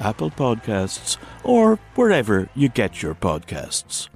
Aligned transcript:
Apple 0.00 0.30
Podcasts, 0.30 1.16
or 1.44 1.76
wherever 1.94 2.48
you 2.54 2.68
get 2.68 3.02
your 3.02 3.14
podcasts. 3.14 4.08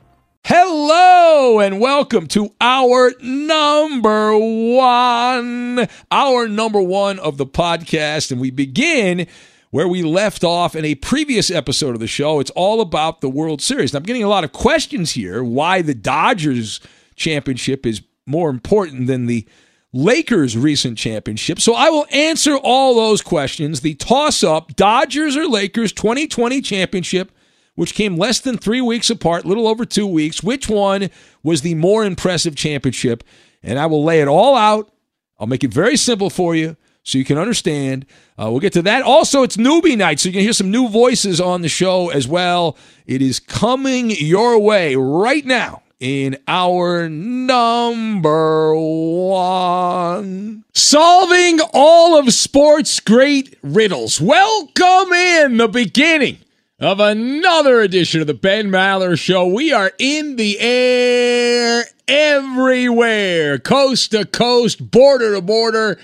Hello 0.45 1.61
and 1.61 1.81
welcome 1.81 2.27
to 2.29 2.53
our 2.61 3.13
number 3.23 4.37
one, 4.37 5.87
our 6.11 6.49
number 6.49 6.81
one 6.81 7.19
of 7.19 7.37
the 7.37 7.47
podcast. 7.47 8.33
And 8.33 8.41
we 8.41 8.51
begin 8.51 9.27
where 9.71 9.87
we 9.87 10.03
left 10.03 10.43
off 10.43 10.75
in 10.75 10.85
a 10.85 10.97
previous 10.97 11.51
episode 11.51 11.95
of 11.95 12.01
the 12.01 12.07
show. 12.07 12.41
It's 12.41 12.51
all 12.51 12.81
about 12.81 13.21
the 13.21 13.29
World 13.29 13.63
Series. 13.63 13.95
I'm 13.95 14.03
getting 14.03 14.25
a 14.25 14.29
lot 14.29 14.45
of 14.45 14.53
questions 14.53 15.13
here 15.13 15.45
why 15.45 15.83
the 15.83 15.95
Dodgers 15.95 16.81
championship 17.15 17.87
is 17.87 18.03
more 18.27 18.51
important 18.51 19.07
than 19.07 19.27
the 19.27 19.47
Lakers' 19.93 20.57
recent 20.57 20.97
championship. 20.99 21.61
So 21.61 21.75
I 21.75 21.91
will 21.91 22.07
answer 22.13 22.57
all 22.57 22.95
those 22.95 23.23
questions. 23.23 23.81
The 23.81 23.95
toss 23.95 24.45
up 24.45 24.77
Dodgers 24.77 25.37
or 25.37 25.47
Lakers 25.47 25.93
2020 25.93 26.61
championship, 26.61 27.33
which 27.75 27.95
came 27.95 28.17
less 28.17 28.39
than 28.41 28.57
three 28.57 28.81
weeks 28.81 29.11
apart, 29.11 29.45
little 29.45 29.67
over 29.67 29.85
two 29.85 30.07
weeks. 30.07 30.43
Which 30.43 30.69
one 30.69 31.11
was 31.43 31.63
the 31.63 31.75
more 31.75 32.05
impressive 32.05 32.55
championship? 32.55 33.25
And 33.63 33.79
I 33.79 33.87
will 33.87 34.05
lay 34.05 34.21
it 34.21 34.29
all 34.29 34.55
out. 34.55 34.93
I'll 35.39 35.49
make 35.49 35.65
it 35.65 35.75
very 35.75 35.97
simple 35.97 36.31
for 36.31 36.55
you 36.55 36.77
so 37.03 37.19
you 37.19 37.25
can 37.25 37.39
understand. 37.39 38.07
Uh, 38.39 38.49
we'll 38.51 38.61
get 38.61 38.75
to 38.75 38.83
that. 38.83 39.03
Also, 39.03 39.43
it's 39.43 39.57
newbie 39.57 39.97
night, 39.97 40.21
so 40.21 40.29
you 40.29 40.35
can 40.35 40.43
hear 40.43 40.53
some 40.53 40.71
new 40.71 40.89
voices 40.89 41.41
on 41.41 41.63
the 41.63 41.69
show 41.69 42.11
as 42.11 42.29
well. 42.29 42.77
It 43.07 43.23
is 43.23 43.41
coming 43.41 44.11
your 44.11 44.59
way 44.59 44.95
right 44.95 45.45
now 45.45 45.83
in 46.01 46.37
our 46.49 47.09
number 47.09 48.75
one. 48.75 50.65
Solving 50.73 51.61
all 51.75 52.19
of 52.19 52.33
sports' 52.33 52.99
great 53.01 53.57
riddles. 53.63 54.19
Welcome 54.21 55.13
in 55.13 55.59
the 55.59 55.69
beginning 55.69 56.39
of 56.81 56.99
another 57.01 57.83
edition 57.83 58.23
of 58.23 58.27
the 58.27 58.35
Ben 58.35 58.71
Maller 58.71 59.19
Show. 59.19 59.47
We 59.47 59.73
are 59.75 59.93
in 59.99 60.37
the 60.37 60.59
air 60.59 61.85
everywhere, 62.09 63.59
coast 63.59 64.13
to 64.13 64.25
coast, 64.25 64.91
border 64.91 65.35
to 65.35 65.43
border, 65.43 65.99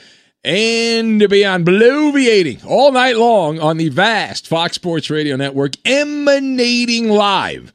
and 0.44 1.26
beyond, 1.28 1.66
bloviating 1.66 2.62
all 2.66 2.92
night 2.92 3.16
long 3.16 3.58
on 3.58 3.78
the 3.78 3.88
vast 3.88 4.46
Fox 4.46 4.74
Sports 4.74 5.08
Radio 5.08 5.36
Network, 5.36 5.72
emanating 5.86 7.08
live 7.08 7.72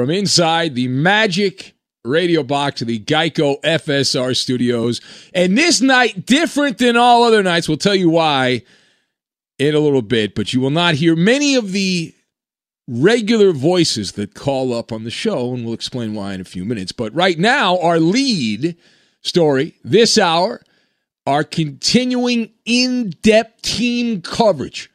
from 0.00 0.08
inside 0.08 0.74
the 0.74 0.88
magic 0.88 1.74
radio 2.04 2.42
box 2.42 2.80
of 2.80 2.88
the 2.88 2.98
Geico 2.98 3.60
FSR 3.60 4.34
studios. 4.34 5.02
And 5.34 5.58
this 5.58 5.82
night, 5.82 6.24
different 6.24 6.78
than 6.78 6.96
all 6.96 7.22
other 7.22 7.42
nights, 7.42 7.68
we'll 7.68 7.76
tell 7.76 7.94
you 7.94 8.08
why 8.08 8.62
in 9.58 9.74
a 9.74 9.78
little 9.78 10.00
bit, 10.00 10.34
but 10.34 10.54
you 10.54 10.60
will 10.62 10.70
not 10.70 10.94
hear 10.94 11.14
many 11.14 11.54
of 11.54 11.72
the 11.72 12.14
regular 12.88 13.52
voices 13.52 14.12
that 14.12 14.32
call 14.32 14.72
up 14.72 14.90
on 14.90 15.04
the 15.04 15.10
show, 15.10 15.52
and 15.52 15.66
we'll 15.66 15.74
explain 15.74 16.14
why 16.14 16.32
in 16.32 16.40
a 16.40 16.44
few 16.44 16.64
minutes. 16.64 16.92
But 16.92 17.14
right 17.14 17.38
now, 17.38 17.78
our 17.80 18.00
lead 18.00 18.78
story 19.20 19.74
this 19.84 20.16
hour, 20.16 20.62
our 21.26 21.44
continuing 21.44 22.52
in 22.64 23.10
depth 23.20 23.60
team 23.60 24.22
coverage 24.22 24.90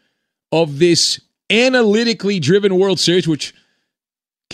of 0.51 0.79
this 0.79 1.22
analytically 1.51 2.39
driven 2.39 2.79
World 2.79 2.99
Series, 2.99 3.27
which 3.27 3.53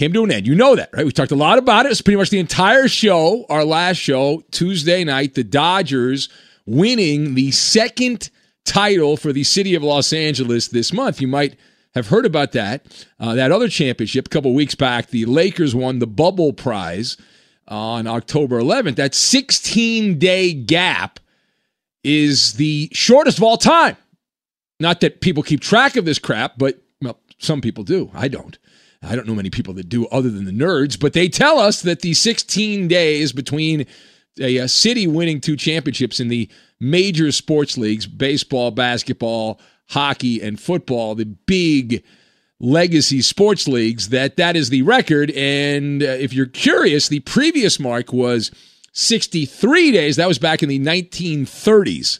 came 0.01 0.13
to 0.13 0.23
an 0.23 0.31
end. 0.31 0.47
You 0.47 0.55
know 0.55 0.75
that, 0.75 0.89
right? 0.93 1.05
We 1.05 1.11
talked 1.11 1.31
a 1.31 1.35
lot 1.35 1.59
about 1.59 1.85
it. 1.85 1.91
It's 1.91 2.01
pretty 2.01 2.17
much 2.17 2.31
the 2.31 2.39
entire 2.39 2.87
show, 2.87 3.45
our 3.49 3.63
last 3.63 3.97
show, 3.97 4.43
Tuesday 4.49 5.03
night, 5.03 5.35
the 5.35 5.43
Dodgers 5.43 6.27
winning 6.65 7.35
the 7.35 7.51
second 7.51 8.31
title 8.65 9.15
for 9.15 9.31
the 9.31 9.43
city 9.43 9.75
of 9.75 9.83
Los 9.83 10.11
Angeles 10.11 10.69
this 10.69 10.91
month. 10.91 11.21
You 11.21 11.27
might 11.27 11.55
have 11.93 12.07
heard 12.07 12.25
about 12.25 12.53
that. 12.53 13.05
Uh, 13.19 13.35
that 13.35 13.51
other 13.51 13.67
championship 13.67 14.25
a 14.25 14.29
couple 14.29 14.55
weeks 14.55 14.73
back, 14.73 15.11
the 15.11 15.25
Lakers 15.25 15.75
won 15.75 15.99
the 15.99 16.07
Bubble 16.07 16.51
Prize 16.51 17.15
on 17.67 18.07
October 18.07 18.59
11th. 18.59 18.95
That 18.95 19.13
16 19.13 20.17
day 20.17 20.51
gap 20.51 21.19
is 22.03 22.53
the 22.53 22.89
shortest 22.91 23.37
of 23.37 23.43
all 23.43 23.57
time. 23.57 23.97
Not 24.79 25.01
that 25.01 25.21
people 25.21 25.43
keep 25.43 25.61
track 25.61 25.95
of 25.95 26.05
this 26.05 26.17
crap, 26.17 26.57
but 26.57 26.81
well, 27.03 27.19
some 27.37 27.61
people 27.61 27.83
do. 27.83 28.09
I 28.15 28.29
don't. 28.29 28.57
I 29.03 29.15
don't 29.15 29.27
know 29.27 29.35
many 29.35 29.49
people 29.49 29.73
that 29.75 29.89
do 29.89 30.05
other 30.07 30.29
than 30.29 30.45
the 30.45 30.51
nerds, 30.51 30.99
but 30.99 31.13
they 31.13 31.27
tell 31.27 31.59
us 31.59 31.81
that 31.81 32.01
the 32.01 32.13
16 32.13 32.87
days 32.87 33.31
between 33.31 33.87
a, 34.39 34.57
a 34.57 34.67
city 34.67 35.07
winning 35.07 35.41
two 35.41 35.55
championships 35.55 36.19
in 36.19 36.27
the 36.27 36.49
major 36.79 37.31
sports 37.31 37.77
leagues 37.77 38.05
baseball, 38.05 38.71
basketball, 38.71 39.59
hockey, 39.89 40.41
and 40.41 40.59
football, 40.59 41.15
the 41.15 41.25
big 41.25 42.03
legacy 42.59 43.21
sports 43.21 43.67
leagues 43.67 44.09
that 44.09 44.37
that 44.37 44.55
is 44.55 44.69
the 44.69 44.83
record. 44.83 45.31
And 45.31 46.03
uh, 46.03 46.05
if 46.05 46.31
you're 46.31 46.45
curious, 46.45 47.07
the 47.07 47.21
previous 47.21 47.79
mark 47.79 48.13
was 48.13 48.51
63 48.93 49.91
days. 49.91 50.15
That 50.15 50.27
was 50.27 50.39
back 50.39 50.61
in 50.61 50.69
the 50.69 50.79
1930s 50.79 52.19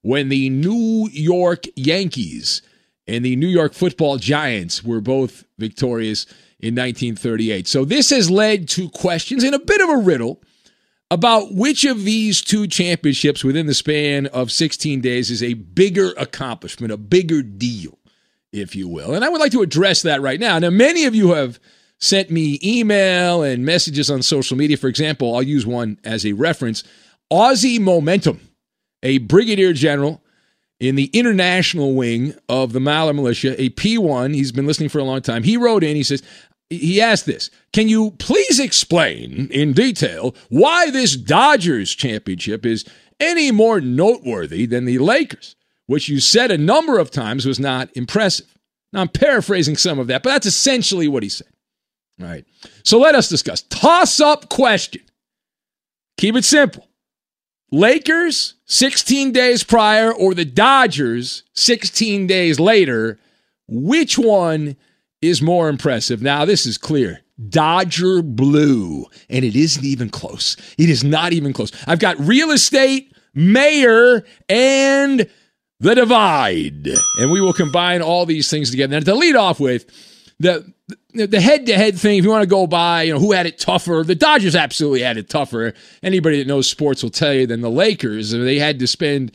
when 0.00 0.30
the 0.30 0.48
New 0.50 1.08
York 1.12 1.64
Yankees 1.76 2.62
and 3.06 3.24
the 3.24 3.36
New 3.36 3.48
York 3.48 3.74
Football 3.74 4.18
Giants 4.18 4.84
were 4.84 5.00
both 5.00 5.44
victorious 5.58 6.24
in 6.60 6.74
1938. 6.74 7.66
So 7.66 7.84
this 7.84 8.10
has 8.10 8.30
led 8.30 8.68
to 8.70 8.88
questions 8.90 9.42
and 9.42 9.54
a 9.54 9.58
bit 9.58 9.80
of 9.80 9.88
a 9.88 9.96
riddle 9.98 10.42
about 11.10 11.52
which 11.52 11.84
of 11.84 12.04
these 12.04 12.40
two 12.40 12.66
championships 12.66 13.44
within 13.44 13.66
the 13.66 13.74
span 13.74 14.26
of 14.28 14.50
16 14.50 15.00
days 15.00 15.30
is 15.30 15.42
a 15.42 15.54
bigger 15.54 16.12
accomplishment, 16.16 16.92
a 16.92 16.96
bigger 16.96 17.42
deal, 17.42 17.98
if 18.52 18.74
you 18.74 18.88
will. 18.88 19.14
And 19.14 19.24
I 19.24 19.28
would 19.28 19.40
like 19.40 19.52
to 19.52 19.62
address 19.62 20.02
that 20.02 20.22
right 20.22 20.40
now. 20.40 20.58
Now, 20.58 20.70
many 20.70 21.04
of 21.04 21.14
you 21.14 21.32
have 21.32 21.60
sent 21.98 22.30
me 22.30 22.58
email 22.64 23.42
and 23.42 23.64
messages 23.64 24.10
on 24.10 24.22
social 24.22 24.56
media. 24.56 24.76
For 24.76 24.88
example, 24.88 25.34
I'll 25.34 25.42
use 25.42 25.66
one 25.66 25.98
as 26.02 26.24
a 26.24 26.32
reference 26.32 26.82
Aussie 27.30 27.80
Momentum, 27.80 28.40
a 29.02 29.18
brigadier 29.18 29.72
general 29.72 30.22
in 30.82 30.96
the 30.96 31.10
international 31.12 31.94
wing 31.94 32.34
of 32.48 32.72
the 32.72 32.80
Maller 32.80 33.14
Militia, 33.14 33.54
a 33.60 33.70
P1. 33.70 34.34
He's 34.34 34.50
been 34.50 34.66
listening 34.66 34.88
for 34.88 34.98
a 34.98 35.04
long 35.04 35.22
time. 35.22 35.44
He 35.44 35.56
wrote 35.56 35.84
in, 35.84 35.94
he 35.94 36.02
says, 36.02 36.24
he 36.70 37.00
asked 37.00 37.24
this 37.24 37.50
Can 37.72 37.88
you 37.88 38.10
please 38.18 38.58
explain 38.58 39.48
in 39.52 39.74
detail 39.74 40.34
why 40.48 40.90
this 40.90 41.16
Dodgers 41.16 41.94
championship 41.94 42.66
is 42.66 42.84
any 43.20 43.52
more 43.52 43.80
noteworthy 43.80 44.66
than 44.66 44.84
the 44.84 44.98
Lakers, 44.98 45.54
which 45.86 46.08
you 46.08 46.18
said 46.18 46.50
a 46.50 46.58
number 46.58 46.98
of 46.98 47.12
times 47.12 47.46
was 47.46 47.60
not 47.60 47.88
impressive? 47.96 48.58
Now, 48.92 49.02
I'm 49.02 49.08
paraphrasing 49.08 49.76
some 49.76 50.00
of 50.00 50.08
that, 50.08 50.24
but 50.24 50.30
that's 50.30 50.46
essentially 50.46 51.06
what 51.06 51.22
he 51.22 51.28
said. 51.28 51.46
All 52.20 52.26
right. 52.26 52.44
So 52.82 52.98
let 52.98 53.14
us 53.14 53.28
discuss. 53.28 53.62
Toss 53.62 54.20
up 54.20 54.48
question. 54.48 55.02
Keep 56.18 56.36
it 56.36 56.44
simple. 56.44 56.88
Lakers 57.72 58.54
16 58.66 59.32
days 59.32 59.64
prior 59.64 60.12
or 60.12 60.34
the 60.34 60.44
Dodgers 60.44 61.42
16 61.54 62.26
days 62.26 62.60
later, 62.60 63.18
which 63.66 64.18
one 64.18 64.76
is 65.22 65.40
more 65.40 65.70
impressive. 65.70 66.20
Now, 66.20 66.44
this 66.44 66.66
is 66.66 66.76
clear. 66.76 67.20
Dodger 67.48 68.22
blue. 68.22 69.06
And 69.30 69.44
it 69.44 69.56
isn't 69.56 69.84
even 69.84 70.10
close. 70.10 70.56
It 70.76 70.90
is 70.90 71.02
not 71.02 71.32
even 71.32 71.54
close. 71.54 71.72
I've 71.86 71.98
got 71.98 72.18
real 72.18 72.50
estate, 72.50 73.14
mayor, 73.34 74.22
and 74.50 75.26
the 75.80 75.94
divide. 75.94 76.88
And 77.18 77.30
we 77.30 77.40
will 77.40 77.54
combine 77.54 78.02
all 78.02 78.26
these 78.26 78.50
things 78.50 78.70
together. 78.70 78.96
And 78.96 79.06
to 79.06 79.14
lead 79.14 79.34
off 79.34 79.58
with, 79.58 79.86
the 80.38 80.72
the 81.14 81.40
head 81.40 81.66
to 81.66 81.74
head 81.74 81.98
thing, 81.98 82.18
if 82.18 82.24
you 82.24 82.30
want 82.30 82.42
to 82.42 82.48
go 82.48 82.66
by, 82.66 83.02
you 83.02 83.12
know, 83.12 83.18
who 83.18 83.32
had 83.32 83.46
it 83.46 83.58
tougher, 83.58 84.02
the 84.06 84.14
Dodgers 84.14 84.56
absolutely 84.56 85.02
had 85.02 85.16
it 85.16 85.28
tougher. 85.28 85.74
Anybody 86.02 86.38
that 86.38 86.46
knows 86.46 86.68
sports 86.68 87.02
will 87.02 87.10
tell 87.10 87.34
you 87.34 87.46
than 87.46 87.60
the 87.60 87.70
Lakers. 87.70 88.30
They 88.30 88.58
had 88.58 88.78
to 88.78 88.86
spend 88.86 89.32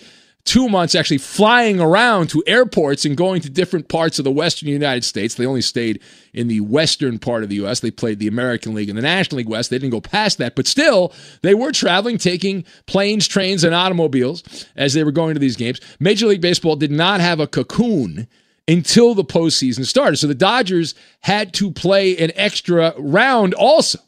two 0.47 0.69
months 0.69 0.95
actually 0.95 1.17
flying 1.17 1.81
around 1.81 2.29
to 2.29 2.41
airports 2.47 3.03
and 3.03 3.17
going 3.17 3.41
to 3.41 3.49
different 3.49 3.89
parts 3.89 4.17
of 4.17 4.23
the 4.23 4.31
western 4.31 4.69
United 4.69 5.03
States. 5.03 5.35
They 5.35 5.45
only 5.45 5.61
stayed 5.61 6.01
in 6.33 6.47
the 6.47 6.61
western 6.61 7.19
part 7.19 7.43
of 7.43 7.49
the 7.49 7.55
U.S. 7.57 7.81
They 7.81 7.91
played 7.91 8.19
the 8.19 8.29
American 8.29 8.73
League 8.73 8.87
and 8.87 8.97
the 8.97 9.01
National 9.01 9.39
League 9.39 9.49
West. 9.49 9.69
They 9.69 9.77
didn't 9.77 9.91
go 9.91 9.99
past 9.99 10.37
that, 10.37 10.55
but 10.55 10.65
still, 10.65 11.13
they 11.41 11.53
were 11.53 11.73
traveling, 11.73 12.17
taking 12.17 12.63
planes, 12.85 13.27
trains, 13.27 13.65
and 13.65 13.75
automobiles 13.75 14.65
as 14.77 14.93
they 14.93 15.03
were 15.03 15.11
going 15.11 15.33
to 15.33 15.39
these 15.39 15.57
games. 15.57 15.81
Major 15.99 16.27
League 16.27 16.41
Baseball 16.41 16.77
did 16.77 16.91
not 16.91 17.19
have 17.19 17.41
a 17.41 17.47
cocoon 17.47 18.27
until 18.67 19.13
the 19.13 19.23
postseason 19.23 19.85
started. 19.85 20.17
So 20.17 20.27
the 20.27 20.35
Dodgers 20.35 20.95
had 21.21 21.53
to 21.55 21.71
play 21.71 22.17
an 22.17 22.31
extra 22.35 22.93
round 22.97 23.53
also. 23.53 23.99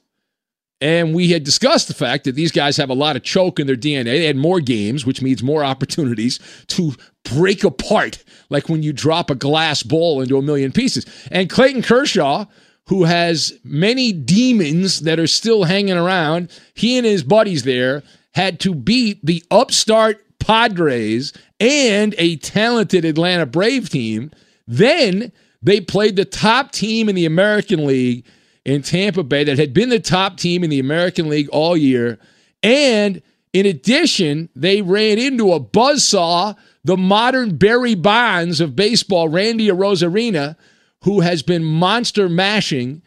And 0.81 1.13
we 1.13 1.31
had 1.31 1.43
discussed 1.43 1.89
the 1.89 1.93
fact 1.93 2.23
that 2.23 2.35
these 2.35 2.53
guys 2.53 2.77
have 2.77 2.89
a 2.89 2.93
lot 2.93 3.17
of 3.17 3.23
choke 3.23 3.59
in 3.59 3.67
their 3.67 3.75
DNA. 3.75 4.05
They 4.05 4.25
had 4.25 4.37
more 4.37 4.61
games, 4.61 5.05
which 5.05 5.21
means 5.21 5.43
more 5.43 5.63
opportunities 5.63 6.39
to 6.67 6.93
break 7.23 7.65
apart, 7.65 8.23
like 8.49 8.69
when 8.69 8.81
you 8.81 8.93
drop 8.93 9.29
a 9.29 9.35
glass 9.35 9.83
ball 9.83 10.21
into 10.21 10.37
a 10.37 10.41
million 10.41 10.71
pieces. 10.71 11.05
And 11.31 11.49
Clayton 11.49 11.81
Kershaw, 11.81 12.45
who 12.87 13.03
has 13.03 13.53
many 13.65 14.13
demons 14.13 15.01
that 15.01 15.19
are 15.19 15.27
still 15.27 15.65
hanging 15.65 15.97
around, 15.97 16.49
he 16.75 16.97
and 16.97 17.05
his 17.05 17.23
buddies 17.23 17.63
there 17.63 18.01
had 18.33 18.61
to 18.61 18.73
beat 18.73 19.25
the 19.25 19.43
upstart 19.51 20.23
Padres 20.39 21.33
and 21.59 22.15
a 22.17 22.37
talented 22.37 23.03
Atlanta 23.03 23.45
Brave 23.45 23.89
team. 23.89 24.31
Then 24.69 25.31
they 25.63 25.81
played 25.81 26.15
the 26.15 26.25
top 26.25 26.71
team 26.71 27.09
in 27.09 27.15
the 27.15 27.25
American 27.25 27.87
League 27.87 28.23
in 28.63 28.83
Tampa 28.83 29.23
Bay 29.23 29.43
that 29.43 29.57
had 29.57 29.73
been 29.73 29.89
the 29.89 29.99
top 29.99 30.37
team 30.37 30.63
in 30.63 30.69
the 30.69 30.79
American 30.79 31.27
League 31.27 31.49
all 31.49 31.75
year. 31.75 32.19
And 32.61 33.21
in 33.51 33.65
addition, 33.65 34.47
they 34.55 34.83
ran 34.83 35.17
into 35.17 35.51
a 35.51 35.59
buzzsaw, 35.59 36.55
the 36.83 36.95
modern 36.95 37.57
Barry 37.57 37.95
Bonds 37.95 38.61
of 38.61 38.75
baseball, 38.75 39.27
Randy 39.27 39.69
Arozarena, 39.69 40.55
who 41.03 41.21
has 41.21 41.41
been 41.41 41.63
monster 41.63 42.29
mashing 42.29 43.01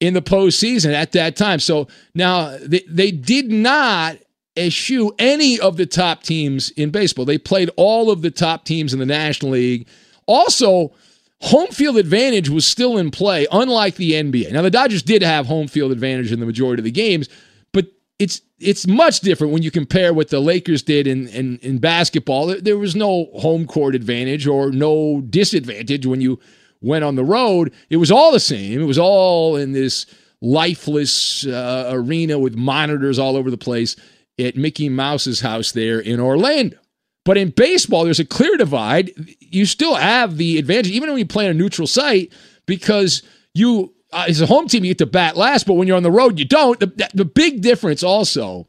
in 0.00 0.12
the 0.12 0.22
postseason 0.22 0.92
at 0.92 1.12
that 1.12 1.36
time. 1.36 1.60
So 1.60 1.86
now 2.16 2.58
they, 2.60 2.82
they 2.88 3.12
did 3.12 3.52
not 3.52 4.16
eschew 4.56 5.14
any 5.20 5.60
of 5.60 5.76
the 5.76 5.86
top 5.86 6.24
teams 6.24 6.70
in 6.70 6.90
baseball. 6.90 7.24
They 7.24 7.38
played 7.38 7.70
all 7.76 8.10
of 8.10 8.22
the 8.22 8.30
top 8.32 8.64
teams 8.64 8.92
in 8.92 8.98
the 8.98 9.06
National 9.06 9.52
League. 9.52 9.86
Also, 10.26 10.92
home 11.40 11.68
field 11.68 11.96
advantage 11.96 12.48
was 12.48 12.66
still 12.66 12.96
in 12.98 13.10
play, 13.10 13.46
unlike 13.52 13.96
the 13.96 14.12
NBA. 14.12 14.52
Now, 14.52 14.62
the 14.62 14.70
Dodgers 14.70 15.02
did 15.02 15.22
have 15.22 15.46
home 15.46 15.68
field 15.68 15.92
advantage 15.92 16.32
in 16.32 16.40
the 16.40 16.46
majority 16.46 16.80
of 16.80 16.84
the 16.84 16.90
games, 16.90 17.28
but 17.72 17.86
it's 18.18 18.40
it's 18.58 18.86
much 18.86 19.20
different 19.20 19.52
when 19.52 19.62
you 19.62 19.70
compare 19.70 20.14
what 20.14 20.30
the 20.30 20.40
Lakers 20.40 20.82
did 20.82 21.06
in, 21.06 21.28
in, 21.28 21.58
in 21.58 21.78
basketball. 21.78 22.46
There 22.46 22.78
was 22.78 22.96
no 22.96 23.26
home 23.34 23.66
court 23.66 23.94
advantage 23.94 24.46
or 24.46 24.70
no 24.70 25.20
disadvantage 25.20 26.06
when 26.06 26.22
you 26.22 26.40
went 26.80 27.04
on 27.04 27.16
the 27.16 27.24
road. 27.24 27.72
It 27.90 27.98
was 27.98 28.10
all 28.10 28.32
the 28.32 28.40
same. 28.40 28.80
It 28.80 28.86
was 28.86 28.98
all 28.98 29.56
in 29.56 29.72
this 29.72 30.06
lifeless 30.40 31.46
uh, 31.46 31.90
arena 31.92 32.38
with 32.38 32.56
monitors 32.56 33.18
all 33.18 33.36
over 33.36 33.50
the 33.50 33.58
place 33.58 33.96
at 34.38 34.56
Mickey 34.56 34.88
Mouse's 34.88 35.40
house 35.40 35.72
there 35.72 36.00
in 36.00 36.20
Orlando. 36.20 36.78
But 37.26 37.36
in 37.36 37.50
baseball, 37.50 38.04
there's 38.04 38.20
a 38.20 38.24
clear 38.24 38.56
divide. 38.56 39.10
You 39.40 39.66
still 39.66 39.96
have 39.96 40.36
the 40.36 40.58
advantage, 40.58 40.92
even 40.92 41.10
when 41.10 41.18
you 41.18 41.26
play 41.26 41.46
on 41.46 41.50
a 41.50 41.54
neutral 41.54 41.88
site, 41.88 42.32
because 42.66 43.24
you, 43.52 43.92
uh, 44.12 44.26
as 44.28 44.40
a 44.40 44.46
home 44.46 44.68
team, 44.68 44.84
you 44.84 44.90
get 44.90 44.98
to 44.98 45.06
bat 45.06 45.36
last, 45.36 45.66
but 45.66 45.74
when 45.74 45.88
you're 45.88 45.96
on 45.96 46.04
the 46.04 46.10
road, 46.10 46.38
you 46.38 46.44
don't. 46.44 46.78
The, 46.78 47.10
the 47.14 47.24
big 47.24 47.62
difference 47.62 48.04
also, 48.04 48.68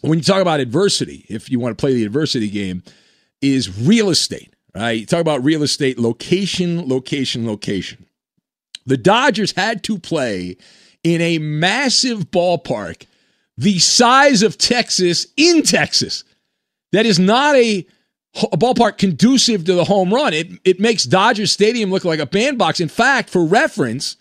when 0.00 0.18
you 0.18 0.24
talk 0.24 0.42
about 0.42 0.58
adversity, 0.58 1.24
if 1.28 1.48
you 1.48 1.60
want 1.60 1.78
to 1.78 1.80
play 1.80 1.94
the 1.94 2.04
adversity 2.04 2.50
game, 2.50 2.82
is 3.40 3.78
real 3.80 4.10
estate, 4.10 4.52
right? 4.74 4.98
You 4.98 5.06
talk 5.06 5.20
about 5.20 5.44
real 5.44 5.62
estate, 5.62 5.96
location, 5.96 6.88
location, 6.88 7.46
location. 7.46 8.04
The 8.84 8.96
Dodgers 8.96 9.52
had 9.52 9.84
to 9.84 9.96
play 9.96 10.56
in 11.04 11.20
a 11.20 11.38
massive 11.38 12.32
ballpark 12.32 13.06
the 13.56 13.78
size 13.78 14.42
of 14.42 14.58
Texas 14.58 15.28
in 15.36 15.62
Texas 15.62 16.24
that 16.92 17.06
is 17.06 17.18
not 17.18 17.54
a, 17.56 17.86
a 18.52 18.56
ballpark 18.56 18.98
conducive 18.98 19.64
to 19.64 19.74
the 19.74 19.84
home 19.84 20.12
run. 20.12 20.34
It, 20.34 20.48
it 20.64 20.80
makes 20.80 21.04
Dodger 21.04 21.46
Stadium 21.46 21.90
look 21.90 22.04
like 22.04 22.20
a 22.20 22.26
bandbox. 22.26 22.80
In 22.80 22.88
fact, 22.88 23.30
for 23.30 23.44
reference, 23.44 24.16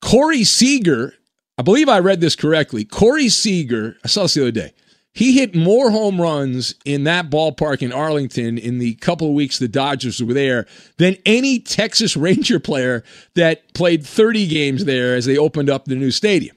Corey 0.00 0.44
Seager, 0.44 1.14
I 1.58 1.62
believe 1.62 1.88
I 1.88 2.00
read 2.00 2.20
this 2.20 2.36
correctly. 2.36 2.84
Corey 2.84 3.28
Seager, 3.28 3.96
I 4.04 4.08
saw 4.08 4.22
this 4.22 4.34
the 4.34 4.42
other 4.42 4.50
day. 4.50 4.72
He 5.14 5.38
hit 5.38 5.54
more 5.54 5.90
home 5.90 6.20
runs 6.20 6.74
in 6.86 7.04
that 7.04 7.28
ballpark 7.28 7.82
in 7.82 7.92
Arlington 7.92 8.56
in 8.56 8.78
the 8.78 8.94
couple 8.94 9.28
of 9.28 9.34
weeks 9.34 9.58
the 9.58 9.68
Dodgers 9.68 10.22
were 10.22 10.32
there 10.32 10.66
than 10.96 11.16
any 11.26 11.58
Texas 11.58 12.16
Ranger 12.16 12.58
player 12.58 13.04
that 13.34 13.74
played 13.74 14.06
30 14.06 14.46
games 14.46 14.86
there 14.86 15.14
as 15.14 15.26
they 15.26 15.36
opened 15.36 15.68
up 15.68 15.84
the 15.84 15.96
new 15.96 16.10
stadium. 16.10 16.56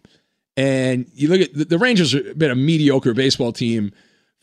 And 0.55 1.05
you 1.13 1.27
look 1.27 1.41
at 1.41 1.69
the 1.69 1.77
Rangers 1.77 2.13
have 2.13 2.39
been 2.39 2.51
a 2.51 2.55
mediocre 2.55 3.13
baseball 3.13 3.51
team 3.51 3.91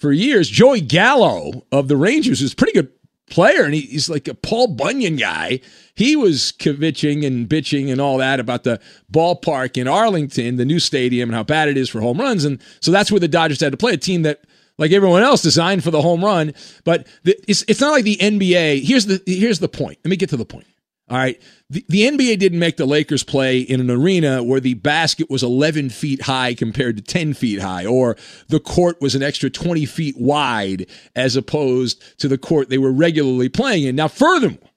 for 0.03 0.13
years. 0.13 0.51
Joey 0.51 0.81
Gallo 0.81 1.65
of 1.71 1.87
the 1.87 1.97
Rangers 1.97 2.43
is 2.43 2.53
a 2.53 2.57
pretty 2.57 2.73
good 2.73 2.91
player, 3.31 3.63
and 3.63 3.73
he's 3.73 4.11
like 4.11 4.27
a 4.27 4.35
Paul 4.35 4.67
Bunyan 4.67 5.15
guy. 5.15 5.61
He 5.95 6.17
was 6.17 6.53
kvetching 6.59 7.25
and 7.25 7.49
bitching 7.49 7.91
and 7.91 8.01
all 8.01 8.19
that 8.19 8.41
about 8.41 8.65
the 8.65 8.81
ballpark 9.11 9.79
in 9.81 9.87
Arlington, 9.87 10.57
the 10.57 10.65
new 10.65 10.81
stadium, 10.81 11.31
and 11.31 11.37
how 11.37 11.45
bad 11.45 11.69
it 11.69 11.77
is 11.77 11.89
for 11.89 12.01
home 12.01 12.21
runs. 12.21 12.45
And 12.45 12.61
so 12.81 12.91
that's 12.91 13.13
where 13.13 13.21
the 13.21 13.29
Dodgers 13.29 13.61
had 13.61 13.73
to 13.73 13.79
play 13.79 13.93
a 13.93 13.97
team 13.97 14.23
that, 14.23 14.43
like 14.77 14.91
everyone 14.91 15.23
else, 15.23 15.41
designed 15.41 15.85
for 15.85 15.93
the 15.93 16.03
home 16.03 16.25
run. 16.25 16.53
But 16.83 17.07
it's 17.25 17.65
it's 17.69 17.81
not 17.81 17.93
like 17.93 18.05
the 18.05 18.17
NBA. 18.17 18.83
Here's 18.83 19.07
the 19.07 19.23
here's 19.25 19.61
the 19.61 19.69
point. 19.69 19.99
Let 20.05 20.11
me 20.11 20.17
get 20.17 20.31
to 20.31 20.37
the 20.37 20.45
point. 20.45 20.67
All 21.09 21.19
right. 21.19 21.41
The, 21.69 21.85
the 21.89 22.03
NBA 22.03 22.39
didn't 22.39 22.59
make 22.59 22.77
the 22.77 22.87
Lakers 22.87 23.23
play 23.23 23.61
in 23.61 23.81
an 23.81 23.91
arena 23.91 24.43
where 24.43 24.61
the 24.61 24.75
basket 24.75 25.29
was 25.29 25.43
11 25.43 25.91
feet 25.91 26.23
high 26.23 26.55
compared 26.55 26.97
to 26.97 27.03
10 27.03 27.35
feet 27.35 27.61
high, 27.61 27.85
or 27.85 28.17
the 28.49 28.61
court 28.61 29.01
was 29.01 29.15
an 29.15 29.23
extra 29.23 29.51
20 29.51 29.85
feet 29.85 30.17
wide 30.19 30.87
as 31.15 31.37
opposed 31.37 32.19
to 32.19 32.29
the 32.29 32.39
court 32.39 32.69
they 32.69 32.79
were 32.79 32.93
regularly 32.93 33.49
playing 33.49 33.85
in. 33.85 33.97
Now, 33.97 34.09
furthermore, 34.09 34.71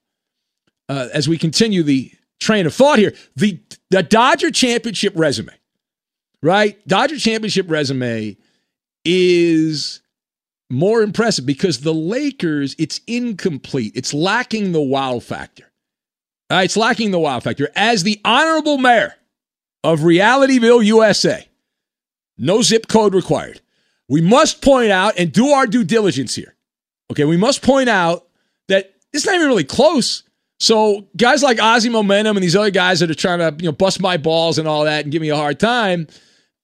uh, 0.88 1.08
as 1.12 1.28
we 1.28 1.38
continue 1.38 1.82
the 1.82 2.12
train 2.38 2.66
of 2.66 2.74
thought 2.74 2.98
here. 2.98 3.14
The 3.36 3.60
the 3.90 4.02
Dodger 4.02 4.50
championship 4.50 5.12
resume, 5.16 5.52
right? 6.42 6.76
Dodger 6.86 7.18
championship 7.18 7.70
resume 7.70 8.36
is 9.04 10.00
more 10.68 11.02
impressive 11.02 11.46
because 11.46 11.80
the 11.80 11.94
Lakers, 11.94 12.74
it's 12.78 13.00
incomplete. 13.06 13.92
It's 13.94 14.12
lacking 14.12 14.72
the 14.72 14.80
wow 14.80 15.20
factor. 15.20 15.65
Uh, 16.50 16.62
it's 16.64 16.76
lacking 16.76 17.10
the 17.10 17.18
wow 17.18 17.40
factor. 17.40 17.68
As 17.74 18.02
the 18.02 18.20
honorable 18.24 18.78
mayor 18.78 19.14
of 19.82 20.00
Realityville, 20.00 20.84
USA, 20.84 21.46
no 22.38 22.62
zip 22.62 22.88
code 22.88 23.14
required. 23.14 23.60
We 24.08 24.20
must 24.20 24.62
point 24.62 24.90
out 24.90 25.18
and 25.18 25.32
do 25.32 25.48
our 25.48 25.66
due 25.66 25.84
diligence 25.84 26.34
here. 26.34 26.54
Okay, 27.10 27.24
we 27.24 27.36
must 27.36 27.62
point 27.62 27.88
out 27.88 28.28
that 28.68 28.94
it's 29.12 29.26
not 29.26 29.34
even 29.34 29.48
really 29.48 29.64
close. 29.64 30.22
So 30.60 31.06
guys 31.16 31.42
like 31.42 31.58
Ozzy 31.58 31.90
Momentum 31.90 32.36
and 32.36 32.44
these 32.44 32.56
other 32.56 32.70
guys 32.70 33.00
that 33.00 33.10
are 33.10 33.14
trying 33.14 33.38
to 33.40 33.54
you 33.62 33.68
know 33.68 33.72
bust 33.72 34.00
my 34.00 34.16
balls 34.16 34.58
and 34.58 34.68
all 34.68 34.84
that 34.84 35.04
and 35.04 35.12
give 35.12 35.22
me 35.22 35.28
a 35.28 35.36
hard 35.36 35.58
time, 35.58 36.06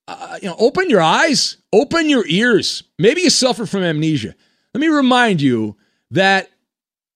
uh, 0.08 0.38
you 0.40 0.48
know, 0.48 0.56
open 0.58 0.88
your 0.88 1.00
eyes, 1.00 1.56
open 1.72 2.08
your 2.08 2.26
ears. 2.26 2.82
Maybe 2.98 3.22
you 3.22 3.30
suffer 3.30 3.66
from 3.66 3.82
amnesia. 3.82 4.34
Let 4.74 4.80
me 4.80 4.88
remind 4.88 5.42
you 5.42 5.76
that 6.10 6.50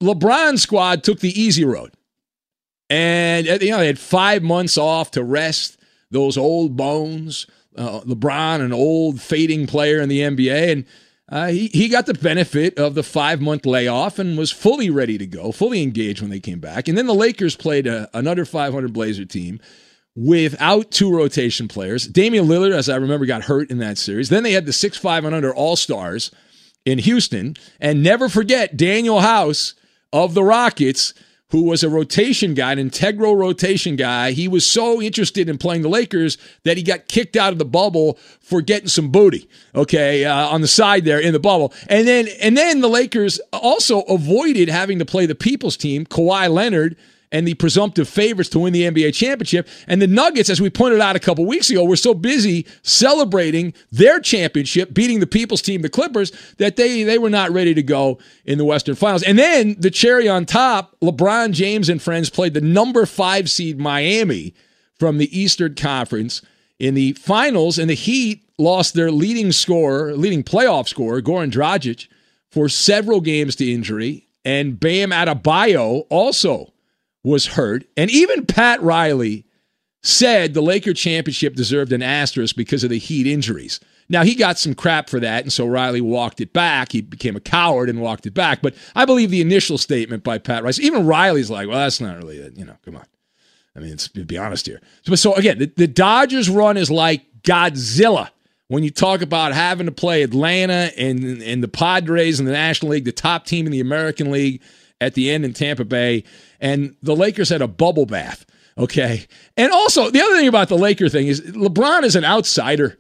LeBron's 0.03 0.63
squad 0.63 1.03
took 1.03 1.21
the 1.21 1.41
easy 1.41 1.65
road, 1.65 1.93
and 2.89 3.49
uh, 3.49 3.59
you 3.61 3.71
know 3.71 3.79
they 3.79 3.87
had 3.87 3.99
five 3.99 4.43
months 4.43 4.79
off 4.79 5.11
to 5.13 5.23
rest 5.23 5.79
those 6.11 6.37
old 6.37 6.77
bones. 6.77 7.47
Uh, 7.77 8.01
LeBron, 8.01 8.61
an 8.61 8.73
old 8.73 9.21
fading 9.21 9.67
player 9.67 10.01
in 10.01 10.09
the 10.09 10.21
NBA, 10.21 10.73
and 10.73 10.87
uh, 11.29 11.49
he, 11.49 11.67
he 11.69 11.89
got 11.89 12.07
the 12.07 12.15
benefit 12.15 12.79
of 12.79 12.95
the 12.95 13.03
five 13.03 13.41
month 13.41 13.67
layoff 13.67 14.19
and 14.19 14.39
was 14.39 14.53
fully 14.53 14.91
ready 14.91 15.19
to 15.19 15.27
go, 15.27 15.53
fully 15.53 15.83
engaged 15.83 16.21
when 16.21 16.31
they 16.31 16.41
came 16.41 16.61
back. 16.61 16.89
And 16.89 16.97
then 16.97 17.07
the 17.07 17.15
Lakers 17.15 17.57
played 17.57 17.87
a, 17.87 18.09
another 18.15 18.45
500 18.45 18.93
Blazer 18.93 19.25
team 19.25 19.61
without 20.15 20.91
two 20.91 21.15
rotation 21.15 21.69
players. 21.69 22.07
Damian 22.07 22.47
Lillard, 22.47 22.73
as 22.73 22.89
I 22.89 22.97
remember, 22.97 23.27
got 23.27 23.45
hurt 23.45 23.71
in 23.71 23.79
that 23.79 23.99
series. 23.99 24.29
Then 24.29 24.45
they 24.45 24.53
had 24.53 24.67
the 24.67 24.73
6 24.73 24.97
5 24.97 25.25
and 25.25 25.35
under 25.35 25.55
All 25.55 25.77
Stars 25.77 26.31
in 26.85 26.99
Houston. 26.99 27.57
And 27.81 28.03
never 28.03 28.29
forget 28.29 28.77
Danuel 28.77 29.21
House 29.21 29.75
of 30.13 30.35
the 30.35 30.45
Rockets 30.45 31.13
who 31.51 31.63
was 31.63 31.85
a 31.85 31.89
rotation 31.89 32.55
guy, 32.55 32.73
an 32.73 32.79
integral 32.79 33.37
rotation 33.37 33.97
guy. 33.97 34.33
He 34.33 34.49
was 34.49 34.67
so 34.67 35.01
interested 35.01 35.49
in 35.49 35.59
playing 35.59 35.83
the 35.83 35.89
Lakers 35.89 36.39
that 36.65 36.77
he 36.77 36.83
got 36.83 37.09
kicked 37.09 37.37
out 37.37 37.53
of 37.53 37.59
the 37.59 37.65
bubble 37.65 38.19
for 38.41 38.61
getting 38.61 38.89
some 38.89 39.11
booty. 39.11 39.49
Okay, 39.75 40.25
uh, 40.25 40.49
on 40.49 40.61
the 40.61 40.69
side 40.69 41.05
there 41.05 41.21
in 41.21 41.33
the 41.33 41.41
bubble, 41.41 41.73
and 41.89 42.07
then 42.07 42.29
and 42.41 42.57
then 42.57 42.81
the 42.81 42.89
Lakers 42.89 43.39
also 43.53 44.01
avoided 44.03 44.69
having 44.69 44.99
to 44.99 45.05
play 45.05 45.27
the 45.27 45.35
People's 45.35 45.77
team, 45.77 46.05
Kawhi 46.05 46.51
Leonard 46.51 46.97
and 47.33 47.47
the 47.47 47.55
presumptive 47.55 48.09
favorites 48.09 48.51
to 48.51 48.61
win 48.61 48.73
the 48.73 48.83
NBA 48.83 49.15
championship. 49.15 49.69
And 49.87 50.01
the 50.01 50.07
Nuggets, 50.07 50.51
as 50.51 50.61
we 50.61 50.71
pointed 50.71 51.01
out 51.01 51.17
a 51.17 51.21
couple 51.21 51.45
weeks 51.45 51.71
ago, 51.71 51.85
were 51.85 51.97
so 51.97 52.15
busy 52.15 52.67
celebrating 52.83 53.75
their 53.91 54.21
championship, 54.21 54.95
beating 54.95 55.21
the 55.21 55.27
people's 55.27 55.63
team, 55.63 55.83
the 55.83 55.89
Clippers, 55.89 56.33
that 56.59 56.77
they, 56.77 57.03
they 57.03 57.19
were 57.19 57.31
not 57.31 57.51
ready 57.51 57.75
to 57.75 57.83
go 57.83 58.19
in 58.45 58.59
the 58.59 58.65
Western 58.65 58.95
Finals. 58.95 59.23
And 59.23 59.39
then 59.39 59.77
the 59.79 59.91
cherry 59.91 60.29
on 60.29 60.47
top, 60.47 60.97
LeBron 61.01 61.53
James 61.53 61.89
and 61.89 62.01
friends 62.01 62.31
played 62.31 62.55
the 62.55 62.61
number 62.61 63.07
five 63.07 63.51
seed 63.51 63.79
Miami 63.79 64.55
from 64.99 65.19
the 65.19 65.39
Eastern 65.39 65.75
Conference 65.75 66.43
in 66.79 66.95
the 66.95 67.13
finals, 67.15 67.79
and 67.79 67.89
the 67.89 67.95
Heat 67.95 68.45
lost 68.59 68.95
their 68.95 69.11
leading 69.11 69.53
scorer, 69.53 70.15
leading 70.15 70.43
playoff 70.43 70.89
scorer, 70.89 71.21
Goran 71.21 71.51
Dragic, 71.51 72.09
for 72.51 72.69
several 72.69 73.21
games 73.21 73.57
to 73.57 73.71
injury. 73.71 74.29
And 74.45 74.79
Bam 74.79 75.11
Adebayo 75.11 76.07
also 76.09 76.73
was 77.27 77.47
hurt. 77.47 77.85
And 77.97 78.09
even 78.09 78.47
Pat 78.47 78.81
Riley 78.81 79.45
said 80.05 80.55
the 80.55 80.61
Laker 80.61 80.95
championship 80.95 81.57
deserved 81.57 81.93
an 81.93 82.01
asterisk 82.01 82.55
because 82.55 82.85
of 82.85 82.91
the 82.91 82.99
Heat 82.99 83.27
injuries. 83.27 83.81
Now, 84.09 84.23
he 84.23 84.37
got 84.37 84.57
some 84.57 84.75
crap 84.75 85.11
for 85.11 85.19
that, 85.19 85.43
and 85.43 85.53
so 85.53 85.67
Riley 85.67 86.01
walked 86.01 86.41
it 86.41 86.53
back. 86.53 86.93
He 86.93 87.01
became 87.01 87.35
a 87.35 87.41
coward 87.41 87.91
and 87.91 88.01
walked 88.01 88.25
it 88.25 88.35
back. 88.35 88.63
But 88.63 88.77
I 88.95 89.05
believe 89.05 89.31
the 89.31 89.41
initial 89.41 89.77
statement 89.77 90.23
by 90.23 90.39
Pat 90.39 90.63
Riley, 90.63 90.85
even 90.85 91.05
Riley's 91.05 91.51
like, 91.51 91.67
well, 91.67 91.79
that's 91.79 92.01
not 92.01 92.17
really, 92.17 92.39
it. 92.39 92.57
you 92.57 92.65
know, 92.65 92.77
come 92.85 92.95
on. 92.95 93.07
I 93.75 93.81
mean, 93.81 93.91
let's 93.91 94.07
be 94.07 94.39
honest 94.39 94.67
here. 94.67 94.81
So, 95.03 95.17
so 95.17 95.35
again, 95.35 95.59
the, 95.59 95.73
the 95.77 95.89
Dodgers 95.89 96.49
run 96.49 96.77
is 96.77 96.93
like 96.93 97.25
Godzilla 97.43 98.29
when 98.69 98.85
you 98.85 98.91
talk 98.91 99.21
about 99.21 99.53
having 99.53 99.87
to 99.87 99.93
play 99.93 100.23
Atlanta 100.23 100.93
and, 100.97 101.43
and 101.43 101.63
the 101.63 101.69
Padres 101.69 102.39
in 102.39 102.47
the 102.47 102.53
National 102.53 102.93
League, 102.93 103.05
the 103.05 103.13
top 103.13 103.47
team 103.47 103.67
in 103.67 103.73
the 103.73 103.81
American 103.81 104.31
League 104.31 104.63
at 105.01 105.15
the 105.15 105.31
end 105.31 105.45
in 105.45 105.53
Tampa 105.53 105.85
Bay 105.85 106.25
and 106.61 106.97
the 107.03 107.17
Lakers 107.17 107.49
had 107.49 107.63
a 107.63 107.69
bubble 107.69 108.07
bath. 108.07 108.47
Okay. 108.79 109.27
And 109.57 109.73
also, 109.73 110.11
the 110.11 110.21
other 110.21 110.37
thing 110.37 110.49
about 110.49 110.69
the 110.69 110.77
Laker 110.77 111.09
thing 111.09 111.29
is 111.29 111.41
LeBron 111.41 112.03
is 112.03 112.17
an 112.17 112.25
outsider. 112.25 112.99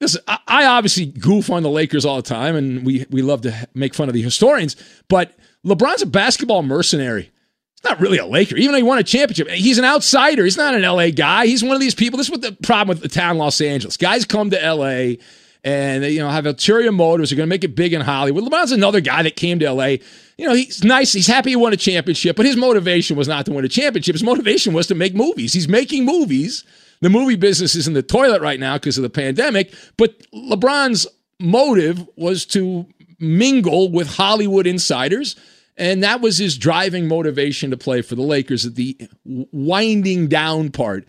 Listen, 0.00 0.22
I 0.28 0.66
obviously 0.66 1.06
goof 1.06 1.50
on 1.50 1.62
the 1.62 1.70
Lakers 1.70 2.04
all 2.04 2.16
the 2.16 2.22
time, 2.22 2.54
and 2.54 2.86
we, 2.86 3.04
we 3.10 3.20
love 3.22 3.40
to 3.42 3.68
make 3.74 3.94
fun 3.94 4.08
of 4.08 4.14
the 4.14 4.22
historians, 4.22 4.76
but 5.08 5.34
LeBron's 5.66 6.02
a 6.02 6.06
basketball 6.06 6.62
mercenary. 6.62 7.22
He's 7.22 7.90
not 7.90 8.00
really 8.00 8.18
a 8.18 8.26
Laker, 8.26 8.56
even 8.56 8.72
though 8.72 8.78
he 8.78 8.84
won 8.84 8.98
a 8.98 9.04
championship. 9.04 9.48
He's 9.48 9.78
an 9.78 9.84
outsider. 9.84 10.44
He's 10.44 10.56
not 10.56 10.74
an 10.74 10.82
LA 10.82 11.10
guy. 11.10 11.46
He's 11.46 11.64
one 11.64 11.74
of 11.74 11.80
these 11.80 11.94
people. 11.94 12.16
This 12.16 12.28
is 12.28 12.30
what 12.30 12.42
the 12.42 12.52
problem 12.62 12.88
with 12.96 13.02
the 13.02 13.08
town 13.08 13.38
Los 13.38 13.60
Angeles. 13.60 13.96
Guys 13.96 14.24
come 14.24 14.50
to 14.50 14.56
LA 14.74 15.16
and 15.64 16.02
they, 16.02 16.10
you 16.10 16.20
know, 16.20 16.28
have 16.28 16.46
ulterior 16.46 16.92
motives. 16.92 17.30
They're 17.30 17.36
going 17.36 17.48
to 17.48 17.54
make 17.54 17.64
it 17.64 17.74
big 17.74 17.92
in 17.92 18.00
Hollywood. 18.00 18.44
LeBron's 18.44 18.72
another 18.72 19.00
guy 19.00 19.22
that 19.22 19.36
came 19.36 19.58
to 19.58 19.72
LA 19.72 19.96
you 20.38 20.46
know, 20.46 20.54
he's 20.54 20.84
nice. 20.84 21.12
He's 21.12 21.26
happy 21.26 21.50
he 21.50 21.56
won 21.56 21.72
a 21.72 21.76
championship, 21.76 22.36
but 22.36 22.46
his 22.46 22.56
motivation 22.56 23.16
was 23.16 23.26
not 23.26 23.44
to 23.46 23.52
win 23.52 23.64
a 23.64 23.68
championship. 23.68 24.14
His 24.14 24.22
motivation 24.22 24.72
was 24.72 24.86
to 24.86 24.94
make 24.94 25.14
movies. 25.14 25.52
He's 25.52 25.68
making 25.68 26.04
movies. 26.04 26.64
The 27.00 27.10
movie 27.10 27.36
business 27.36 27.74
is 27.74 27.88
in 27.88 27.94
the 27.94 28.02
toilet 28.02 28.40
right 28.40 28.58
now 28.58 28.76
because 28.76 28.96
of 28.96 29.02
the 29.02 29.10
pandemic, 29.10 29.74
but 29.96 30.18
LeBron's 30.32 31.06
motive 31.40 32.08
was 32.16 32.46
to 32.46 32.86
mingle 33.18 33.90
with 33.90 34.08
Hollywood 34.08 34.66
insiders. 34.66 35.36
And 35.76 36.02
that 36.02 36.20
was 36.20 36.38
his 36.38 36.56
driving 36.56 37.06
motivation 37.06 37.70
to 37.70 37.76
play 37.76 38.02
for 38.02 38.14
the 38.14 38.22
Lakers 38.22 38.66
at 38.66 38.76
the 38.76 38.96
winding 39.24 40.28
down 40.28 40.70
part 40.70 41.04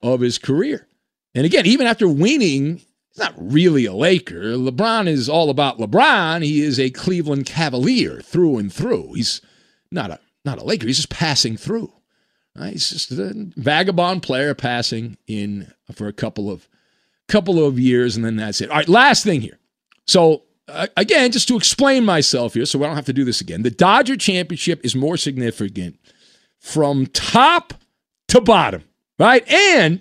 of 0.00 0.20
his 0.20 0.38
career. 0.38 0.86
And 1.34 1.44
again, 1.46 1.66
even 1.66 1.86
after 1.86 2.08
winning 2.08 2.82
He's 3.12 3.22
not 3.22 3.34
really 3.36 3.84
a 3.84 3.92
Laker. 3.92 4.56
LeBron 4.56 5.06
is 5.06 5.28
all 5.28 5.50
about 5.50 5.78
LeBron. 5.78 6.42
He 6.42 6.62
is 6.62 6.80
a 6.80 6.90
Cleveland 6.90 7.44
Cavalier 7.44 8.20
through 8.20 8.56
and 8.58 8.72
through. 8.72 9.12
He's 9.14 9.42
not 9.90 10.10
a 10.10 10.18
not 10.44 10.58
a 10.58 10.64
Laker. 10.64 10.86
He's 10.86 10.96
just 10.96 11.10
passing 11.10 11.56
through. 11.56 11.92
Right? 12.56 12.72
He's 12.72 12.90
just 12.90 13.10
a 13.12 13.32
vagabond 13.56 14.22
player 14.22 14.54
passing 14.54 15.18
in 15.26 15.72
for 15.94 16.08
a 16.08 16.12
couple 16.12 16.50
of 16.50 16.68
couple 17.28 17.64
of 17.64 17.78
years, 17.78 18.16
and 18.16 18.24
then 18.24 18.36
that's 18.36 18.60
it. 18.60 18.70
All 18.70 18.76
right, 18.76 18.88
last 18.88 19.24
thing 19.24 19.42
here. 19.42 19.58
So 20.06 20.42
uh, 20.68 20.86
again, 20.96 21.32
just 21.32 21.48
to 21.48 21.56
explain 21.56 22.04
myself 22.04 22.54
here, 22.54 22.64
so 22.64 22.82
I 22.82 22.86
don't 22.86 22.96
have 22.96 23.04
to 23.06 23.12
do 23.12 23.24
this 23.24 23.40
again. 23.40 23.62
The 23.62 23.70
Dodger 23.70 24.16
championship 24.16 24.80
is 24.84 24.94
more 24.94 25.16
significant 25.16 25.98
from 26.58 27.06
top 27.06 27.74
to 28.28 28.40
bottom, 28.40 28.84
right? 29.18 29.46
And 29.50 30.00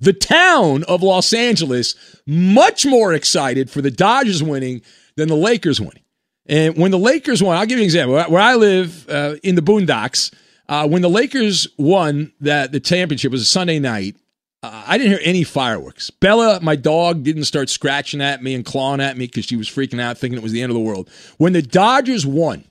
the 0.00 0.12
town 0.12 0.84
of 0.84 1.02
Los 1.02 1.32
Angeles 1.32 1.94
much 2.26 2.86
more 2.86 3.12
excited 3.12 3.70
for 3.70 3.80
the 3.82 3.90
Dodgers 3.90 4.42
winning 4.42 4.82
than 5.16 5.28
the 5.28 5.36
Lakers 5.36 5.80
winning. 5.80 6.02
And 6.46 6.76
when 6.76 6.90
the 6.90 6.98
Lakers 6.98 7.42
won, 7.42 7.56
I'll 7.56 7.66
give 7.66 7.78
you 7.78 7.82
an 7.82 7.86
example. 7.86 8.20
Where 8.32 8.42
I 8.42 8.54
live 8.54 9.08
uh, 9.08 9.36
in 9.42 9.54
the 9.54 9.62
Boondocks, 9.62 10.32
uh, 10.68 10.88
when 10.88 11.02
the 11.02 11.10
Lakers 11.10 11.68
won 11.76 12.32
that 12.40 12.72
the 12.72 12.80
championship 12.80 13.32
was 13.32 13.42
a 13.42 13.46
Sunday 13.46 13.78
night. 13.78 14.16
Uh, 14.60 14.82
I 14.88 14.98
didn't 14.98 15.12
hear 15.12 15.20
any 15.22 15.44
fireworks. 15.44 16.10
Bella, 16.10 16.60
my 16.60 16.74
dog, 16.74 17.22
didn't 17.22 17.44
start 17.44 17.70
scratching 17.70 18.20
at 18.20 18.42
me 18.42 18.54
and 18.54 18.64
clawing 18.64 19.00
at 19.00 19.16
me 19.16 19.26
because 19.26 19.44
she 19.44 19.54
was 19.54 19.68
freaking 19.68 20.00
out, 20.00 20.18
thinking 20.18 20.36
it 20.36 20.42
was 20.42 20.50
the 20.50 20.62
end 20.62 20.70
of 20.70 20.74
the 20.74 20.80
world. 20.80 21.08
When 21.36 21.52
the 21.52 21.62
Dodgers 21.62 22.26
won, 22.26 22.64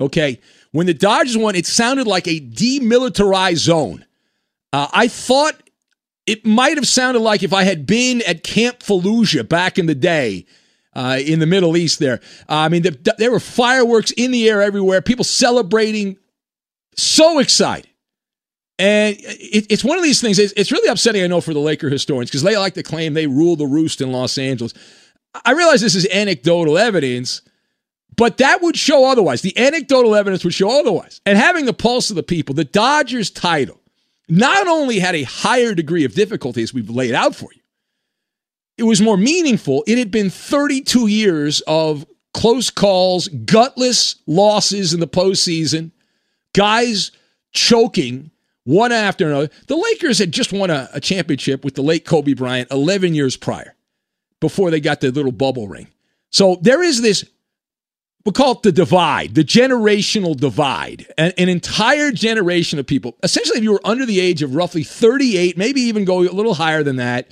okay, 0.00 0.38
when 0.72 0.86
the 0.86 0.92
Dodgers 0.92 1.38
won, 1.38 1.54
it 1.54 1.64
sounded 1.64 2.06
like 2.06 2.28
a 2.28 2.40
demilitarized 2.40 3.56
zone. 3.56 4.04
Uh, 4.72 4.88
I 4.92 5.08
thought 5.08 5.54
it 6.30 6.46
might 6.46 6.76
have 6.76 6.86
sounded 6.86 7.18
like 7.18 7.42
if 7.42 7.52
I 7.52 7.64
had 7.64 7.86
been 7.86 8.22
at 8.22 8.44
Camp 8.44 8.78
Fallujah 8.78 9.48
back 9.48 9.80
in 9.80 9.86
the 9.86 9.96
day 9.96 10.46
uh, 10.94 11.18
in 11.20 11.40
the 11.40 11.46
Middle 11.46 11.76
East 11.76 11.98
there. 11.98 12.20
Uh, 12.48 12.54
I 12.54 12.68
mean, 12.68 12.82
the, 12.82 13.14
there 13.18 13.32
were 13.32 13.40
fireworks 13.40 14.12
in 14.12 14.30
the 14.30 14.48
air 14.48 14.62
everywhere, 14.62 15.02
people 15.02 15.24
celebrating, 15.24 16.18
so 16.96 17.40
excited. 17.40 17.90
And 18.78 19.16
it, 19.18 19.66
it's 19.70 19.82
one 19.82 19.98
of 19.98 20.04
these 20.04 20.20
things, 20.20 20.38
it's, 20.38 20.52
it's 20.56 20.70
really 20.70 20.88
upsetting, 20.88 21.20
I 21.20 21.26
know, 21.26 21.40
for 21.40 21.52
the 21.52 21.58
Laker 21.58 21.88
historians 21.88 22.30
because 22.30 22.44
they 22.44 22.56
like 22.56 22.74
to 22.74 22.84
claim 22.84 23.14
they 23.14 23.26
rule 23.26 23.56
the 23.56 23.66
roost 23.66 24.00
in 24.00 24.12
Los 24.12 24.38
Angeles. 24.38 24.72
I 25.44 25.50
realize 25.50 25.80
this 25.80 25.96
is 25.96 26.06
anecdotal 26.12 26.78
evidence, 26.78 27.42
but 28.16 28.38
that 28.38 28.62
would 28.62 28.76
show 28.76 29.10
otherwise. 29.10 29.42
The 29.42 29.58
anecdotal 29.58 30.14
evidence 30.14 30.44
would 30.44 30.54
show 30.54 30.78
otherwise. 30.78 31.20
And 31.26 31.36
having 31.36 31.64
the 31.64 31.74
pulse 31.74 32.08
of 32.08 32.14
the 32.14 32.22
people, 32.22 32.54
the 32.54 32.64
Dodgers 32.64 33.30
title 33.30 33.79
not 34.30 34.66
only 34.66 34.98
had 34.98 35.14
a 35.14 35.24
higher 35.24 35.74
degree 35.74 36.04
of 36.04 36.14
difficulty 36.14 36.62
as 36.62 36.72
we've 36.72 36.90
laid 36.90 37.14
out 37.14 37.34
for 37.34 37.50
you, 37.54 37.60
it 38.78 38.84
was 38.84 39.00
more 39.00 39.16
meaningful. 39.16 39.84
It 39.86 39.98
had 39.98 40.10
been 40.10 40.30
32 40.30 41.06
years 41.08 41.60
of 41.66 42.06
close 42.32 42.70
calls, 42.70 43.28
gutless 43.28 44.16
losses 44.26 44.94
in 44.94 45.00
the 45.00 45.08
postseason, 45.08 45.90
guys 46.54 47.10
choking 47.52 48.30
one 48.64 48.92
after 48.92 49.26
another. 49.26 49.50
The 49.66 49.76
Lakers 49.76 50.18
had 50.18 50.32
just 50.32 50.52
won 50.52 50.70
a, 50.70 50.88
a 50.92 51.00
championship 51.00 51.64
with 51.64 51.74
the 51.74 51.82
late 51.82 52.04
Kobe 52.04 52.34
Bryant 52.34 52.70
11 52.70 53.14
years 53.14 53.36
prior 53.36 53.74
before 54.40 54.70
they 54.70 54.80
got 54.80 55.00
the 55.00 55.10
little 55.10 55.32
bubble 55.32 55.68
ring. 55.68 55.88
So 56.30 56.56
there 56.62 56.82
is 56.82 57.02
this, 57.02 57.24
we 58.24 58.32
call 58.32 58.52
it 58.52 58.62
the 58.62 58.72
divide, 58.72 59.34
the 59.34 59.44
generational 59.44 60.36
divide. 60.36 61.06
An, 61.16 61.32
an 61.38 61.48
entire 61.48 62.12
generation 62.12 62.78
of 62.78 62.86
people, 62.86 63.16
essentially, 63.22 63.58
if 63.58 63.64
you 63.64 63.72
were 63.72 63.80
under 63.84 64.04
the 64.04 64.20
age 64.20 64.42
of 64.42 64.54
roughly 64.54 64.82
38, 64.82 65.56
maybe 65.56 65.80
even 65.82 66.04
go 66.04 66.20
a 66.20 66.28
little 66.28 66.54
higher 66.54 66.82
than 66.82 66.96
that, 66.96 67.30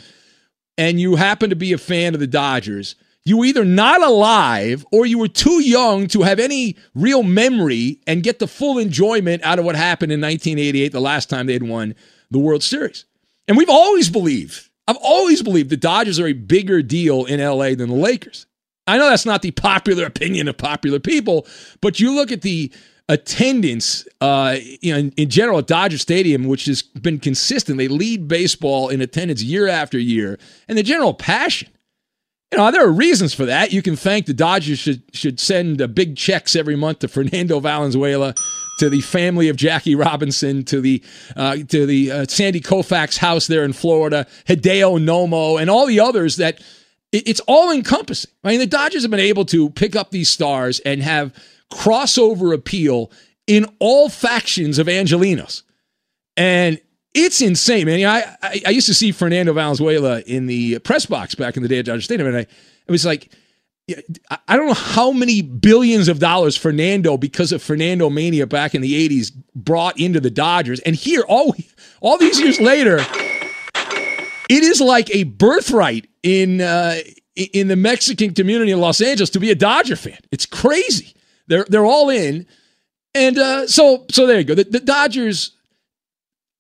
and 0.79 1.01
you 1.01 1.17
happen 1.17 1.51
to 1.51 1.57
be 1.57 1.73
a 1.73 1.79
fan 1.79 2.15
of 2.15 2.21
the 2.21 2.27
Dodgers, 2.27 2.95
you 3.25 3.37
were 3.37 3.45
either 3.45 3.65
not 3.65 4.03
alive 4.03 4.87
or 4.91 5.05
you 5.05 5.19
were 5.19 5.29
too 5.29 5.63
young 5.63 6.07
to 6.09 6.23
have 6.23 6.39
any 6.39 6.77
real 6.95 7.23
memory 7.23 8.01
and 8.07 8.23
get 8.23 8.39
the 8.39 8.49
full 8.49 8.79
enjoyment 8.79 9.45
out 9.45 9.59
of 9.59 9.67
what 9.67 9.77
happened 9.77 10.13
in 10.13 10.21
1988, 10.21 10.93
the 10.93 11.01
last 11.01 11.29
time 11.29 11.47
they 11.47 11.53
had 11.53 11.63
won 11.63 11.95
the 12.31 12.39
World 12.39 12.63
Series. 12.63 13.05
And 13.47 13.57
we've 13.57 13.69
always 13.69 14.09
believed, 14.09 14.71
I've 14.87 14.97
always 14.97 15.43
believed 15.43 15.69
the 15.69 15.77
Dodgers 15.77 16.19
are 16.19 16.27
a 16.27 16.33
bigger 16.33 16.81
deal 16.81 17.27
in 17.27 17.41
LA 17.41 17.75
than 17.75 17.91
the 17.91 17.95
Lakers. 17.95 18.47
I 18.89 18.99
know 18.99 19.09
that's 19.09 19.27
not 19.27 19.43
the 19.43 19.51
popular 19.51 20.07
opinion 20.07 20.49
of 20.49 20.57
popular 20.57 20.99
people, 20.99 21.47
but 21.81 22.01
you 22.01 22.15
look 22.15 22.33
at 22.33 22.43
the 22.43 22.73
attendance, 23.09 24.07
uh, 24.21 24.57
in, 24.83 25.13
in, 25.17 25.31
general 25.31 25.59
at 25.59 25.67
Dodger 25.67 25.99
Stadium, 25.99 26.45
which 26.45 26.67
has 26.67 26.83
been 26.83 27.19
consistent. 27.19 27.79
They 27.79 27.89
lead 27.89 28.29
baseball 28.29 28.89
in 28.89 29.01
attendance 29.01 29.43
year 29.43 29.67
after 29.67 29.99
year, 29.99 30.39
and 30.69 30.77
the 30.77 30.83
general 30.83 31.15
passion. 31.15 31.69
You 32.53 32.59
know, 32.59 32.71
there 32.71 32.85
are 32.85 32.91
reasons 32.91 33.35
for 33.35 33.45
that. 33.45 33.73
You 33.73 33.83
can 33.83 33.95
thank 33.95 34.25
the 34.25 34.33
Dodgers 34.33 34.79
should 34.79 35.03
should 35.13 35.39
send 35.39 35.83
uh, 35.83 35.87
big 35.87 36.17
checks 36.17 36.57
every 36.57 36.77
month 36.77 37.01
to 37.01 37.09
Fernando 37.09 37.61
Valenzuela, 37.61 38.35
to 38.79 38.89
the 38.89 39.03
family 39.03 39.51
of 39.51 39.57
Jackie 39.57 39.95
Robinson, 39.95 40.65
to 40.65 40.81
the 40.81 41.03
uh, 41.37 41.57
to 41.69 41.85
the 41.85 42.11
uh, 42.11 42.27
Sandy 42.27 42.61
Koufax 42.61 43.19
house 43.19 43.47
there 43.49 43.65
in 43.65 43.75
Florida, 43.75 44.27
Hideo 44.47 44.99
Nomo, 44.99 45.61
and 45.61 45.69
all 45.69 45.87
the 45.87 46.01
others 46.01 46.37
that 46.37 46.63
it's 47.13 47.41
all 47.41 47.71
encompassing. 47.71 48.31
I 48.45 48.51
mean, 48.51 48.61
the 48.61 48.67
Dodgers 48.67 49.03
have 49.03 49.11
been 49.11 49.21
able 49.21 49.45
to 49.47 49.71
pick 49.71 49.97
up 49.97 50.11
these 50.11 50.29
stars 50.29 50.81
and 50.81 51.03
have 51.03 51.35
crossover 51.73 52.55
appeal 52.55 53.11
in 53.47 53.67
all 53.79 54.09
factions 54.09 54.79
of 54.79 54.87
Angelenos. 54.87 55.63
And 56.37 56.81
it's 57.15 57.41
insane, 57.41 57.87
man. 57.87 58.05
I, 58.07 58.37
I, 58.43 58.63
I 58.67 58.71
used 58.71 58.87
to 58.87 58.95
see 58.95 59.13
Fernando 59.13 59.53
Valenzuela 59.53 60.21
in 60.21 60.47
the 60.47 60.79
press 60.81 61.07
box 61.07 61.35
back 61.35 61.57
in 61.57 61.63
the 61.63 61.69
day 61.69 61.79
at 61.79 61.87
Dodger 61.87 62.03
Stadium, 62.03 62.29
and 62.29 62.37
I 62.37 62.41
it 62.41 62.91
was 62.91 63.05
like, 63.05 63.31
I 64.47 64.57
don't 64.57 64.67
know 64.67 64.75
how 64.75 65.13
many 65.13 65.43
billions 65.43 66.09
of 66.09 66.19
dollars 66.19 66.57
Fernando, 66.57 67.17
because 67.17 67.53
of 67.53 67.63
Fernando 67.63 68.11
mania 68.11 68.47
back 68.47 68.75
in 68.75 68.83
the 68.83 69.09
'80s, 69.09 69.33
brought 69.55 69.99
into 69.99 70.21
the 70.21 70.31
Dodgers, 70.31 70.81
and 70.81 70.95
here 70.95 71.25
all 71.29 71.55
all 72.01 72.19
these 72.19 72.39
years 72.39 72.61
later, 72.61 72.99
it 74.49 74.63
is 74.63 74.81
like 74.81 75.15
a 75.15 75.25
birthright 75.25 76.08
in 76.23 76.61
uh, 76.61 76.97
in 77.37 77.69
the 77.69 77.77
Mexican 77.77 78.35
community 78.35 78.73
in 78.73 78.81
Los 78.81 79.01
Angeles 79.01 79.31
to 79.31 79.41
be 79.41 79.51
a 79.51 79.55
Dodger 79.55 79.97
fan. 79.97 80.19
It's 80.31 80.47
crazy. 80.47 81.15
They're 81.47 81.67
they're 81.69 81.87
all 81.87 82.11
in, 82.11 82.47
and 83.15 83.39
uh, 83.39 83.67
so 83.67 84.07
so 84.11 84.27
there 84.27 84.39
you 84.39 84.45
go. 84.45 84.55
The, 84.55 84.65
the 84.65 84.81
Dodgers 84.81 85.53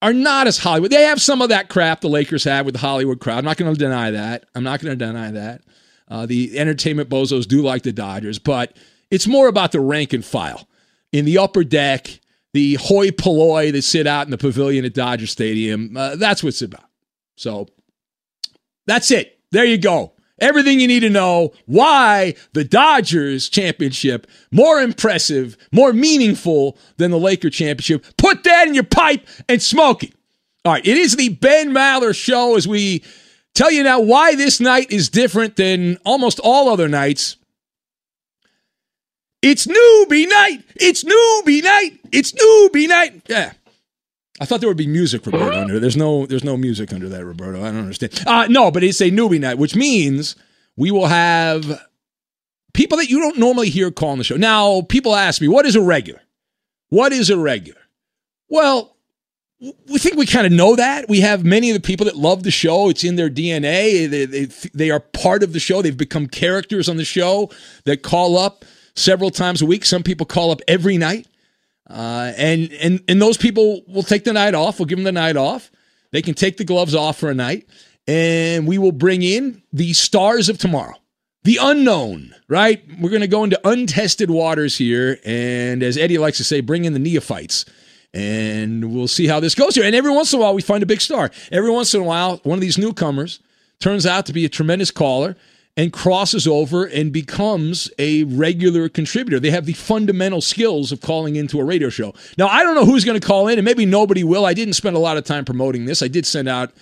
are 0.00 0.12
not 0.12 0.47
as 0.47 0.59
Hollywood. 0.59 0.93
They 0.93 1.03
have 1.03 1.21
some 1.21 1.43
of 1.43 1.49
that 1.49 1.69
crap 1.69 2.00
the 2.00 2.09
Lakers 2.09 2.45
have 2.45 2.65
with 2.65 2.75
the 2.75 2.81
Hollywood 2.81 3.21
crowd. 3.21 3.38
I'm 3.38 3.45
not 3.45 3.57
going 3.57 3.73
to 3.73 3.79
deny 3.79 4.12
that. 4.12 4.45
I'm 4.55 4.62
not 4.62 4.81
going 4.81 4.97
to 4.97 5.05
deny 5.05 5.33
that. 5.33 5.62
Uh, 6.07 6.25
the 6.25 6.59
entertainment 6.59 7.09
bozos 7.09 7.47
do 7.47 7.62
like 7.62 7.83
the 7.83 7.93
Dodgers, 7.93 8.38
but 8.38 8.77
it's 9.11 9.27
more 9.27 9.49
about 9.49 9.73
the 9.73 9.81
rank 9.81 10.12
and 10.12 10.25
file 10.25 10.69
in 11.12 11.25
the 11.25 11.38
upper 11.38 11.65
deck, 11.65 12.21
the 12.53 12.75
hoi 12.75 13.11
polloi 13.11 13.73
that 13.73 13.83
sit 13.83 14.07
out 14.07 14.27
in 14.27 14.31
the 14.31 14.38
pavilion 14.38 14.85
at 14.85 14.95
Dodger 14.95 15.27
Stadium. 15.27 15.97
Uh, 15.97 16.17
that's 16.17 16.43
what 16.43 16.50
it's 16.50 16.62
about. 16.62 16.88
So 17.37 17.67
that's 18.87 19.11
it. 19.11 19.38
There 19.50 19.65
you 19.65 19.78
go. 19.78 20.13
Everything 20.41 20.78
you 20.78 20.87
need 20.87 21.00
to 21.00 21.11
know 21.11 21.52
why 21.67 22.34
the 22.52 22.63
Dodgers 22.63 23.49
championship 23.49 24.26
more 24.52 24.80
impressive, 24.80 25.56
more 25.73 25.93
meaningful 25.93 26.78
than 26.97 27.11
the 27.11 27.19
Laker 27.19 27.50
championship. 27.50 28.04
Put 28.17 28.45
that 28.45 28.69
in 28.69 28.75
your 28.75 28.84
pipe 28.84 29.26
and 29.49 29.61
smoke 29.61 30.04
it. 30.04 30.15
All 30.65 30.73
right, 30.73 30.87
it 30.87 30.97
is 30.97 31.17
the 31.17 31.30
Ben 31.30 31.71
Maller 31.71 32.15
show 32.15 32.56
as 32.56 32.69
we 32.69 33.02
tell 33.54 33.71
you 33.73 33.82
now 33.82 34.00
why 34.00 34.37
this 34.37 34.61
night 34.61 34.93
is 34.93 35.08
different 35.08 35.56
than 35.56 35.99
almost 36.04 36.39
all 36.41 36.69
other 36.69 36.89
nights. 36.89 37.37
It's 39.43 39.67
newbie 39.67 40.28
night. 40.28 40.65
It's 40.76 41.04
newbie 41.04 41.63
night. 41.63 41.99
It's 42.13 42.32
newbie 42.32 42.89
night. 42.89 43.23
Yeah. 43.28 43.52
I 44.41 44.45
thought 44.45 44.61
there 44.61 44.69
would 44.69 44.77
be 44.77 44.87
music, 44.87 45.27
Roberto. 45.27 45.61
Under 45.61 45.81
there's 45.81 45.97
no 45.97 46.27
there's 46.27 46.45
no 46.45 46.57
music 46.57 46.93
under 46.93 47.09
that, 47.09 47.25
Roberto. 47.25 47.61
I 47.61 47.71
don't 47.71 47.79
understand. 47.79 48.23
Uh, 48.27 48.47
no, 48.49 48.71
but 48.71 48.85
it's 48.85 49.01
a 49.01 49.11
newbie 49.11 49.41
night, 49.41 49.59
which 49.59 49.75
means 49.75 50.37
we 50.77 50.91
will 50.91 51.07
have 51.07 51.81
people 52.73 52.99
that 52.99 53.11
you 53.11 53.21
don't 53.21 53.39
normally 53.39 53.69
hear 53.71 53.91
calling 53.91 54.19
the 54.19 54.25
show. 54.25 54.37
Now, 54.37 54.83
people 54.83 55.15
ask 55.15 55.41
me, 55.41 55.49
what 55.49 55.67
is 55.67 55.75
a 55.75 55.83
regular? 55.83 56.21
What 56.91 57.13
is 57.13 57.31
a 57.31 57.37
regular? 57.37 57.81
Well, 58.49 58.97
we 59.61 59.99
think 59.99 60.17
we 60.17 60.27
kind 60.27 60.47
of 60.47 60.53
know 60.53 60.77
that. 60.77 61.09
We 61.09 61.21
have 61.21 61.45
many 61.45 61.71
of 61.71 61.75
the 61.75 61.81
people 61.85 62.07
that 62.07 62.17
love 62.17 62.45
the 62.45 62.53
show. 62.53 62.89
It's 62.89 63.03
in 63.03 63.17
their 63.17 63.29
DNA. 63.29 64.09
They, 64.09 64.25
they, 64.25 64.45
they 64.73 64.91
are 64.91 65.01
part 65.01 65.43
of 65.43 65.53
the 65.53 65.59
show. 65.59 65.83
They've 65.83 65.97
become 65.97 66.29
characters 66.29 66.89
on 66.89 66.97
the 66.97 67.05
show 67.05 67.51
that 67.85 68.03
call 68.03 68.39
up 68.39 68.65
several 68.95 69.31
times 69.31 69.61
a 69.61 69.67
week. 69.67 69.85
Some 69.85 70.05
people 70.05 70.27
call 70.27 70.53
up 70.53 70.61
every 70.69 70.97
night. 70.97 71.27
Uh, 71.89 72.33
and 72.37 72.71
and 72.73 73.03
and 73.09 73.21
those 73.21 73.37
people 73.37 73.83
will 73.89 74.03
take 74.03 74.25
the 74.25 74.33
night 74.33 74.55
off. 74.55 74.79
We'll 74.79 74.87
give 74.87 74.99
them 74.99 75.05
the 75.05 75.13
night 75.13 75.37
off. 75.37 75.71
They 76.11 76.23
can 76.23 76.35
take 76.35 76.57
the 76.57 76.65
gloves 76.65 76.95
off 76.95 77.19
for 77.19 77.31
a 77.31 77.35
night, 77.35 77.67
and 78.07 78.67
we 78.67 78.79
will 78.79 78.93
bring 78.93 79.23
in 79.23 79.63
the 79.73 79.93
stars 79.95 80.49
of 80.49 80.59
tomorrow, 80.59 80.97
the 81.45 81.59
unknown. 81.61 82.35
Right? 82.49 82.83
We're 83.01 83.11
going 83.11 83.23
to 83.23 83.29
go 83.29 83.45
into 83.45 83.61
untested 83.65 84.31
waters 84.31 84.77
here, 84.77 85.19
and 85.25 85.83
as 85.83 85.97
Eddie 85.97 86.19
likes 86.19 86.39
to 86.39 86.45
say, 86.45 86.61
bring 86.61 86.85
in 86.85 86.93
the 86.93 86.99
neophytes. 86.99 87.65
And 88.15 88.95
we'll 88.95 89.07
see 89.07 89.27
how 89.27 89.39
this 89.39 89.55
goes 89.55 89.75
here. 89.75 89.85
And 89.85 89.95
every 89.95 90.11
once 90.11 90.33
in 90.33 90.39
a 90.39 90.43
while, 90.43 90.55
we 90.55 90.63
find 90.63 90.83
a 90.83 90.87
big 90.87 91.03
star. 91.03 91.31
Every 91.53 91.71
once 91.71 91.93
in 91.93 92.01
a 92.01 92.05
while, 92.05 92.39
one 92.43 92.57
of 92.57 92.63
these 92.63 92.79
newcomers 92.79 93.39
turns 93.81 94.07
out 94.07 94.25
to 94.27 94.33
be 94.33 94.47
a 94.47 94.49
tremendous 94.49 94.91
caller 94.91 95.37
and 95.78 95.93
crosses 95.93 96.49
over 96.49 96.84
and 96.86 97.12
becomes 97.12 97.88
a 97.99 98.25
regular 98.25 98.88
contributor. 98.88 99.38
They 99.38 99.52
have 99.52 99.64
the 99.64 99.75
fundamental 99.75 100.41
skills 100.41 100.91
of 100.91 101.00
calling 101.00 101.36
into 101.36 101.60
a 101.60 101.64
radio 101.64 101.88
show. 101.88 102.14
Now, 102.36 102.49
I 102.49 102.64
don't 102.64 102.75
know 102.75 102.84
who's 102.84 103.04
going 103.04 103.19
to 103.19 103.25
call 103.25 103.47
in, 103.47 103.58
and 103.58 103.64
maybe 103.64 103.86
nobody 103.86 104.25
will. 104.25 104.45
I 104.45 104.54
didn't 104.54 104.75
spend 104.75 104.97
a 104.97 104.99
lot 104.99 105.17
of 105.17 105.25
time 105.25 105.45
promoting 105.45 105.84
this. 105.84 106.02
I 106.02 106.08
did 106.08 106.26
send 106.26 106.49
out 106.49 106.73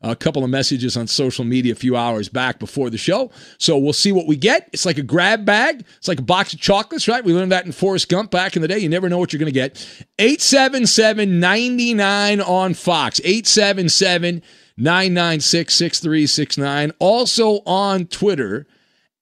a 0.00 0.16
couple 0.16 0.42
of 0.42 0.48
messages 0.48 0.96
on 0.96 1.06
social 1.06 1.44
media 1.44 1.72
a 1.72 1.76
few 1.76 1.96
hours 1.96 2.30
back 2.30 2.58
before 2.58 2.88
the 2.88 2.96
show. 2.96 3.30
So 3.58 3.76
we'll 3.76 3.92
see 3.92 4.12
what 4.12 4.26
we 4.26 4.36
get. 4.36 4.70
It's 4.72 4.86
like 4.86 4.96
a 4.96 5.02
grab 5.02 5.44
bag. 5.44 5.84
It's 5.98 6.08
like 6.08 6.20
a 6.20 6.22
box 6.22 6.54
of 6.54 6.60
chocolates, 6.60 7.08
right? 7.08 7.22
We 7.22 7.34
learned 7.34 7.52
that 7.52 7.66
in 7.66 7.72
Forrest 7.72 8.08
Gump 8.08 8.30
back 8.30 8.56
in 8.56 8.62
the 8.62 8.68
day. 8.68 8.78
You 8.78 8.88
never 8.88 9.10
know 9.10 9.18
what 9.18 9.34
you're 9.34 9.40
going 9.40 9.52
to 9.52 9.52
get. 9.52 9.86
877 10.18 11.40
99 11.40 12.40
on 12.40 12.72
Fox. 12.72 13.20
877 13.22 14.42
996 14.76 15.74
6369. 15.74 16.92
Also 16.98 17.62
on 17.66 18.06
Twitter 18.06 18.66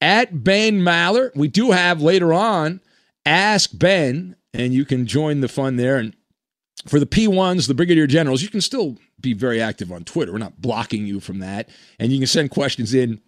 at 0.01 0.43
Ben 0.43 0.81
Maller. 0.81 1.35
We 1.35 1.47
do 1.47 1.71
have 1.71 2.01
later 2.01 2.33
on 2.33 2.81
Ask 3.25 3.71
Ben, 3.73 4.35
and 4.53 4.73
you 4.73 4.85
can 4.85 5.07
join 5.07 5.41
the 5.41 5.47
fun 5.47 5.77
there. 5.77 5.97
And 5.97 6.15
for 6.87 6.99
the 6.99 7.05
P1s, 7.05 7.67
the 7.67 7.73
Brigadier 7.73 8.07
Generals, 8.07 8.41
you 8.41 8.49
can 8.49 8.61
still 8.61 8.97
be 9.19 9.33
very 9.33 9.61
active 9.61 9.91
on 9.91 10.03
Twitter. 10.03 10.31
We're 10.31 10.37
not 10.37 10.61
blocking 10.61 11.07
you 11.07 11.19
from 11.19 11.39
that. 11.39 11.69
And 11.99 12.11
you 12.11 12.19
can 12.19 12.27
send 12.27 12.51
questions 12.51 12.93
in 12.93 13.21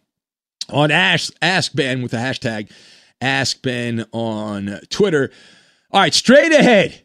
on 0.69 0.91
Ask, 0.91 1.33
Ask 1.41 1.73
Ben 1.73 2.01
with 2.01 2.11
the 2.11 2.17
hashtag 2.17 2.69
Ask 3.21 3.61
Ben 3.61 4.05
on 4.11 4.79
Twitter. 4.89 5.31
All 5.91 6.01
right, 6.01 6.13
straight 6.13 6.51
ahead. 6.51 7.01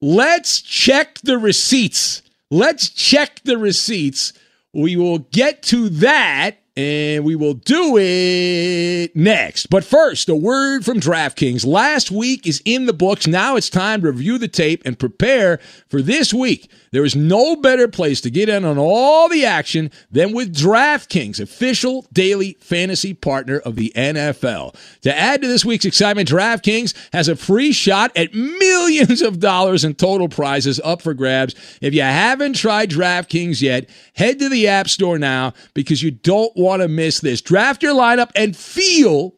Let's 0.00 0.60
check 0.60 1.18
the 1.20 1.38
receipts. 1.38 2.22
Let's 2.50 2.88
check 2.88 3.40
the 3.44 3.56
receipts 3.56 4.32
we 4.72 4.96
will 4.96 5.18
get 5.18 5.62
to 5.64 5.88
that 5.88 6.56
and 6.76 7.24
we 7.24 7.36
will 7.36 7.54
do 7.54 7.98
it 7.98 9.14
next. 9.14 9.66
But 9.66 9.84
first, 9.84 10.28
a 10.28 10.34
word 10.34 10.84
from 10.84 11.00
DraftKings. 11.00 11.66
Last 11.66 12.10
week 12.10 12.46
is 12.46 12.62
in 12.64 12.86
the 12.86 12.94
books. 12.94 13.26
Now 13.26 13.56
it's 13.56 13.68
time 13.68 14.00
to 14.00 14.10
review 14.10 14.38
the 14.38 14.48
tape 14.48 14.82
and 14.86 14.98
prepare 14.98 15.58
for 15.88 16.00
this 16.00 16.32
week. 16.32 16.70
There 16.92 17.04
is 17.04 17.16
no 17.16 17.56
better 17.56 17.88
place 17.88 18.20
to 18.20 18.30
get 18.30 18.48
in 18.48 18.64
on 18.64 18.78
all 18.78 19.28
the 19.28 19.44
action 19.44 19.90
than 20.10 20.32
with 20.32 20.54
DraftKings, 20.54 21.40
official 21.40 22.06
daily 22.12 22.58
fantasy 22.60 23.14
partner 23.14 23.58
of 23.58 23.76
the 23.76 23.92
NFL. 23.96 24.76
To 25.00 25.18
add 25.18 25.40
to 25.42 25.48
this 25.48 25.64
week's 25.64 25.86
excitement, 25.86 26.28
DraftKings 26.28 26.94
has 27.14 27.28
a 27.28 27.36
free 27.36 27.72
shot 27.72 28.12
at 28.14 28.34
millions 28.34 29.22
of 29.22 29.40
dollars 29.40 29.84
in 29.84 29.94
total 29.94 30.28
prizes 30.28 30.80
up 30.84 31.00
for 31.00 31.14
grabs. 31.14 31.54
If 31.80 31.94
you 31.94 32.02
haven't 32.02 32.56
tried 32.56 32.90
DraftKings 32.90 33.62
yet, 33.62 33.88
head 34.14 34.38
to 34.38 34.50
the 34.50 34.68
App 34.68 34.88
Store 34.88 35.18
now 35.18 35.54
because 35.72 36.02
you 36.02 36.10
don't 36.10 36.54
want 36.56 36.82
to 36.82 36.88
miss 36.88 37.20
this. 37.20 37.40
Draft 37.40 37.82
your 37.82 37.94
lineup 37.94 38.30
and 38.36 38.54
feel 38.54 39.34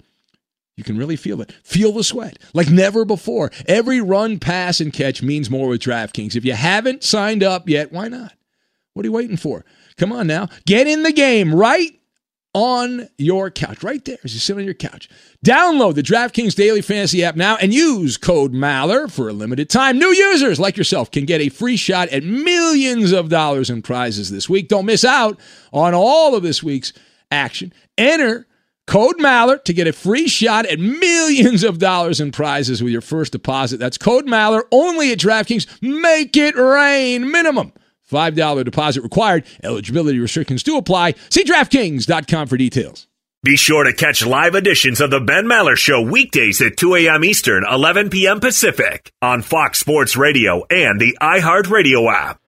You 0.77 0.85
can 0.85 0.99
really 0.99 1.17
feel 1.17 1.41
it. 1.41 1.53
Feel 1.63 1.93
the 1.93 2.05
sweat 2.05 2.39
like 2.53 2.69
never 2.69 3.05
before. 3.05 3.51
Every 3.67 4.01
run, 4.01 4.39
pass, 4.39 4.81
and 4.81 4.93
catch 4.93 5.23
means 5.23 5.51
more 5.51 5.69
with 5.69 5.83
DraftKings. 5.83 6.35
If 6.35 6.45
you 6.45 6.53
haven't 6.53 7.05
signed 7.05 7.43
up 7.43 7.69
yet, 7.69 7.93
why 7.93 8.09
not? 8.09 8.33
What 8.95 9.05
are 9.05 9.09
you 9.09 9.13
waiting 9.13 9.37
for? 9.37 9.65
Come 9.97 10.13
on 10.13 10.27
now. 10.27 10.49
Get 10.67 10.87
in 10.87 11.03
the 11.03 11.13
game 11.13 11.55
right 11.55 11.99
on 12.55 13.09
your 13.19 13.51
couch, 13.51 13.83
right 13.83 14.05
there 14.05 14.19
as 14.23 14.33
you 14.33 14.39
sit 14.39 14.57
on 14.57 14.65
your 14.65 14.75
couch. 14.75 15.09
Download 15.45 15.95
the 15.95 16.03
DraftKings 16.03 16.55
Daily 16.55 16.83
Fantasy 16.83 17.25
app 17.25 17.35
now 17.35 17.57
and 17.57 17.75
use 17.75 18.17
code 18.17 18.53
MALLER 18.53 19.09
for 19.09 19.29
a 19.29 19.33
limited 19.33 19.69
time. 19.69 19.99
New 19.99 20.13
users 20.13 20.61
like 20.61 20.77
yourself 20.77 21.11
can 21.11 21.25
get 21.25 21.41
a 21.41 21.49
free 21.49 21.77
shot 21.77 22.09
at 22.11 22.23
millions 22.23 23.11
of 23.13 23.29
dollars 23.29 23.71
in 23.71 23.83
prizes 23.83 24.31
this 24.31 24.49
week. 24.49 24.69
Don't 24.69 24.87
miss 24.87 25.05
out 25.05 25.39
on 25.73 25.95
all 25.95 26.37
of 26.37 26.45
this 26.45 26.63
week's 26.63 26.93
action. 27.31 27.73
Enter 27.99 28.47
code 28.87 29.21
MALLER 29.21 29.59
to 29.59 29.73
get 29.73 29.87
a 29.87 29.93
free 29.93 30.29
shot 30.29 30.67
at 30.67 30.79
millions 30.79 31.65
of 31.65 31.79
dollars 31.79 32.21
in 32.21 32.33
prizes 32.33 32.83
with 32.83 32.93
your 32.93 33.01
first 33.01 33.33
deposit. 33.33 33.79
That's 33.79 33.99
code 33.99 34.27
MALLER 34.27 34.65
only 34.71 35.13
at 35.13 35.19
DraftKings. 35.19 35.67
Make 35.83 36.37
it 36.37 36.57
rain. 36.57 37.31
Minimum 37.31 37.73
$5 38.11 38.65
deposit 38.65 39.03
required. 39.03 39.45
Eligibility 39.63 40.19
restrictions 40.19 40.63
do 40.63 40.77
apply. 40.77 41.15
See 41.31 41.45
DraftKings.com 41.45 42.49
for 42.49 42.57
details. 42.57 43.09
Be 43.43 43.57
sure 43.57 43.85
to 43.85 43.93
catch 43.93 44.25
live 44.25 44.55
editions 44.55 45.03
of 45.03 45.11
the 45.11 45.21
Ben 45.21 45.45
Maller 45.45 45.77
Show 45.77 46.01
weekdays 46.01 46.63
at 46.63 46.79
2 46.79 46.95
a.m. 46.95 47.25
Eastern, 47.25 47.63
11 47.71 48.09
p.m. 48.09 48.41
Pacific 48.41 49.13
on 49.21 49.43
Fox 49.43 49.79
Sports 49.79 50.17
Radio 50.17 50.65
and 50.71 50.99
the 50.99 51.19
iHeartRadio 51.21 52.11
app. 52.11 52.41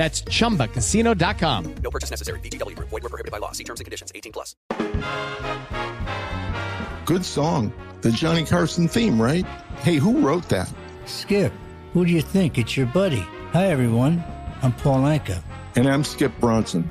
That's 0.00 0.22
chumbacasino.com. 0.22 1.74
No 1.82 1.90
purchase 1.90 2.10
necessary. 2.10 2.40
VGW 2.40 2.74
Group. 2.74 2.88
Void 2.88 3.02
were 3.02 3.10
prohibited 3.10 3.32
by 3.32 3.36
law. 3.36 3.52
See 3.52 3.64
terms 3.64 3.80
and 3.80 3.84
conditions. 3.84 4.10
18 4.14 4.32
plus. 4.32 4.56
Good 7.04 7.22
song. 7.22 7.70
The 8.00 8.10
Johnny 8.10 8.46
Carson 8.46 8.88
theme, 8.88 9.20
right? 9.20 9.44
Hey, 9.82 9.96
who 9.96 10.20
wrote 10.20 10.48
that? 10.48 10.72
Skip, 11.04 11.52
who 11.92 12.06
do 12.06 12.12
you 12.12 12.22
think? 12.22 12.56
It's 12.56 12.78
your 12.78 12.86
buddy. 12.86 13.26
Hi, 13.52 13.66
everyone. 13.66 14.24
I'm 14.62 14.72
Paul 14.72 15.00
Anka. 15.00 15.42
And 15.76 15.86
I'm 15.86 16.02
Skip 16.02 16.32
Bronson. 16.40 16.90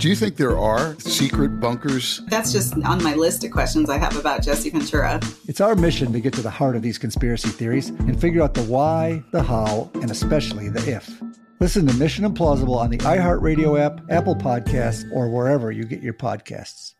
Do 0.00 0.08
you 0.08 0.16
think 0.16 0.36
there 0.36 0.58
are 0.58 0.98
secret 0.98 1.60
bunkers? 1.60 2.22
That's 2.28 2.52
just 2.52 2.72
on 2.86 3.04
my 3.04 3.14
list 3.14 3.44
of 3.44 3.50
questions 3.50 3.90
I 3.90 3.98
have 3.98 4.16
about 4.16 4.42
Jesse 4.42 4.70
Ventura. 4.70 5.20
It's 5.46 5.60
our 5.60 5.76
mission 5.76 6.10
to 6.14 6.20
get 6.20 6.32
to 6.32 6.40
the 6.40 6.48
heart 6.48 6.74
of 6.74 6.80
these 6.80 6.96
conspiracy 6.96 7.50
theories 7.50 7.90
and 7.90 8.18
figure 8.18 8.40
out 8.42 8.54
the 8.54 8.62
why, 8.62 9.22
the 9.32 9.42
how, 9.42 9.90
and 9.96 10.10
especially 10.10 10.70
the 10.70 10.90
if. 10.90 11.20
Listen 11.60 11.86
to 11.86 11.92
Mission 11.98 12.24
Implausible 12.24 12.78
on 12.78 12.88
the 12.88 12.96
iHeartRadio 12.96 13.78
app, 13.78 14.00
Apple 14.10 14.34
Podcasts, 14.34 15.04
or 15.12 15.28
wherever 15.28 15.70
you 15.70 15.84
get 15.84 16.00
your 16.02 16.14
podcasts. 16.14 16.94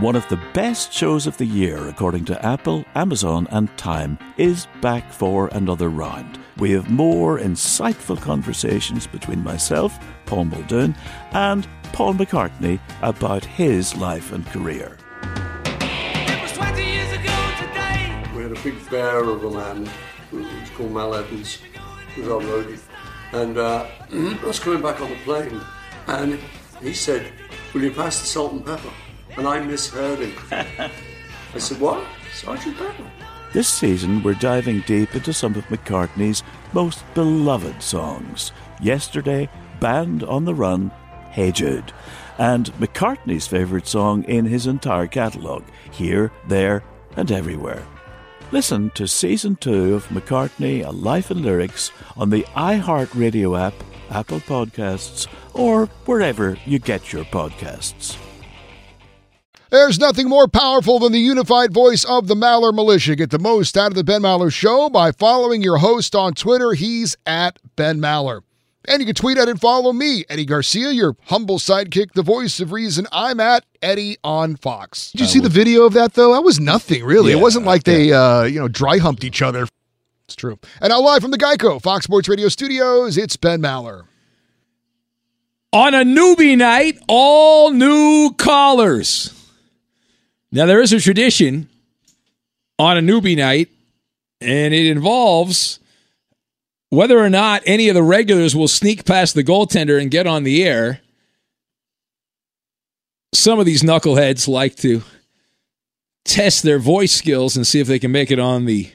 One 0.00 0.14
of 0.14 0.28
the 0.28 0.40
best 0.52 0.92
shows 0.92 1.26
of 1.26 1.38
the 1.38 1.46
year, 1.46 1.88
according 1.88 2.26
to 2.26 2.46
Apple, 2.46 2.84
Amazon, 2.94 3.48
and 3.50 3.74
Time, 3.78 4.18
is 4.36 4.68
back 4.82 5.10
for 5.10 5.48
another 5.48 5.88
round. 5.88 6.38
We 6.58 6.70
have 6.72 6.90
more 6.90 7.38
insightful 7.38 8.20
conversations 8.20 9.06
between 9.06 9.42
myself, 9.42 9.98
Paul 10.26 10.44
Muldoon, 10.44 10.94
and 11.32 11.66
Paul 11.92 12.14
McCartney 12.14 12.78
about 13.02 13.44
his 13.44 13.96
life 13.96 14.32
and 14.32 14.46
career. 14.46 14.96
We 18.34 18.42
had 18.42 18.52
a 18.52 18.60
big 18.62 18.90
bear 18.90 19.24
of 19.24 19.44
a 19.44 19.50
man, 19.50 19.88
who 20.30 20.38
was 20.38 20.70
called 20.76 20.92
Mal 20.92 21.14
Evans, 21.14 21.58
who 22.14 22.22
was 22.22 22.30
our 22.30 22.40
roadie. 22.40 22.80
And 23.32 23.58
uh, 23.58 23.86
I 24.12 24.46
was 24.46 24.58
coming 24.60 24.82
back 24.82 25.00
on 25.00 25.10
the 25.10 25.16
plane, 25.16 25.60
and 26.06 26.38
he 26.80 26.92
said, 26.94 27.32
Will 27.74 27.82
you 27.82 27.90
pass 27.90 28.20
the 28.20 28.26
salt 28.26 28.52
and 28.52 28.64
pepper? 28.64 28.90
and 29.38 29.46
I 29.46 29.60
misheard 29.60 30.18
him. 30.18 30.32
I 31.54 31.58
said, 31.58 31.80
What? 31.80 32.04
Sergeant 32.34 32.76
Pepper? 32.76 33.10
This 33.52 33.68
season, 33.68 34.22
we're 34.22 34.34
diving 34.34 34.80
deep 34.80 35.14
into 35.14 35.32
some 35.32 35.54
of 35.54 35.64
McCartney's 35.66 36.42
most 36.72 37.02
beloved 37.14 37.82
songs. 37.82 38.52
Yesterday, 38.82 39.48
Band 39.80 40.22
on 40.24 40.44
the 40.44 40.54
Run, 40.54 40.90
Hey 41.38 41.52
Jude, 41.52 41.92
and 42.36 42.66
McCartney's 42.80 43.46
favourite 43.46 43.86
song 43.86 44.24
in 44.24 44.44
his 44.44 44.66
entire 44.66 45.06
catalogue, 45.06 45.62
Here, 45.92 46.32
There, 46.48 46.82
and 47.16 47.30
Everywhere. 47.30 47.86
Listen 48.50 48.90
to 48.96 49.06
Season 49.06 49.54
2 49.54 49.94
of 49.94 50.08
McCartney, 50.08 50.84
A 50.84 50.90
Life 50.90 51.30
in 51.30 51.44
Lyrics 51.44 51.92
on 52.16 52.30
the 52.30 52.42
iHeartRadio 52.56 53.56
app, 53.56 53.74
Apple 54.10 54.40
Podcasts, 54.40 55.28
or 55.54 55.86
wherever 56.06 56.58
you 56.66 56.80
get 56.80 57.12
your 57.12 57.24
podcasts. 57.26 58.16
There's 59.70 60.00
nothing 60.00 60.28
more 60.28 60.48
powerful 60.48 60.98
than 60.98 61.12
the 61.12 61.20
unified 61.20 61.72
voice 61.72 62.04
of 62.04 62.26
the 62.26 62.34
Maller 62.34 62.74
Militia. 62.74 63.14
Get 63.14 63.30
the 63.30 63.38
most 63.38 63.76
out 63.78 63.92
of 63.92 63.94
the 63.94 64.02
Ben 64.02 64.22
Maller 64.22 64.52
Show 64.52 64.90
by 64.90 65.12
following 65.12 65.62
your 65.62 65.76
host 65.76 66.16
on 66.16 66.34
Twitter. 66.34 66.72
He's 66.72 67.16
at 67.24 67.60
Ben 67.76 68.00
Maller. 68.00 68.40
And 68.86 69.00
you 69.00 69.06
can 69.06 69.14
tweet 69.14 69.36
at 69.38 69.48
and 69.48 69.60
follow 69.60 69.92
me, 69.92 70.24
Eddie 70.28 70.46
Garcia, 70.46 70.90
your 70.90 71.16
humble 71.26 71.58
sidekick, 71.58 72.12
the 72.12 72.22
voice 72.22 72.60
of 72.60 72.72
reason. 72.72 73.06
I'm 73.12 73.40
at 73.40 73.64
Eddie 73.82 74.16
on 74.24 74.56
Fox. 74.56 75.10
Did 75.12 75.20
you 75.22 75.26
see 75.26 75.40
the 75.40 75.48
video 75.48 75.84
of 75.84 75.92
that, 75.94 76.14
though? 76.14 76.32
That 76.32 76.42
was 76.42 76.58
nothing, 76.60 77.04
really. 77.04 77.32
it 77.32 77.40
wasn't 77.40 77.66
like 77.66 77.84
they, 77.84 78.12
uh, 78.12 78.44
you 78.44 78.60
know, 78.60 78.68
dry 78.68 78.98
humped 78.98 79.24
each 79.24 79.42
other. 79.42 79.66
It's 80.26 80.36
true. 80.36 80.58
And 80.80 80.90
now 80.90 81.00
live 81.00 81.22
from 81.22 81.32
the 81.32 81.38
Geico 81.38 81.82
Fox 81.82 82.04
Sports 82.04 82.28
Radio 82.28 82.48
studios, 82.48 83.18
it's 83.18 83.36
Ben 83.36 83.60
Maller. 83.60 84.04
On 85.72 85.92
a 85.92 86.02
newbie 86.02 86.56
night, 86.56 86.98
all 87.08 87.70
new 87.72 88.32
callers. 88.38 89.34
Now, 90.50 90.64
there 90.64 90.80
is 90.80 90.94
a 90.94 91.00
tradition 91.00 91.68
on 92.78 92.96
a 92.96 93.00
newbie 93.02 93.36
night, 93.36 93.68
and 94.40 94.72
it 94.72 94.86
involves 94.86 95.78
whether 96.90 97.18
or 97.18 97.30
not 97.30 97.62
any 97.66 97.88
of 97.88 97.94
the 97.94 98.02
regulars 98.02 98.56
will 98.56 98.68
sneak 98.68 99.04
past 99.04 99.34
the 99.34 99.44
goaltender 99.44 100.00
and 100.00 100.10
get 100.10 100.26
on 100.26 100.44
the 100.44 100.64
air. 100.64 101.00
Some 103.34 103.58
of 103.58 103.66
these 103.66 103.82
knuckleheads 103.82 104.48
like 104.48 104.76
to 104.76 105.02
test 106.24 106.62
their 106.62 106.78
voice 106.78 107.12
skills 107.12 107.56
and 107.56 107.66
see 107.66 107.80
if 107.80 107.86
they 107.86 107.98
can 107.98 108.12
make 108.12 108.30
it 108.30 108.38
on 108.38 108.64
the 108.64 108.90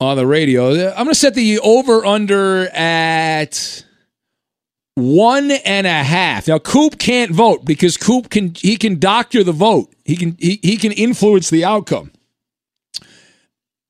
on 0.00 0.16
the 0.16 0.26
radio. 0.26 0.70
I'm 0.90 1.04
going 1.04 1.08
to 1.08 1.14
set 1.14 1.34
the 1.34 1.60
over 1.60 2.04
under 2.04 2.66
at 2.68 3.84
one 4.94 5.50
and 5.50 5.86
a 5.86 6.02
half. 6.02 6.48
Now 6.48 6.58
Coop 6.58 6.98
can't 6.98 7.30
vote 7.30 7.64
because 7.64 7.96
Coop 7.96 8.28
can 8.28 8.54
he 8.54 8.76
can 8.76 8.98
doctor 8.98 9.42
the 9.42 9.52
vote. 9.52 9.94
He 10.04 10.16
can 10.16 10.36
he, 10.38 10.58
he 10.62 10.76
can 10.76 10.92
influence 10.92 11.48
the 11.48 11.64
outcome. 11.64 12.12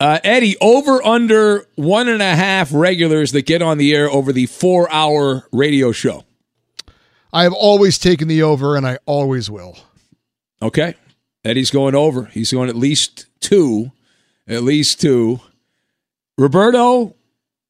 Uh, 0.03 0.19
Eddie, 0.25 0.57
over 0.61 1.01
under 1.07 1.65
one 1.77 2.09
and 2.09 2.21
a 2.21 2.35
half 2.35 2.73
regulars 2.73 3.31
that 3.31 3.47
get 3.47 3.63
on 3.63 3.79
the 3.79 3.95
air 3.95 4.11
over 4.11 4.33
the 4.33 4.47
four 4.47 4.91
hour 4.93 5.47
radio 5.53 5.93
show. 5.93 6.25
I 7.33 7.45
have 7.45 7.53
always 7.53 8.01
taken 8.01 8.27
the 8.27 8.43
over, 8.43 8.77
and 8.77 8.85
I 8.85 8.99
always 9.07 9.49
will. 9.49 9.79
Okay. 10.61 10.97
Eddie's 11.45 11.71
going 11.71 11.95
over. 11.95 12.25
He's 12.25 12.51
going 12.51 12.69
at 12.69 12.75
least 12.75 13.27
two. 13.39 13.93
At 14.49 14.65
least 14.65 15.01
two. 15.01 15.39
Roberto, 16.37 17.15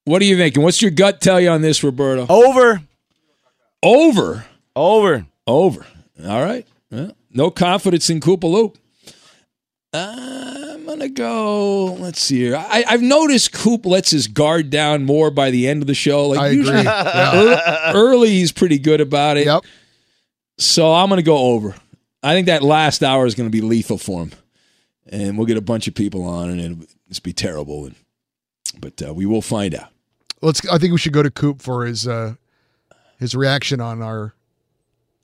what 0.06 0.22
are 0.22 0.24
you 0.24 0.38
thinking? 0.38 0.62
What's 0.62 0.80
your 0.80 0.90
gut 0.90 1.20
tell 1.20 1.38
you 1.38 1.50
on 1.50 1.60
this, 1.60 1.84
Roberto? 1.84 2.26
Over. 2.30 2.80
Over. 3.82 4.46
Over. 4.74 5.26
Over. 5.46 5.86
All 6.24 6.42
right. 6.42 6.66
Well, 6.90 7.14
no 7.30 7.50
confidence 7.50 8.08
in 8.08 8.20
Koopaloop. 8.20 8.76
I'm 9.94 10.86
gonna 10.86 11.08
go. 11.08 11.94
Let's 11.94 12.20
see 12.20 12.38
here. 12.38 12.56
I, 12.56 12.84
I've 12.88 13.02
noticed 13.02 13.52
Coop 13.52 13.84
lets 13.84 14.10
his 14.10 14.26
guard 14.26 14.70
down 14.70 15.04
more 15.04 15.30
by 15.30 15.50
the 15.50 15.68
end 15.68 15.82
of 15.82 15.86
the 15.86 15.94
show. 15.94 16.28
Like 16.28 16.40
I 16.40 16.46
agree. 16.48 16.58
usually, 16.58 16.82
Yeah. 16.84 17.42
ear- 17.42 17.92
early 17.94 18.30
he's 18.30 18.52
pretty 18.52 18.78
good 18.78 19.00
about 19.02 19.36
it. 19.36 19.46
Yep. 19.46 19.64
So 20.58 20.92
I'm 20.92 21.08
gonna 21.08 21.22
go 21.22 21.36
over. 21.36 21.74
I 22.22 22.34
think 22.34 22.46
that 22.46 22.62
last 22.62 23.02
hour 23.02 23.26
is 23.26 23.34
gonna 23.34 23.50
be 23.50 23.60
lethal 23.60 23.98
for 23.98 24.22
him, 24.22 24.32
and 25.06 25.36
we'll 25.36 25.46
get 25.46 25.56
a 25.58 25.62
bunch 25.62 25.88
of 25.88 25.94
people 25.94 26.24
on, 26.24 26.48
and 26.50 26.60
it'll 26.60 26.86
just 27.08 27.22
be 27.22 27.32
terrible. 27.34 27.84
And 27.86 27.94
but 28.80 29.02
uh, 29.06 29.12
we 29.12 29.26
will 29.26 29.42
find 29.42 29.74
out. 29.74 29.88
Let's. 30.40 30.66
I 30.68 30.78
think 30.78 30.92
we 30.92 30.98
should 30.98 31.12
go 31.12 31.22
to 31.22 31.30
Coop 31.30 31.60
for 31.60 31.84
his 31.84 32.08
uh, 32.08 32.34
his 33.18 33.34
reaction 33.34 33.80
on 33.80 34.00
our 34.02 34.34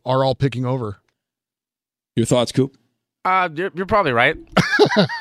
our 0.04 0.24
all 0.24 0.34
picking 0.34 0.66
over. 0.66 0.98
Your 2.16 2.26
thoughts, 2.26 2.52
Coop? 2.52 2.76
Uh, 3.24 3.48
you're, 3.54 3.70
you're 3.74 3.86
probably 3.86 4.12
right. 4.12 4.36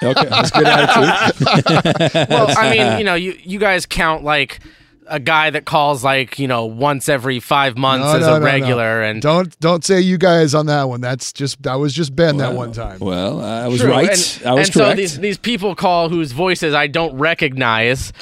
Okay, 0.04 0.26
that's 0.30 0.52
good 0.52 0.68
attitude. 0.68 2.30
well, 2.30 2.48
I 2.56 2.70
mean, 2.70 3.00
you 3.00 3.04
know, 3.06 3.16
you 3.16 3.36
you 3.44 3.58
guys 3.60 3.88
count 3.88 4.24
like 4.24 4.60
a 5.08 5.20
guy 5.20 5.50
that 5.50 5.66
calls 5.66 6.04
like 6.04 6.38
you 6.38 6.48
know 6.48 6.66
once 6.66 7.10
every 7.10 7.40
five 7.40 7.76
months 7.76 8.06
No, 8.06 8.14
as 8.16 8.22
no, 8.22 8.28
a 8.28 8.32
no, 8.34 8.40
no. 8.40 8.46
regular, 8.46 9.02
and 9.02 9.20
Don't 9.20 9.60
don't 9.60 9.84
say 9.84 10.00
you 10.00 10.20
guys 10.20 10.54
on 10.54 10.68
that 10.68 10.84
one. 10.84 11.02
That's 11.02 11.34
just 11.34 11.64
that 11.64 11.76
was 11.76 11.92
just 11.92 12.16
Ben 12.16 12.38
that 12.38 12.54
one 12.54 12.72
time. 12.72 13.00
Well, 13.00 13.42
I 13.44 13.68
was 13.68 13.82
True, 13.82 13.90
right. 13.90 14.10
And, 14.10 14.48
I 14.48 14.54
was 14.54 14.68
and 14.68 14.74
so 14.74 14.84
correct. 14.84 14.98
these 14.98 15.18
these 15.20 15.38
people 15.40 15.74
call 15.74 16.10
whose 16.10 16.34
voices 16.34 16.76
I 16.76 16.86
don't 16.86 17.18
recognize 17.18 18.14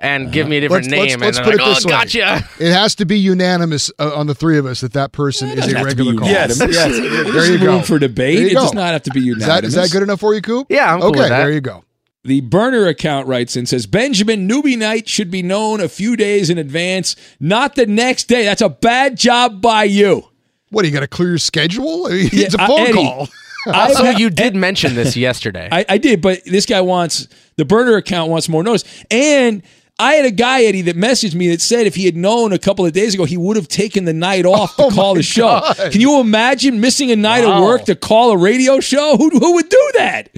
and 0.00 0.32
give 0.32 0.48
me 0.48 0.56
a 0.56 0.60
different. 0.60 0.86
Let's, 0.86 0.92
name, 0.92 1.20
let's, 1.20 1.36
let's 1.36 1.38
and 1.38 1.44
put 1.44 1.54
I'm 1.54 1.60
it 1.60 1.62
like, 1.62 1.76
this 1.76 1.84
oh, 1.84 1.88
way. 1.88 1.92
gotcha. 1.92 2.48
It 2.58 2.72
has 2.72 2.94
to 2.96 3.04
be 3.04 3.18
unanimous 3.18 3.90
uh, 3.98 4.14
on 4.14 4.26
the 4.26 4.34
three 4.34 4.58
of 4.58 4.66
us 4.66 4.80
that 4.80 4.94
that 4.94 5.12
person 5.12 5.48
is 5.50 5.58
a 5.58 5.78
have 5.78 5.88
to 5.88 5.94
be 5.96 6.02
regular 6.02 6.14
call. 6.14 6.28
unanimous. 6.28 6.58
Yes. 6.74 6.98
there 6.98 7.24
There's 7.32 7.48
you 7.50 7.58
go. 7.58 7.66
room 7.66 7.82
for 7.82 7.98
debate. 7.98 8.38
It 8.38 8.54
does 8.54 8.72
not 8.74 8.92
have 8.92 9.02
to 9.04 9.10
be 9.10 9.20
unanimous. 9.20 9.42
Is 9.42 9.48
that, 9.48 9.64
is 9.64 9.74
that 9.74 9.90
good 9.90 10.02
enough 10.02 10.20
for 10.20 10.34
you, 10.34 10.42
Coop? 10.42 10.66
Yeah, 10.70 10.92
I'm 10.94 11.00
cool 11.00 11.10
okay. 11.10 11.20
with 11.20 11.28
that. 11.28 11.38
There 11.38 11.52
you 11.52 11.60
go. 11.60 11.84
The 12.22 12.42
burner 12.42 12.86
account 12.86 13.28
writes 13.28 13.56
and 13.56 13.66
says 13.66 13.86
Benjamin 13.86 14.46
newbie 14.46 14.76
night 14.76 15.08
should 15.08 15.30
be 15.30 15.42
known 15.42 15.80
a 15.80 15.88
few 15.88 16.16
days 16.16 16.50
in 16.50 16.58
advance, 16.58 17.16
not 17.38 17.76
the 17.76 17.86
next 17.86 18.24
day. 18.24 18.44
That's 18.44 18.60
a 18.60 18.68
bad 18.68 19.16
job 19.16 19.62
by 19.62 19.84
you. 19.84 20.24
What, 20.68 20.84
you 20.84 20.90
got 20.90 21.00
to 21.00 21.08
clear 21.08 21.30
your 21.30 21.38
schedule? 21.38 22.06
I 22.08 22.10
mean, 22.10 22.28
Yeah, 22.32 22.44
it's 22.46 22.54
a 22.54 22.60
uh, 22.62 22.66
phone 22.66 22.80
Eddie, 22.80 22.92
call. 22.92 23.28
Also, 23.66 24.04
I- 24.04 24.10
you 24.18 24.28
did 24.30 24.54
mention 24.54 24.94
this 24.94 25.16
yesterday. 25.16 25.68
I, 25.72 25.84
I 25.88 25.98
did, 25.98 26.20
but 26.20 26.44
this 26.44 26.66
guy 26.66 26.82
wants 26.82 27.26
the 27.56 27.64
burner 27.64 27.96
account 27.96 28.30
wants 28.30 28.48
more 28.50 28.62
notice. 28.62 28.84
And 29.10 29.62
I 30.00 30.14
had 30.14 30.24
a 30.24 30.30
guy, 30.30 30.62
Eddie, 30.64 30.82
that 30.82 30.96
messaged 30.96 31.34
me 31.34 31.48
that 31.50 31.60
said 31.60 31.86
if 31.86 31.94
he 31.94 32.06
had 32.06 32.16
known 32.16 32.52
a 32.52 32.58
couple 32.58 32.86
of 32.86 32.92
days 32.92 33.14
ago, 33.14 33.24
he 33.24 33.36
would 33.36 33.56
have 33.56 33.68
taken 33.68 34.04
the 34.06 34.12
night 34.14 34.46
off 34.46 34.74
to 34.76 34.90
call 34.94 35.14
the 35.14 35.22
show. 35.22 35.42
God. 35.60 35.92
Can 35.92 36.00
you 36.00 36.18
imagine 36.20 36.80
missing 36.80 37.10
a 37.10 37.16
night 37.16 37.44
Wow. 37.44 37.58
of 37.58 37.64
work 37.64 37.84
to 37.84 37.94
call 37.94 38.32
a 38.32 38.36
radio 38.38 38.80
show? 38.80 39.16
Who, 39.16 39.30
who 39.30 39.54
would 39.54 39.68
do 39.68 39.90
that? 39.94 40.30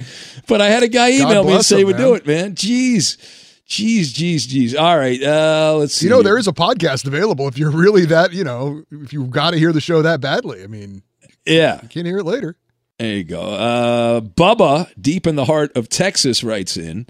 But 0.47 0.61
I 0.61 0.69
had 0.69 0.83
a 0.83 0.87
guy 0.87 1.11
email 1.11 1.43
me 1.43 1.53
and 1.53 1.65
say 1.65 1.77
he 1.77 1.83
would 1.85 1.95
man. 1.97 2.05
do 2.05 2.13
it, 2.15 2.27
man. 2.27 2.55
Jeez. 2.55 3.17
Jeez, 3.67 4.11
jeez, 4.11 4.45
jeez. 4.47 4.77
All 4.79 4.97
right. 4.97 5.21
Uh, 5.23 5.77
let's 5.77 5.95
see. 5.95 6.05
You 6.05 6.09
know, 6.09 6.17
here. 6.17 6.23
there 6.25 6.37
is 6.37 6.47
a 6.47 6.51
podcast 6.53 7.07
available 7.07 7.47
if 7.47 7.57
you're 7.57 7.71
really 7.71 8.05
that, 8.05 8.33
you 8.33 8.43
know, 8.43 8.83
if 8.91 9.13
you've 9.13 9.31
got 9.31 9.51
to 9.51 9.57
hear 9.57 9.71
the 9.71 9.79
show 9.81 10.01
that 10.01 10.19
badly. 10.21 10.61
I 10.63 10.67
mean, 10.67 11.01
Yeah. 11.45 11.79
you 11.81 11.87
can't 11.87 12.05
hear 12.05 12.17
it 12.19 12.25
later. 12.25 12.57
There 12.99 13.15
you 13.15 13.23
go. 13.23 13.41
Uh, 13.41 14.21
Bubba, 14.21 14.91
deep 15.01 15.25
in 15.25 15.35
the 15.35 15.45
heart 15.45 15.75
of 15.75 15.89
Texas, 15.89 16.43
writes 16.43 16.77
in, 16.77 17.07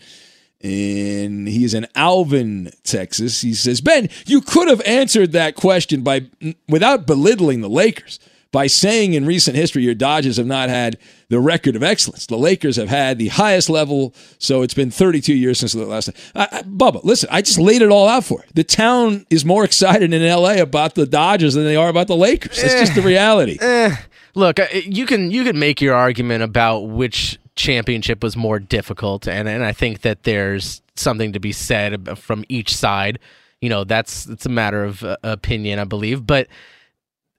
and 0.64 1.48
he 1.48 1.66
is 1.66 1.74
in 1.74 1.86
Alvin, 1.94 2.72
Texas. 2.84 3.42
He 3.42 3.54
says, 3.54 3.82
"Ben, 3.82 4.10
you 4.26 4.42
could 4.42 4.70
have 4.70 4.82
answered 4.86 5.34
that 5.34 5.56
question 5.56 6.02
by 6.02 6.28
without 6.70 7.06
belittling 7.06 7.62
the 7.62 7.70
Lakers 7.70 8.20
by 8.52 8.68
saying 8.68 9.14
in 9.14 9.26
recent 9.26 9.58
history 9.58 9.84
your 9.84 9.96
Dodgers 9.96 10.38
have 10.38 10.46
not 10.46 10.70
had 10.70 10.98
the 11.28 11.40
record 11.40 11.76
of 11.76 11.84
excellence. 11.84 12.28
The 12.28 12.38
Lakers 12.38 12.76
have 12.76 12.88
had 12.88 13.18
the 13.18 13.30
highest 13.30 13.70
level, 13.70 14.14
so 14.38 14.62
it's 14.62 14.76
been 14.76 14.92
32 14.92 15.34
years 15.34 15.60
since 15.60 15.74
the 15.74 15.86
last 15.86 16.06
time." 16.06 16.16
I, 16.34 16.60
I, 16.60 16.62
Bubba, 16.62 17.04
listen, 17.04 17.28
I 17.32 17.42
just 17.42 17.60
laid 17.60 17.82
it 17.82 17.90
all 17.90 18.08
out 18.08 18.24
for 18.24 18.40
you. 18.40 18.52
The 18.54 18.64
town 18.64 19.26
is 19.30 19.44
more 19.44 19.66
excited 19.66 20.14
in 20.14 20.22
L.A. 20.22 20.60
about 20.60 20.96
the 20.96 21.06
Dodgers 21.06 21.56
than 21.56 21.66
they 21.66 21.76
are 21.76 21.90
about 21.90 22.08
the 22.08 22.16
Lakers. 22.16 22.62
That's 22.62 22.76
just 22.76 22.96
the 22.96 23.02
reality. 23.02 23.58
Eh, 23.60 23.96
look, 24.34 24.60
you 24.86 25.06
can 25.06 25.30
you 25.30 25.44
can 25.44 25.60
make 25.60 25.82
your 25.82 25.96
argument 25.96 26.44
about 26.44 26.82
which 26.88 27.38
championship 27.56 28.24
was 28.24 28.36
more 28.36 28.60
difficult, 28.60 29.28
and 29.28 29.48
and 29.48 29.64
I 29.64 29.74
think 29.74 30.02
that 30.02 30.24
there's 30.24 30.82
something 30.96 31.34
to 31.34 31.40
be 31.40 31.52
said 31.52 32.18
from 32.18 32.46
each 32.50 32.76
side. 32.76 33.20
You 33.62 33.70
know, 33.70 33.84
that's 33.84 34.28
it's 34.28 34.46
a 34.46 34.50
matter 34.50 34.84
of 34.84 35.04
uh, 35.04 35.18
opinion, 35.24 35.80
I 35.80 35.86
believe. 35.86 36.26
But 36.26 36.48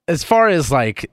as 0.07 0.23
far 0.23 0.47
as 0.47 0.71
like 0.71 1.09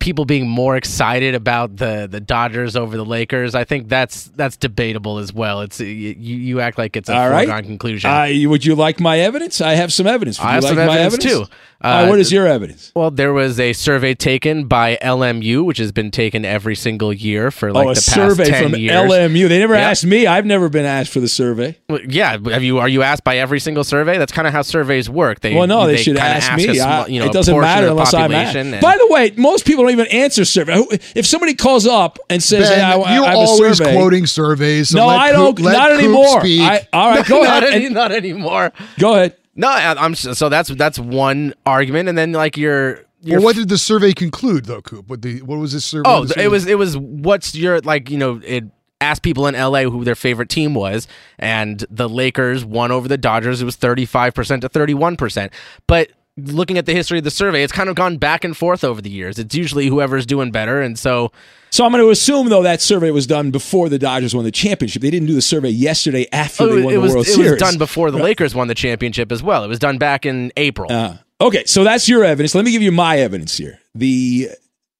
people 0.00 0.24
being 0.24 0.48
more 0.48 0.76
excited 0.76 1.34
about 1.34 1.76
the 1.76 2.08
the 2.10 2.20
Dodgers 2.20 2.74
over 2.74 2.96
the 2.96 3.04
Lakers, 3.04 3.54
I 3.54 3.64
think 3.64 3.88
that's 3.88 4.24
that's 4.34 4.56
debatable 4.56 5.18
as 5.18 5.32
well. 5.32 5.60
It's 5.60 5.78
you 5.80 6.14
you 6.16 6.60
act 6.60 6.78
like 6.78 6.96
it's 6.96 7.08
a 7.08 7.14
All 7.16 7.30
foregone 7.30 7.48
right. 7.48 7.64
conclusion. 7.64 8.10
Uh, 8.10 8.28
would 8.48 8.64
you 8.64 8.74
like 8.74 8.98
my 9.00 9.20
evidence? 9.20 9.60
I 9.60 9.74
have 9.74 9.92
some 9.92 10.06
evidence. 10.06 10.38
Would 10.40 10.46
I 10.46 10.50
you 10.50 10.54
have 10.54 10.64
like 10.64 10.70
some 10.76 10.86
my 10.86 10.98
evidence, 10.98 11.24
too. 11.24 11.44
Uh, 11.82 12.06
what 12.08 12.18
is 12.18 12.30
your 12.30 12.46
evidence? 12.46 12.92
Well, 12.94 13.10
there 13.10 13.32
was 13.32 13.58
a 13.58 13.72
survey 13.72 14.12
taken 14.14 14.66
by 14.66 14.98
LMU, 15.00 15.64
which 15.64 15.78
has 15.78 15.92
been 15.92 16.10
taken 16.10 16.44
every 16.44 16.74
single 16.74 17.10
year 17.10 17.50
for 17.50 17.72
like 17.72 17.86
oh, 17.86 17.90
a 17.90 17.94
the 17.94 18.00
past 18.00 18.14
survey 18.14 18.44
10 18.50 18.62
from 18.72 18.78
years. 18.78 18.92
LMU. 18.94 19.48
They 19.48 19.58
never 19.60 19.72
Yep. 19.72 19.82
asked 19.82 20.04
me. 20.04 20.26
I've 20.26 20.44
never 20.44 20.68
been 20.68 20.84
asked 20.84 21.10
for 21.10 21.20
the 21.20 21.28
survey. 21.28 21.78
Well, 21.88 22.00
yeah, 22.06 22.32
have 22.32 22.62
you? 22.62 22.78
Are 22.80 22.88
you 22.88 23.02
asked 23.02 23.24
by 23.24 23.38
every 23.38 23.60
single 23.60 23.84
survey? 23.84 24.18
That's 24.18 24.32
kind 24.32 24.46
of 24.46 24.52
how 24.52 24.60
surveys 24.60 25.08
work. 25.08 25.40
They 25.40 25.54
well, 25.54 25.66
no, 25.66 25.86
they, 25.86 25.96
should 25.96 26.16
kinda 26.16 26.22
ask, 26.22 26.54
me. 26.54 26.78
I- 26.80 27.06
you 27.06 27.18
know, 27.20 27.26
it 27.26 27.32
doesn't 27.32 27.58
matter 27.58 27.86
unless 27.86 28.12
I'm 28.12 28.32
asked. 28.32 28.56
and- 28.56 28.78
By 28.80 28.98
the 28.98 29.06
way, 29.08 29.32
most 29.38 29.59
people 29.62 29.84
don't 29.84 29.92
even 29.92 30.06
answer 30.08 30.44
survey. 30.44 30.82
If 31.14 31.26
somebody 31.26 31.54
calls 31.54 31.86
up 31.86 32.18
and 32.28 32.42
says, 32.42 32.68
Ben, 32.68 32.78
hey, 32.78 32.84
I, 32.84 32.96
I 32.96 33.14
you're 33.14 33.24
have 33.24 33.34
a 33.34 33.38
always 33.38 33.78
survey, 33.78 33.94
quoting 33.94 34.26
surveys. 34.26 34.90
So 34.90 34.98
no, 34.98 35.06
let 35.06 35.18
I 35.18 35.32
don't. 35.32 35.58
let 35.60 35.72
not 35.72 35.90
Coop 35.90 35.98
anymore. 36.00 36.40
I, 36.44 36.86
all 36.92 37.10
right, 37.10 37.26
go 37.26 37.42
not, 37.42 37.62
ahead. 37.62 37.74
any, 37.74 37.88
not 37.88 38.12
anymore. 38.12 38.72
go 38.98 39.14
ahead. 39.14 39.36
No, 39.54 39.68
I- 39.68 39.94
I'm 40.02 40.14
so 40.14 40.48
that's 40.48 40.70
that's 40.70 40.98
one 40.98 41.54
argument, 41.66 42.08
and 42.08 42.16
then 42.16 42.32
like 42.32 42.56
your. 42.56 43.04
your 43.22 43.38
Well, 43.38 43.46
what 43.46 43.56
did 43.56 43.68
the 43.68 43.78
survey 43.78 44.12
conclude, 44.12 44.64
though, 44.66 44.80
Coop? 44.82 45.08
What, 45.08 45.22
the, 45.22 45.42
what 45.42 45.58
was 45.58 45.72
this 45.72 45.84
survey? 45.84 46.08
Oh, 46.08 46.20
what 46.20 46.28
the 46.30 46.42
it 46.42 46.50
was 46.50 46.66
it 46.66 46.78
was 46.78 46.96
what's 46.96 47.54
your 47.54 47.80
like 47.80 48.10
you 48.10 48.18
know 48.18 48.40
it 48.44 48.64
asked 49.02 49.22
people 49.22 49.46
in 49.46 49.54
LA 49.54 49.84
who 49.84 50.04
their 50.04 50.14
favorite 50.14 50.50
team 50.50 50.74
was 50.74 51.08
and 51.38 51.84
the 51.90 52.06
Lakers 52.08 52.66
won 52.66 52.92
over 52.92 53.08
the 53.08 53.16
Dodgers 53.16 53.62
it 53.62 53.64
was 53.64 53.74
35% 53.78 54.60
to 54.60 54.68
31%. 54.68 55.50
But 55.86 56.10
looking 56.36 56.78
at 56.78 56.86
the 56.86 56.94
history 56.94 57.18
of 57.18 57.24
the 57.24 57.30
survey 57.30 57.62
it's 57.62 57.72
kind 57.72 57.88
of 57.90 57.96
gone 57.96 58.16
back 58.16 58.44
and 58.44 58.56
forth 58.56 58.82
over 58.84 59.02
the 59.02 59.10
years. 59.10 59.38
It's 59.38 59.54
usually 59.54 59.88
whoever's 59.88 60.24
doing 60.26 60.50
better 60.50 60.80
and 60.80 60.98
so 60.98 61.32
So 61.70 61.84
I'm 61.84 61.92
going 61.92 62.02
to 62.02 62.10
assume 62.10 62.48
though 62.48 62.62
that 62.62 62.80
survey 62.80 63.10
was 63.10 63.26
done 63.26 63.50
before 63.50 63.88
the 63.88 63.98
Dodgers 63.98 64.34
won 64.34 64.44
the 64.44 64.50
championship. 64.52 65.02
They 65.02 65.10
didn't 65.10 65.26
do 65.28 65.34
the 65.34 65.42
survey 65.42 65.70
yesterday 65.70 66.26
after 66.32 66.64
Oh, 66.64 66.66
they 66.76 66.82
won 66.82 66.92
it 66.94 66.96
the 66.96 67.00
was 67.00 67.12
World 67.12 67.26
it 67.26 67.30
Series. 67.32 67.50
was 67.52 67.60
done 67.60 67.78
before 67.78 68.10
the 68.10 68.18
Right. 68.18 68.24
Lakers 68.24 68.54
won 68.54 68.68
the 68.68 68.74
championship 68.74 69.30
as 69.32 69.42
well. 69.42 69.64
It 69.64 69.68
was 69.68 69.78
done 69.78 69.98
back 69.98 70.24
in 70.24 70.52
April. 70.56 70.90
Uh, 70.90 71.16
okay, 71.40 71.64
so 71.66 71.84
that's 71.84 72.08
your 72.08 72.24
evidence. 72.24 72.54
Let 72.54 72.64
me 72.64 72.70
give 72.72 72.82
you 72.82 72.92
my 72.92 73.18
evidence 73.18 73.56
here. 73.58 73.78
The 73.94 74.48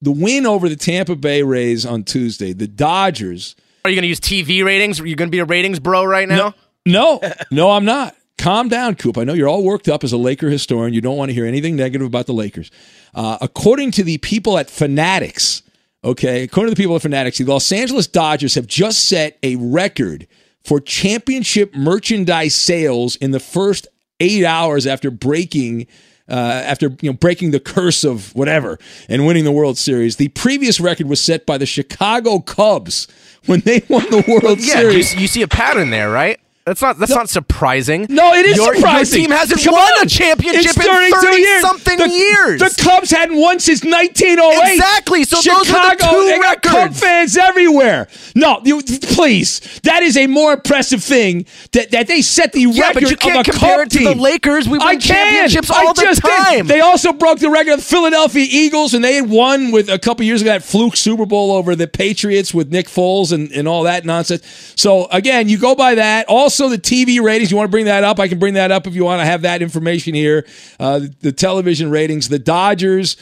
the 0.03 0.11
win 0.11 0.47
over 0.47 0.69
the 0.69 0.77
Tampa 0.77 1.14
Bay 1.16 1.43
Rays 1.43 1.85
on 1.87 2.05
Tuesday. 2.05 2.53
The 2.53 2.66
Dodgers. 2.66 3.55
Are 3.85 3.90
you 3.90 3.97
going 3.97 4.03
to 4.03 4.09
use 4.09 4.21
TV 4.21 4.64
ratings? 4.64 5.01
Are 5.01 5.07
you 5.07 5.14
going 5.16 5.29
to 5.29 5.33
be 5.35 5.38
a 5.38 5.45
ratings 5.45 5.79
bro 5.81 6.05
right 6.05 6.29
now? 6.29 6.55
No, 6.87 7.21
no, 7.51 7.71
I'm 7.71 7.85
not. 7.85 8.14
Calm 8.40 8.70
down, 8.70 8.94
Coop. 8.94 9.18
I 9.18 9.24
know 9.24 9.35
you're 9.35 9.48
all 9.48 9.62
worked 9.62 9.87
up 9.87 10.03
as 10.03 10.14
a 10.14 10.16
Laker 10.16 10.48
historian. 10.48 10.94
You 10.94 11.03
don't 11.03 11.18
want 11.18 11.29
to 11.29 11.35
hear 11.35 11.44
anything 11.44 11.76
negative 11.76 12.07
about 12.07 12.24
the 12.24 12.33
Lakers. 12.33 12.70
Uh, 13.14 13.37
according 13.42 13.90
to 13.92 14.03
the 14.03 14.16
people 14.16 14.57
at 14.57 14.70
Fanatics, 14.70 15.62
okay, 16.03 16.44
according 16.44 16.70
to 16.70 16.74
the 16.74 16.83
people 16.83 16.96
at 16.96 17.03
Fanatics, 17.03 17.37
the 17.37 17.44
Los 17.44 17.70
Angeles 17.70 18.07
Dodgers 18.07 18.55
have 18.55 18.66
just 18.66 19.07
set 19.07 19.38
a 19.42 19.57
record 19.57 20.26
for 20.64 20.81
championship 20.81 21.74
merchandise 21.74 22.55
sales 22.55 23.14
in 23.16 23.33
the 23.33 23.40
first 23.40 23.87
eight 24.20 24.44
hours 24.44 24.87
after 24.87 25.11
breaking. 25.11 25.87
Uh, 26.26 26.62
after 26.64 26.90
you 27.03 27.11
know 27.11 27.12
breaking 27.12 27.50
the 27.50 27.59
curse 27.59 28.05
of 28.05 28.33
whatever 28.37 28.79
and 29.09 29.26
winning 29.26 29.42
the 29.42 29.50
World 29.50 29.76
Series, 29.76 30.14
the 30.14 30.29
previous 30.29 30.79
record 30.79 31.09
was 31.09 31.20
set 31.20 31.44
by 31.44 31.59
the 31.59 31.66
Chicago 31.66 32.38
Cubs 32.38 33.09
when 33.46 33.59
they 33.61 33.83
won 33.88 34.05
the 34.11 34.24
World 34.29 34.61
yeah, 34.61 34.81
you, 34.81 35.03
Series. 35.03 35.14
you 35.16 35.26
see 35.26 35.42
a 35.42 35.48
pattern 35.48 35.90
there, 35.90 36.09
right? 36.09 36.38
That's 36.66 36.83
not 36.83 36.99
that's 36.99 37.11
not 37.11 37.29
surprising. 37.31 38.07
No, 38.11 38.35
it 38.35 38.44
is 38.44 38.57
your, 38.57 38.75
surprising. 38.75 39.20
Your 39.23 39.29
team 39.29 39.37
hasn't 39.37 39.62
Come 39.64 39.73
won 39.73 39.83
on. 39.99 40.05
a 40.05 40.09
championship 40.09 40.77
in 40.77 40.83
32 40.83 41.16
thirty 41.20 41.40
years. 41.40 41.61
something 41.62 41.99
The- 41.99 42.09
years. 42.11 42.61
The 42.61 42.83
Cubs 42.83 43.11
hadn't 43.11 43.37
won 43.37 43.59
since 43.59 43.83
1908. 43.83 44.73
Exactly. 44.75 45.25
So 45.25 45.37
those 45.37 45.46
are 45.49 45.57
the 45.57 45.64
Chicago, 45.64 46.11
two 46.11 46.40
records. 46.40 46.89
Fans 47.35 47.49
everywhere. 47.49 48.09
No, 48.35 48.61
you, 48.64 48.83
please. 48.83 49.81
That 49.85 50.03
is 50.03 50.16
a 50.16 50.27
more 50.27 50.53
impressive 50.55 51.03
thing 51.03 51.47
that, 51.73 51.90
that 51.93 52.07
they 52.07 52.23
set 52.23 52.53
the 52.53 52.62
Yeah, 52.62 52.88
record 52.88 53.03
but 53.03 53.11
you 53.11 53.16
can't 53.16 53.47
of 53.47 53.49
a 53.49 53.51
compare 53.59 53.83
it 53.83 53.90
to 53.93 53.99
the. 54.05 54.14
Lakers. 54.14 54.66
We 54.69 54.79
win 54.79 54.83
I 54.83 54.93
can. 54.97 55.01
championships 55.01 55.71
I 55.71 55.87
all 55.87 55.95
the 55.95 56.03
just 56.03 56.23
did. 56.23 56.31
time. 56.31 56.66
They 56.66 56.81
also 56.81 57.12
broke 57.12 57.38
the 57.38 57.51
record 57.51 57.73
of 57.75 57.79
the 57.81 57.85
Philadelphia 57.85 58.47
Eagles, 58.49 58.95
and 58.95 59.05
they 59.05 59.14
had 59.16 59.31
won 59.31 59.71
with 59.71 59.88
a 59.88 59.99
couple 59.99 60.25
years 60.25 60.43
ago 60.43 60.51
that 60.51 60.62
fluke 60.62 60.97
Super 60.97 61.27
Bowl 61.27 61.53
over 61.53 61.75
the 61.75 61.87
Patriots 61.88 62.53
with 62.53 62.71
Nick 62.71 62.87
Foles 62.87 63.33
and, 63.33 63.51
and 63.53 63.66
all 63.66 63.85
that 63.85 64.05
nonsense. 64.05 64.43
So 64.77 65.07
again, 65.07 65.49
you 65.49 65.59
go 65.59 65.75
by 65.75 65.95
that. 65.97 66.27
Also, 66.29 66.69
the 66.69 66.79
TV 66.79 67.21
ratings. 67.21 67.51
You 67.51 67.57
want 67.57 67.69
to 67.69 67.71
bring 67.71 67.87
that 67.87 68.05
up? 68.05 68.19
I 68.21 68.29
can 68.29 68.38
bring 68.38 68.55
that 68.55 68.71
up 68.71 68.87
if 68.87 68.95
you 68.95 69.05
want 69.05 69.21
to 69.21 69.25
have 69.27 69.43
that 69.43 69.62
information 69.62 70.14
here. 70.14 70.47
Uh, 70.79 71.01
the 71.21 71.33
television 71.33 71.90
ratings. 71.90 72.29
The 72.29 72.38
Dodgers. 72.38 73.16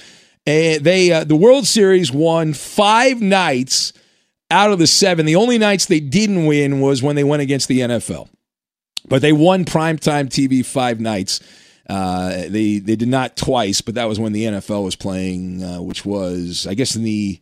Uh, 0.46 0.78
they 0.80 1.12
uh, 1.12 1.24
the 1.24 1.36
World 1.36 1.66
Series 1.66 2.10
won 2.10 2.54
five 2.54 3.20
nights 3.20 3.92
out 4.50 4.70
of 4.72 4.78
the 4.78 4.86
seven. 4.86 5.26
The 5.26 5.36
only 5.36 5.58
nights 5.58 5.86
they 5.86 6.00
didn't 6.00 6.46
win 6.46 6.80
was 6.80 7.02
when 7.02 7.16
they 7.16 7.24
went 7.24 7.42
against 7.42 7.68
the 7.68 7.80
NFL 7.80 8.28
but 9.08 9.22
they 9.22 9.32
won 9.32 9.64
primetime 9.64 10.28
TV 10.28 10.64
five 10.64 11.00
nights. 11.00 11.40
Uh, 11.88 12.44
they 12.48 12.78
they 12.78 12.96
did 12.96 13.08
not 13.08 13.36
twice, 13.36 13.80
but 13.80 13.94
that 13.94 14.08
was 14.08 14.20
when 14.20 14.32
the 14.32 14.44
NFL 14.44 14.84
was 14.84 14.96
playing, 14.96 15.62
uh, 15.62 15.80
which 15.80 16.04
was 16.04 16.66
I 16.66 16.74
guess 16.74 16.94
in 16.94 17.02
the 17.02 17.40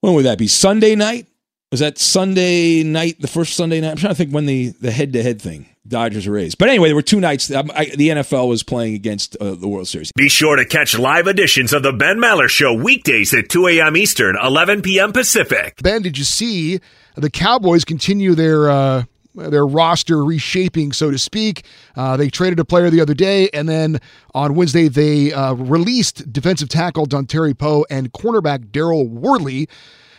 when 0.00 0.14
would 0.14 0.24
that 0.24 0.38
be 0.38 0.48
Sunday 0.48 0.94
night? 0.94 1.26
Was 1.70 1.80
that 1.80 1.98
Sunday 1.98 2.82
night? 2.82 3.20
The 3.20 3.28
first 3.28 3.54
Sunday 3.54 3.80
night? 3.80 3.90
I'm 3.90 3.96
trying 3.96 4.12
to 4.12 4.16
think 4.16 4.32
when 4.32 4.46
the 4.46 4.68
the 4.80 4.90
head 4.90 5.12
to 5.12 5.22
head 5.22 5.40
thing 5.40 5.66
Dodgers 5.88 6.28
Rays. 6.28 6.54
But 6.54 6.68
anyway, 6.68 6.88
there 6.88 6.96
were 6.96 7.02
two 7.02 7.20
nights. 7.20 7.50
Um, 7.50 7.70
I, 7.74 7.86
the 7.86 8.08
NFL 8.08 8.48
was 8.48 8.62
playing 8.62 8.94
against 8.94 9.36
uh, 9.36 9.54
the 9.54 9.68
World 9.68 9.88
Series. 9.88 10.12
Be 10.12 10.28
sure 10.28 10.56
to 10.56 10.64
catch 10.64 10.98
live 10.98 11.26
editions 11.26 11.72
of 11.72 11.82
The 11.82 11.92
Ben 11.92 12.18
Maller 12.18 12.48
Show 12.48 12.74
weekdays 12.74 13.32
at 13.34 13.48
2 13.48 13.66
a.m. 13.68 13.96
Eastern, 13.96 14.36
11 14.42 14.82
p.m. 14.82 15.12
Pacific. 15.12 15.82
Ben, 15.82 16.02
did 16.02 16.18
you 16.18 16.24
see 16.24 16.80
the 17.16 17.30
Cowboys 17.30 17.84
continue 17.84 18.34
their 18.34 18.70
uh, 18.70 19.04
their 19.34 19.66
roster 19.66 20.24
reshaping, 20.24 20.92
so 20.92 21.10
to 21.10 21.18
speak? 21.18 21.64
Uh, 21.96 22.16
they 22.16 22.28
traded 22.28 22.58
a 22.58 22.64
player 22.64 22.90
the 22.90 23.00
other 23.00 23.14
day, 23.14 23.48
and 23.52 23.68
then 23.68 24.00
on 24.34 24.54
Wednesday 24.54 24.88
they 24.88 25.32
uh, 25.32 25.54
released 25.54 26.32
defensive 26.32 26.68
tackle 26.68 27.06
Dontari 27.06 27.56
Poe 27.56 27.86
and 27.90 28.12
cornerback 28.12 28.70
Daryl 28.70 29.08
Worley. 29.08 29.68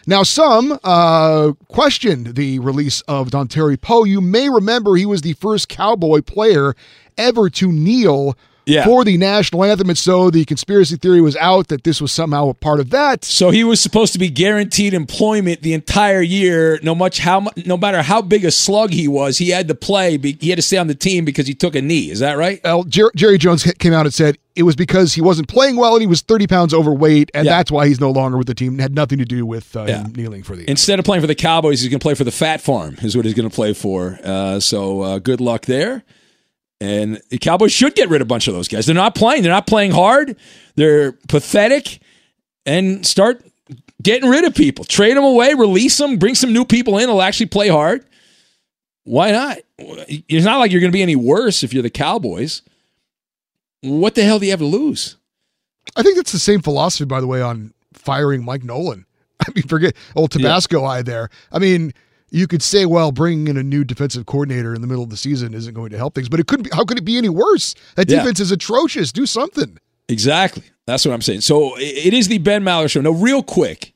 Now, 0.09 0.23
some 0.23 0.79
uh, 0.83 1.51
questioned 1.67 2.33
the 2.33 2.57
release 2.57 3.01
of 3.01 3.29
Dontari 3.29 3.79
Poe. 3.79 4.05
You 4.05 4.21
may 4.21 4.49
remember 4.49 4.95
he 4.95 5.05
was 5.05 5.21
the 5.21 5.33
first 5.33 5.69
Cowboy 5.69 6.23
player 6.23 6.73
ever 7.15 7.47
to 7.51 7.71
kneel 7.71 8.35
Yeah. 8.69 8.85
for 8.85 9.03
the 9.03 9.17
national 9.17 9.63
anthem, 9.63 9.89
and 9.89 9.97
so 9.97 10.29
the 10.29 10.45
conspiracy 10.45 10.95
theory 10.95 11.21
was 11.21 11.35
out 11.37 11.67
that 11.69 11.83
this 11.83 12.01
was 12.01 12.11
somehow 12.11 12.49
a 12.49 12.53
part 12.53 12.79
of 12.79 12.89
that. 12.91 13.25
So 13.25 13.49
he 13.49 13.63
was 13.63 13.79
supposed 13.81 14.13
to 14.13 14.19
be 14.19 14.29
guaranteed 14.29 14.93
employment 14.93 15.61
the 15.61 15.73
entire 15.73 16.21
year, 16.21 16.79
no 16.83 16.93
much 16.95 17.19
how 17.19 17.47
no 17.65 17.77
matter 17.77 18.01
how 18.01 18.21
big 18.21 18.45
a 18.45 18.51
slug 18.51 18.91
he 18.91 19.07
was, 19.07 19.37
he 19.37 19.49
had 19.49 19.67
to 19.67 19.75
play. 19.75 20.17
He 20.17 20.49
had 20.49 20.57
to 20.57 20.61
stay 20.61 20.77
on 20.77 20.87
the 20.87 20.95
team 20.95 21.25
because 21.25 21.47
he 21.47 21.53
took 21.53 21.75
a 21.75 21.81
knee. 21.81 22.09
Is 22.11 22.19
that 22.19 22.37
right? 22.37 22.59
Well, 22.63 22.83
Jer- 22.83 23.11
Jerry 23.15 23.37
Jones 23.37 23.63
came 23.79 23.93
out 23.93 24.05
and 24.05 24.13
said 24.13 24.37
it 24.55 24.63
was 24.63 24.75
because 24.75 25.13
he 25.13 25.21
wasn't 25.21 25.47
playing 25.47 25.77
well 25.77 25.93
and 25.93 26.01
he 26.01 26.07
was 26.07 26.21
30 26.21 26.47
pounds 26.47 26.73
overweight, 26.73 27.31
and 27.33 27.45
Yeah. 27.45 27.57
that's 27.57 27.71
why 27.71 27.87
he's 27.87 27.99
no 27.99 28.11
longer 28.11 28.37
with 28.37 28.47
the 28.47 28.53
team. 28.55 28.77
It 28.79 28.81
had 28.81 28.93
nothing 28.93 29.17
to 29.19 29.25
do 29.25 29.45
with 29.45 29.75
uh, 29.75 29.85
Yeah. 29.87 30.05
kneeling 30.15 30.43
for 30.43 30.55
the. 30.55 30.69
Instead 30.69 30.99
of 30.99 31.05
playing 31.05 31.21
for 31.21 31.27
the 31.27 31.35
Cowboys, 31.35 31.81
he's 31.81 31.89
going 31.89 31.99
to 31.99 32.03
play 32.03 32.13
for 32.13 32.23
the 32.25 32.31
Fat 32.31 32.59
Farm. 32.61 32.97
Is 33.01 33.15
what 33.15 33.25
he's 33.25 33.33
going 33.33 33.49
to 33.49 33.55
play 33.55 33.73
for. 33.73 34.19
Uh, 34.23 34.59
so 34.59 35.01
uh, 35.01 35.19
good 35.19 35.39
luck 35.39 35.65
there. 35.65 36.03
And 36.81 37.21
the 37.29 37.37
Cowboys 37.37 37.71
should 37.71 37.95
get 37.95 38.09
rid 38.09 38.21
of 38.21 38.25
a 38.25 38.29
bunch 38.29 38.47
of 38.47 38.53
those 38.53 38.67
guys. 38.67 38.85
They're 38.85 38.95
not 38.95 39.15
playing. 39.15 39.43
They're 39.43 39.51
not 39.51 39.67
playing 39.67 39.91
hard. 39.91 40.37
They're 40.75 41.11
pathetic. 41.27 41.99
And 42.65 43.05
start 43.05 43.43
getting 44.01 44.29
rid 44.29 44.45
of 44.45 44.55
people. 44.55 44.85
Trade 44.85 45.17
them 45.17 45.23
away. 45.23 45.53
Release 45.53 45.97
them. 45.97 46.17
Bring 46.17 46.35
some 46.35 46.53
new 46.53 46.63
people 46.63 46.97
in. 46.97 47.09
who'll 47.09 47.21
actually 47.21 47.47
play 47.47 47.67
hard. 47.67 48.05
Why 49.03 49.31
not? 49.31 49.57
It's 49.77 50.45
not 50.45 50.59
like 50.59 50.71
you're 50.71 50.81
going 50.81 50.91
to 50.91 50.95
be 50.95 51.01
any 51.01 51.15
worse 51.15 51.63
if 51.63 51.73
you're 51.73 51.83
the 51.83 51.89
Cowboys. 51.89 52.61
What 53.81 54.15
the 54.15 54.23
hell 54.23 54.39
do 54.39 54.45
you 54.45 54.51
have 54.51 54.59
to 54.59 54.65
lose? 54.65 55.17
I 55.95 56.03
think 56.03 56.15
that's 56.15 56.31
the 56.31 56.39
same 56.39 56.61
philosophy, 56.61 57.05
by 57.05 57.21
the 57.21 57.27
way, 57.27 57.41
on 57.41 57.73
firing 57.93 58.43
Mike 58.43 58.63
Nolan. 58.63 59.05
I 59.39 59.51
mean, 59.55 59.63
forget 59.67 59.95
old 60.15 60.31
Tabasco 60.31 60.83
eye 60.83 61.01
there. 61.01 61.29
I 61.51 61.59
mean, 61.59 61.93
you 62.31 62.47
could 62.47 62.61
say, 62.61 62.85
well, 62.85 63.11
bringing 63.11 63.47
in 63.47 63.57
a 63.57 63.63
new 63.63 63.83
defensive 63.83 64.25
coordinator 64.25 64.73
in 64.75 64.81
the 64.81 64.87
middle 64.87 65.03
of 65.03 65.09
the 65.09 65.17
season 65.17 65.53
isn't 65.53 65.73
going 65.73 65.89
to 65.91 65.97
help 65.97 66.15
things, 66.15 66.29
but 66.29 66.39
it 66.39 66.47
couldn't 66.47 66.63
be. 66.63 66.69
How 66.73 66.83
could 66.85 66.97
it 66.97 67.05
be 67.05 67.17
any 67.17 67.29
worse? 67.29 67.75
That 67.95 68.09
Yeah. 68.09 68.19
defense 68.19 68.39
is 68.39 68.51
atrocious. 68.51 69.11
Do 69.11 69.25
something. 69.25 69.77
Exactly. 70.07 70.63
That's 70.85 71.05
what 71.05 71.13
I'm 71.13 71.21
saying. 71.21 71.41
So 71.41 71.75
it 71.77 72.13
is 72.13 72.27
the 72.27 72.39
Ben 72.39 72.63
Maller 72.63 72.89
show. 72.89 73.01
Now, 73.01 73.11
real 73.11 73.43
quick, 73.43 73.93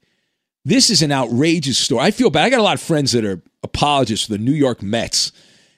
this 0.65 0.89
is 0.89 1.01
an 1.01 1.11
outrageous 1.11 1.77
story. 1.77 2.01
I 2.03 2.11
feel 2.11 2.29
bad. 2.29 2.45
I 2.45 2.49
got 2.49 2.59
a 2.59 2.63
lot 2.63 2.75
of 2.75 2.81
friends 2.81 3.11
that 3.13 3.25
are 3.25 3.41
apologists 3.63 4.27
for 4.27 4.33
the 4.33 4.37
New 4.37 4.51
York 4.53 4.81
Mets. 4.83 5.31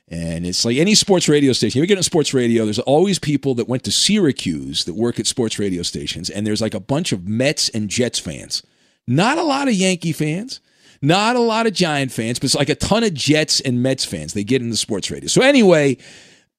And 0.07 0.45
it's 0.45 0.63
like 0.65 0.77
any 0.77 0.93
sports 0.93 1.27
radio 1.27 1.51
station. 1.53 1.79
You 1.81 1.87
get 1.87 1.97
on 1.97 2.03
sports 2.03 2.33
radio, 2.33 2.65
there's 2.65 2.77
always 2.79 3.17
people 3.17 3.55
that 3.55 3.67
went 3.67 3.83
to 3.85 3.91
Syracuse 3.91 4.83
that 4.85 4.93
work 4.93 5.19
at 5.19 5.25
sports 5.25 5.57
radio 5.57 5.81
stations. 5.81 6.29
And 6.29 6.45
there's 6.45 6.61
like 6.61 6.75
a 6.75 6.79
bunch 6.79 7.11
of 7.11 7.27
Mets 7.27 7.69
and 7.69 7.89
Jets 7.89 8.19
fans. 8.19 8.61
Not 9.07 9.37
a 9.39 9.43
lot 9.43 9.67
of 9.67 9.73
Yankee 9.73 10.11
fans, 10.11 10.59
not 11.05 11.35
a 11.35 11.39
lot 11.39 11.67
of 11.67 11.73
Giant 11.73 12.11
fans, 12.11 12.39
but 12.39 12.45
it's 12.45 12.55
like 12.55 12.69
a 12.69 12.75
ton 12.75 13.03
of 13.03 13.13
Jets 13.13 13.61
and 13.61 13.81
Mets 13.81 14.05
fans. 14.05 14.33
They 14.33 14.43
get 14.43 14.61
into 14.61 14.77
sports 14.77 15.09
radio. 15.11 15.27
So 15.27 15.41
anyway, 15.41 15.97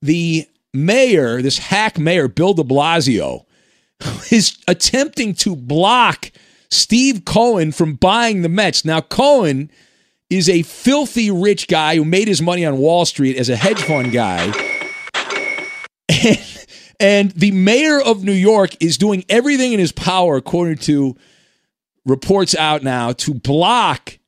the 0.03 0.47
mayor, 0.73 1.43
this 1.43 1.59
hack 1.59 1.99
mayor, 1.99 2.29
Bill 2.29 2.55
de 2.55 2.63
Blasio, 2.63 3.45
is 4.33 4.59
attempting 4.69 5.35
to 5.35 5.57
block 5.57 6.31
Steve 6.71 7.25
Cohen 7.25 7.73
from 7.73 7.95
buying 7.95 8.43
the 8.43 8.49
Mets. 8.49 8.85
Now, 8.85 9.01
Cohen 9.01 9.71
is 10.29 10.49
a 10.49 10.63
filthy 10.63 11.31
rich 11.31 11.69
guy 11.69 11.97
who 11.97 12.05
made 12.05 12.29
his 12.29 12.43
money 12.43 12.65
on 12.65 12.79
Wall 12.79 13.05
Street 13.05 13.37
as 13.37 13.49
a 13.49 13.57
hedge 13.57 13.81
fund 13.83 14.13
guy. 14.13 14.53
And, 16.09 16.39
And 16.99 17.31
the 17.33 17.51
mayor 17.51 18.01
of 18.01 18.25
New 18.25 18.33
York 18.33 18.83
is 18.83 18.97
doing 18.97 19.25
everything 19.29 19.73
in 19.73 19.79
his 19.79 19.93
power, 19.93 20.37
according 20.37 20.79
to 20.79 21.17
reports 22.05 22.55
out 22.55 22.83
now, 22.83 23.13
to 23.13 23.35
block 23.35 24.19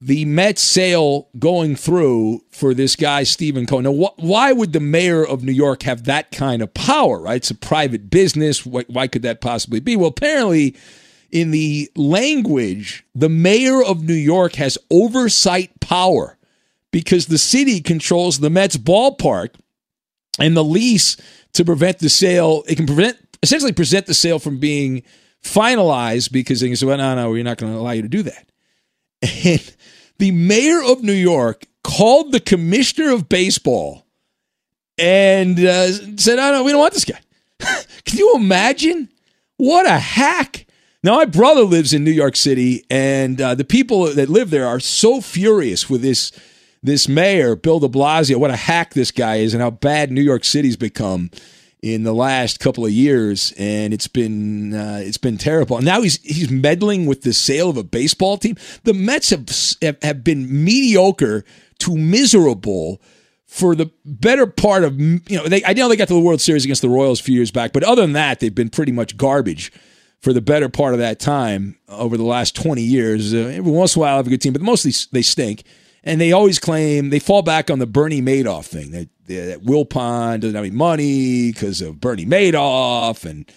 the 0.00 0.24
Mets 0.24 0.62
sale 0.62 1.28
going 1.38 1.76
through 1.76 2.42
for 2.50 2.72
this 2.72 2.96
guy, 2.96 3.22
Stephen 3.22 3.66
Cohen. 3.66 3.84
Now, 3.84 3.92
wh- 3.92 4.18
why 4.18 4.52
would 4.52 4.72
the 4.72 4.80
mayor 4.80 5.24
of 5.24 5.44
New 5.44 5.52
York 5.52 5.82
have 5.82 6.04
that 6.04 6.30
kind 6.30 6.62
of 6.62 6.72
power, 6.72 7.20
right? 7.20 7.36
It's 7.36 7.50
a 7.50 7.54
private 7.54 8.08
business. 8.08 8.64
Why, 8.64 8.84
why 8.88 9.08
could 9.08 9.22
that 9.22 9.40
possibly 9.40 9.78
be? 9.80 9.96
Well, 9.96 10.08
apparently, 10.08 10.74
in 11.30 11.50
the 11.50 11.90
language, 11.96 13.04
the 13.14 13.28
mayor 13.28 13.82
of 13.82 14.02
New 14.02 14.14
York 14.14 14.54
has 14.54 14.78
oversight 14.90 15.78
power 15.80 16.38
because 16.92 17.26
the 17.26 17.38
city 17.38 17.80
controls 17.80 18.40
the 18.40 18.50
Mets 18.50 18.78
ballpark 18.78 19.54
and 20.38 20.56
the 20.56 20.64
lease 20.64 21.16
to 21.52 21.64
prevent 21.64 21.98
the 21.98 22.08
sale. 22.08 22.62
It 22.66 22.76
can 22.76 22.86
prevent 22.86 23.18
essentially 23.42 23.72
prevent 23.72 24.06
the 24.06 24.14
sale 24.14 24.38
from 24.38 24.58
being 24.58 25.02
finalized 25.42 26.32
because 26.32 26.60
they 26.60 26.68
can 26.68 26.76
say, 26.76 26.86
well, 26.86 26.98
no, 26.98 27.14
no, 27.14 27.30
we're 27.30 27.44
not 27.44 27.58
going 27.58 27.72
to 27.72 27.78
allow 27.78 27.92
you 27.92 28.02
to 28.02 28.08
do 28.08 28.22
that. 28.22 28.46
And 29.44 29.74
the 30.20 30.30
mayor 30.30 30.82
of 30.82 31.02
New 31.02 31.12
York 31.12 31.64
called 31.82 32.30
the 32.30 32.40
commissioner 32.40 33.10
of 33.10 33.28
baseball 33.28 34.06
and 34.98 35.58
uh, 35.58 35.90
said, 36.16 36.38
"Oh 36.38 36.52
no, 36.52 36.62
we 36.62 36.70
don't 36.70 36.80
want 36.80 36.94
this 36.94 37.06
guy." 37.06 37.20
Can 38.04 38.18
you 38.18 38.34
imagine? 38.36 39.08
What 39.56 39.86
a 39.86 39.98
hack! 39.98 40.66
Now 41.02 41.16
my 41.16 41.24
brother 41.24 41.62
lives 41.62 41.94
in 41.94 42.04
New 42.04 42.10
York 42.10 42.36
City, 42.36 42.84
and 42.90 43.40
uh, 43.40 43.54
the 43.54 43.64
people 43.64 44.04
that 44.12 44.28
live 44.28 44.50
there 44.50 44.66
are 44.66 44.78
so 44.78 45.20
furious 45.20 45.88
with 45.88 46.02
this 46.02 46.32
this 46.82 47.08
mayor, 47.08 47.56
Bill 47.56 47.80
De 47.80 47.88
Blasio. 47.88 48.36
What 48.36 48.50
a 48.50 48.56
hack 48.56 48.92
this 48.92 49.10
guy 49.10 49.36
is, 49.36 49.54
and 49.54 49.62
how 49.62 49.70
bad 49.70 50.12
New 50.12 50.22
York 50.22 50.44
City's 50.44 50.76
become 50.76 51.30
in 51.82 52.02
the 52.02 52.12
last 52.12 52.60
couple 52.60 52.84
of 52.84 52.92
years, 52.92 53.54
and 53.56 53.94
it's 53.94 54.06
been 54.06 54.74
uh, 54.74 55.00
it's 55.02 55.18
been 55.18 55.38
terrible. 55.38 55.76
And 55.76 55.86
now 55.86 56.02
he's 56.02 56.20
he's 56.22 56.50
meddling 56.50 57.06
with 57.06 57.22
the 57.22 57.32
sale 57.32 57.70
of 57.70 57.76
a 57.76 57.84
baseball 57.84 58.36
team. 58.36 58.56
The 58.84 58.94
Mets 58.94 59.30
have 59.30 59.48
have, 60.02 60.22
been 60.22 60.64
mediocre 60.64 61.44
to 61.78 61.96
miserable 61.96 63.00
for 63.46 63.74
the 63.74 63.90
better 64.04 64.46
part 64.46 64.84
of 64.84 65.00
you 65.00 65.20
know 65.30 65.48
they 65.48 65.64
I 65.64 65.72
know 65.72 65.88
they 65.88 65.96
got 65.96 66.08
to 66.08 66.14
the 66.14 66.20
World 66.20 66.40
Series 66.40 66.64
against 66.64 66.82
the 66.82 66.88
Royals 66.88 67.20
a 67.20 67.22
few 67.22 67.34
years 67.34 67.50
back, 67.50 67.72
but 67.72 67.82
other 67.82 68.02
than 68.02 68.12
that, 68.12 68.40
they've 68.40 68.54
been 68.54 68.70
pretty 68.70 68.92
much 68.92 69.16
garbage 69.16 69.72
for 70.20 70.34
the 70.34 70.42
better 70.42 70.68
part 70.68 70.92
of 70.92 71.00
that 71.00 71.18
time 71.18 71.78
over 71.88 72.18
the 72.18 72.24
last 72.24 72.54
20 72.54 72.82
years. 72.82 73.32
Uh, 73.32 73.38
every 73.38 73.72
once 73.72 73.96
in 73.96 74.00
a 74.00 74.02
while, 74.02 74.14
I 74.14 74.16
have 74.18 74.26
a 74.26 74.30
good 74.30 74.42
team, 74.42 74.52
but 74.52 74.60
mostly 74.60 74.92
they 75.12 75.22
stink. 75.22 75.64
And 76.02 76.20
they 76.20 76.32
always 76.32 76.58
claim 76.58 77.10
they 77.10 77.18
fall 77.18 77.42
back 77.42 77.70
on 77.70 77.78
the 77.78 77.86
Bernie 77.86 78.22
Madoff 78.22 78.66
thing 78.66 78.90
that, 78.92 79.08
that 79.26 79.86
Pond 79.90 80.42
doesn't 80.42 80.54
have 80.54 80.64
any 80.64 80.74
money 80.74 81.52
because 81.52 81.80
of 81.80 82.00
Bernie 82.00 82.26
Madoff, 82.26 83.28
and 83.28 83.50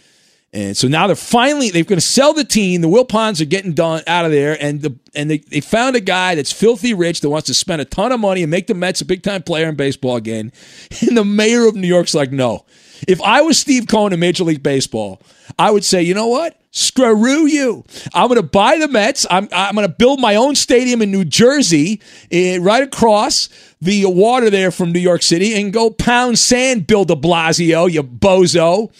and 0.53 0.77
so 0.77 0.87
now 0.87 1.07
they're 1.07 1.15
finally 1.15 1.71
they're 1.71 1.83
going 1.83 1.97
to 1.97 2.05
sell 2.05 2.31
the 2.31 2.43
team. 2.43 2.81
The 2.81 2.87
Wilpons 2.87 3.41
are 3.41 3.45
getting 3.45 3.73
done 3.73 4.03
out 4.05 4.25
of 4.25 4.31
there, 4.31 4.55
and 4.61 4.81
the 4.81 4.95
and 5.15 5.29
they, 5.29 5.39
they 5.39 5.61
found 5.61 5.95
a 5.95 5.99
guy 5.99 6.35
that's 6.35 6.51
filthy 6.51 6.93
rich 6.93 7.21
that 7.21 7.29
wants 7.29 7.47
to 7.47 7.55
spend 7.55 7.81
a 7.81 7.85
ton 7.85 8.11
of 8.11 8.19
money 8.19 8.43
and 8.43 8.51
make 8.51 8.67
the 8.67 8.75
Mets 8.75 9.01
a 9.01 9.05
big 9.05 9.23
time 9.23 9.41
player 9.41 9.67
in 9.67 9.75
baseball 9.75 10.15
again. 10.15 10.51
And 11.01 11.17
the 11.17 11.25
mayor 11.25 11.67
of 11.67 11.75
New 11.75 11.87
York's 11.87 12.13
like, 12.13 12.31
no. 12.31 12.65
If 13.07 13.21
I 13.21 13.41
was 13.41 13.59
Steve 13.59 13.87
Cohen 13.87 14.13
in 14.13 14.19
Major 14.19 14.43
League 14.43 14.63
Baseball, 14.63 15.21
I 15.57 15.71
would 15.71 15.83
say, 15.83 16.01
you 16.01 16.13
know 16.13 16.27
what? 16.27 16.59
Screw 16.71 17.45
you. 17.45 17.83
I'm 18.13 18.27
going 18.27 18.41
to 18.41 18.47
buy 18.47 18.79
the 18.79 18.87
Mets. 18.87 19.27
I'm, 19.29 19.47
I'm 19.51 19.75
going 19.75 19.87
to 19.87 19.93
build 19.93 20.19
my 20.19 20.35
own 20.35 20.55
stadium 20.55 21.01
in 21.01 21.11
New 21.11 21.23
Jersey, 21.23 22.01
eh, 22.31 22.57
right 22.59 22.81
across 22.81 23.49
the 23.79 24.05
water 24.05 24.49
there 24.49 24.71
from 24.71 24.91
New 24.91 24.99
York 24.99 25.21
City, 25.21 25.53
and 25.53 25.71
go 25.71 25.91
pound 25.91 26.39
sand, 26.39 26.87
Bill 26.87 27.05
de 27.05 27.15
Blasio, 27.15 27.91
you 27.91 28.01
bozo. 28.01 28.91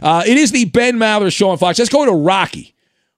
Uh, 0.00 0.22
it 0.26 0.38
is 0.38 0.52
the 0.52 0.64
Ben 0.66 0.96
Maller 0.96 1.30
Show 1.30 1.50
on 1.50 1.58
Fox. 1.58 1.78
Let's 1.78 1.90
go 1.90 2.06
to 2.06 2.12
Rocky, 2.12 2.74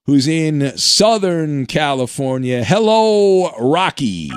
who's 0.06 0.26
in 0.26 0.76
Southern 0.76 1.66
California. 1.66 2.64
Hello, 2.64 3.52
Rocky. 3.60 4.30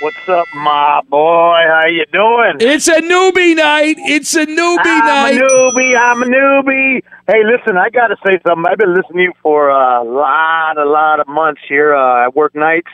What's 0.00 0.28
up, 0.30 0.46
my 0.54 1.02
boy? 1.10 1.58
How 1.68 1.86
you 1.86 2.06
doing? 2.10 2.56
It's 2.60 2.88
a 2.88 3.02
newbie 3.02 3.54
night. 3.54 3.96
It's 3.98 4.34
a 4.34 4.46
newbie 4.46 4.76
night. 4.82 5.34
I'm 5.34 5.36
a 5.36 5.40
newbie. 5.42 5.94
I'm 5.94 6.22
a 6.22 6.24
newbie. 6.24 7.02
Hey, 7.26 7.42
listen, 7.44 7.76
I 7.76 7.90
got 7.90 8.06
to 8.06 8.16
say 8.26 8.40
something. 8.46 8.64
I've 8.66 8.78
been 8.78 8.94
listening 8.94 9.16
to 9.18 9.22
you 9.24 9.32
for 9.42 9.68
a 9.68 10.02
lot, 10.02 10.78
a 10.78 10.86
lot 10.88 11.20
of 11.20 11.28
months 11.28 11.60
here. 11.68 11.94
Uh, 11.94 12.24
I 12.24 12.28
work 12.28 12.54
nights. 12.54 12.88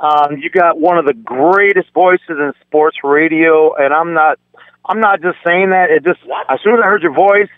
Um, 0.00 0.38
you 0.38 0.48
got 0.48 0.80
one 0.80 0.96
of 0.96 1.04
the 1.04 1.12
greatest 1.12 1.92
voices 1.92 2.30
in 2.30 2.52
sports 2.62 2.96
radio, 3.04 3.74
and 3.74 3.92
I'm 3.92 4.14
not, 4.14 4.38
I'm 4.86 5.00
not 5.00 5.20
just 5.20 5.36
saying 5.46 5.68
that. 5.68 5.90
It 5.90 6.02
just 6.02 6.20
as 6.48 6.60
soon 6.64 6.76
as 6.76 6.80
I 6.82 6.86
heard 6.86 7.02
your 7.02 7.14
voice, 7.14 7.50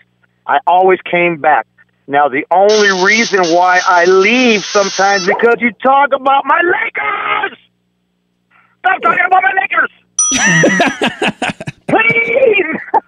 I 0.45 0.57
always 0.67 0.99
came 1.09 1.39
back. 1.39 1.65
Now, 2.07 2.27
the 2.27 2.45
only 2.51 3.05
reason 3.05 3.55
why 3.55 3.79
I 3.87 4.03
leave 4.03 4.65
sometimes 4.65 5.25
because 5.25 5.55
you 5.59 5.71
talk 5.81 6.09
about 6.13 6.43
my 6.43 6.59
Lakers. 6.59 7.57
Stop 8.81 9.01
talking 9.01 9.25
about 9.27 9.43
my 9.43 9.53
Lakers. 9.61 9.91
Please. 11.87 13.01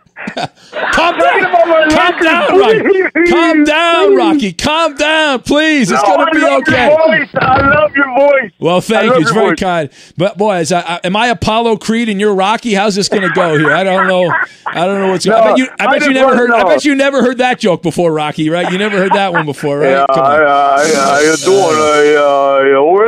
Calm 0.93 1.17
down. 1.17 1.89
Calm 1.91 2.19
down, 2.23 2.59
Rocky. 2.59 3.29
Calm 3.29 3.63
down, 3.65 4.15
Rocky. 4.15 4.53
Calm 4.53 4.95
down, 4.95 5.41
please. 5.41 5.91
It's 5.91 6.01
No, 6.03 6.15
going 6.15 6.27
to 6.27 6.31
be 6.33 6.41
love 6.41 6.61
okay. 6.61 6.87
Your 6.89 7.07
voice. 7.07 7.29
I 7.35 7.67
love 7.67 7.95
your 7.95 8.13
voice. 8.15 8.51
Well, 8.59 8.81
thank 8.81 9.05
you. 9.13 9.21
It's 9.21 9.31
very 9.31 9.49
voice. 9.49 9.59
kind. 9.59 9.89
But 10.17 10.37
boys, 10.37 10.71
I, 10.71 10.81
I, 10.81 10.99
am 11.03 11.15
I 11.15 11.27
Apollo 11.27 11.77
Creed 11.77 12.09
and 12.09 12.19
you're 12.19 12.33
Rocky? 12.35 12.73
How's 12.73 12.95
this 12.95 13.09
going 13.09 13.23
to 13.23 13.29
go 13.33 13.57
here? 13.57 13.71
I 13.71 13.83
don't 13.83 14.07
know. 14.07 14.31
I 14.65 14.85
don't 14.85 14.99
know 14.99 15.11
what's 15.11 15.25
going. 15.25 15.41
I 15.41 15.47
bet 15.49 15.57
you. 15.57 15.67
I 15.79 15.85
I 15.85 15.99
bet 15.99 16.07
you 16.07 16.13
never 16.13 16.35
heard. 16.35 16.51
I 16.51 16.63
bet 16.63 16.85
you 16.85 16.95
never 16.95 17.21
heard 17.21 17.37
that 17.39 17.59
joke 17.59 17.81
before, 17.83 18.11
Rocky. 18.11 18.49
Right? 18.49 18.71
You 18.71 18.77
never 18.77 18.97
heard 18.97 19.11
that 19.13 19.33
one 19.33 19.45
before, 19.45 19.79
right? 19.79 19.89
Yeah, 19.91 20.05
Come 20.13 20.23
on. 20.23 20.39
how 20.39 21.19
you 21.19 21.35
doing? 21.37 21.59
Uh, 21.59 22.23
uh, 22.23 22.63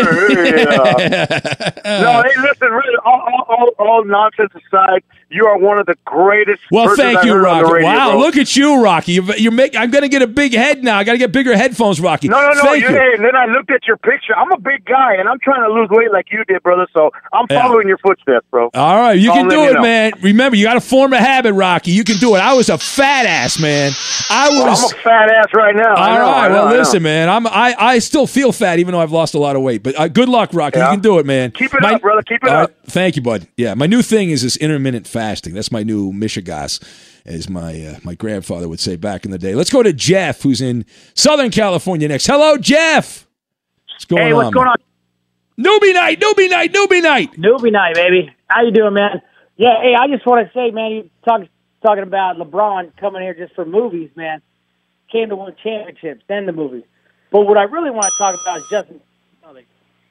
yeah. 0.78 2.00
no, 2.02 2.22
hey, 2.22 2.40
listen, 2.40 2.68
really, 2.70 2.96
all, 3.04 3.20
all, 3.20 3.46
all, 3.48 3.68
all 3.86 4.04
nonsense 4.04 4.52
aside, 4.54 5.02
you 5.30 5.46
are 5.46 5.58
one 5.58 5.78
of 5.78 5.86
the 5.86 5.96
greatest. 6.04 6.62
Well, 6.70 6.77
persons 6.86 6.98
thank 7.12 7.24
you, 7.24 7.32
heard 7.32 7.46
on 7.46 7.58
the 7.58 7.62
Rocky. 7.64 7.72
radio, 7.74 7.88
wow, 7.88 8.10
bro. 8.12 8.18
look 8.20 8.36
at 8.36 8.56
you, 8.56 8.82
Rocky. 8.82 9.12
You're, 9.12 9.36
you're 9.36 9.52
make, 9.52 9.76
I'm 9.76 9.90
going 9.90 10.02
to 10.02 10.08
get 10.08 10.22
a 10.22 10.26
big 10.26 10.52
head 10.54 10.82
now. 10.84 10.98
I 10.98 11.04
got 11.04 11.12
to 11.12 11.18
get 11.18 11.32
bigger 11.32 11.56
headphones, 11.56 12.00
Rocky. 12.00 12.28
No, 12.28 12.40
no, 12.40 12.50
no. 12.54 12.62
Thank 12.62 12.82
you. 12.82 12.88
Hey, 12.88 13.16
then 13.18 13.34
I 13.36 13.46
looked 13.46 13.70
at 13.70 13.86
your 13.86 13.96
picture. 13.96 14.34
I'm 14.36 14.50
a 14.52 14.58
big 14.58 14.84
guy, 14.84 15.14
and 15.18 15.28
I'm 15.28 15.38
trying 15.40 15.62
to 15.62 15.72
lose 15.72 15.88
weight 15.90 16.12
like 16.12 16.26
you 16.30 16.44
did, 16.44 16.62
brother. 16.62 16.86
So 16.94 17.10
I'm 17.32 17.46
Yeah. 17.50 17.62
following 17.62 17.88
your 17.88 17.98
footsteps, 17.98 18.46
bro. 18.50 18.70
All 18.74 19.00
right, 19.00 19.12
you 19.18 19.30
I'll 19.30 19.36
can 19.36 19.48
do 19.48 19.64
it, 19.64 19.74
know. 19.74 19.82
man. 19.82 20.12
Remember, 20.20 20.56
you 20.56 20.64
got 20.64 20.74
to 20.74 20.80
form 20.80 21.12
a 21.12 21.18
habit, 21.18 21.52
Rocky. 21.54 21.90
You 21.90 22.04
can 22.04 22.16
do 22.18 22.34
it. 22.36 22.38
I 22.38 22.54
was 22.54 22.68
a 22.68 22.78
fat 22.78 23.26
ass, 23.26 23.58
man. 23.60 23.92
I 24.30 24.48
Well, 24.50 24.66
was. 24.68 24.92
I'm 24.92 24.98
a 24.98 25.02
fat 25.02 25.30
ass 25.32 25.46
right 25.54 25.74
now. 25.74 25.94
All 25.94 26.18
right. 26.18 26.48
Know, 26.48 26.54
well, 26.54 26.68
know. 26.70 26.76
listen, 26.78 27.02
man. 27.02 27.28
I'm 27.28 27.46
I, 27.46 27.74
I 27.78 27.98
still 27.98 28.26
feel 28.26 28.52
fat 28.52 28.78
even 28.78 28.92
though 28.92 29.00
I've 29.00 29.12
lost 29.12 29.34
a 29.34 29.38
lot 29.38 29.56
of 29.56 29.62
weight. 29.62 29.82
But 29.82 29.98
uh, 29.98 30.08
good 30.08 30.28
luck, 30.28 30.50
Rocky. 30.52 30.78
You 30.78 30.84
can 30.84 31.00
do 31.00 31.18
it, 31.18 31.26
man. 31.26 31.50
Keep 31.52 31.74
it 31.74 31.84
up, 31.84 32.00
brother. 32.02 32.22
Keep 32.22 32.44
it 32.44 32.48
All 32.50 32.64
up. 32.64 32.72
Thank 32.86 33.16
you, 33.16 33.22
bud. 33.22 33.46
Yeah, 33.56 33.74
my 33.74 33.86
new 33.86 34.02
thing 34.02 34.30
is 34.30 34.42
this 34.42 34.56
intermittent 34.56 35.06
fasting. 35.06 35.54
That's 35.54 35.70
my 35.72 35.82
new 35.82 36.12
mishigas, 36.58 36.82
as 37.24 37.48
my 37.48 37.84
uh, 37.84 37.98
my 38.02 38.14
grandfather 38.14 38.68
would 38.68 38.80
say 38.80 38.96
back 38.96 39.24
in 39.24 39.30
the 39.30 39.38
day. 39.38 39.54
Let's 39.54 39.70
go 39.70 39.82
to 39.82 39.92
Jeff, 39.92 40.42
who's 40.42 40.60
in 40.60 40.84
Southern 41.14 41.50
California 41.50 42.08
next. 42.08 42.26
Hello, 42.26 42.56
Jeff. 42.56 43.26
What's 43.94 44.04
going 44.04 44.22
hey, 44.22 44.32
on? 44.32 44.36
what's 44.36 44.54
going 44.54 44.68
on? 44.68 44.76
Newbie 45.58 45.94
night, 45.94 46.20
newbie 46.20 46.48
night, 46.48 46.72
newbie 46.72 47.02
night. 47.02 47.32
Newbie 47.32 47.72
night, 47.72 47.94
baby. 47.94 48.32
How 48.46 48.62
you 48.62 48.70
doing, 48.70 48.94
man? 48.94 49.20
Yeah, 49.56 49.74
hey, 49.82 49.94
I 49.98 50.06
just 50.06 50.24
want 50.24 50.46
to 50.46 50.52
say, 50.54 50.70
man, 50.70 50.92
you 50.92 51.10
talk 51.24 51.42
talking 51.82 52.04
about 52.04 52.36
LeBron 52.36 52.96
coming 52.96 53.22
here 53.22 53.34
just 53.34 53.54
for 53.54 53.64
movies, 53.64 54.10
man. 54.14 54.40
Came 55.10 55.30
to 55.30 55.36
win 55.36 55.54
championships, 55.62 56.22
then 56.28 56.46
the 56.46 56.52
movies. 56.52 56.84
But 57.32 57.40
what 57.40 57.56
I 57.56 57.64
really 57.64 57.90
want 57.90 58.04
to 58.04 58.18
talk 58.18 58.40
about 58.40 58.58
is 58.58 58.68
Justin. 58.70 59.00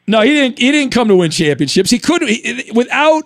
No, 0.10 0.22
he 0.22 0.30
didn't. 0.30 0.58
He 0.58 0.72
didn't 0.72 0.94
come 0.94 1.10
to 1.10 1.16
win 1.18 1.32
championships. 1.32 1.90
He 1.90 2.00
couldn't 2.00 2.30
he- 2.30 2.72
without 2.74 3.24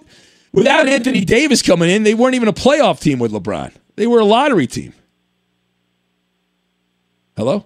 without 0.53 0.87
Anthony 0.87 1.25
Davis 1.25 1.61
coming 1.61 1.89
in. 1.89 2.03
They 2.03 2.13
weren't 2.13 2.35
even 2.35 2.47
a 2.47 2.53
playoff 2.53 2.99
team 2.99 3.19
with 3.19 3.31
LeBron. 3.31 3.73
They 3.95 4.07
were 4.07 4.19
a 4.19 4.25
lottery 4.25 4.67
team. 4.67 4.93
Hello, 7.35 7.65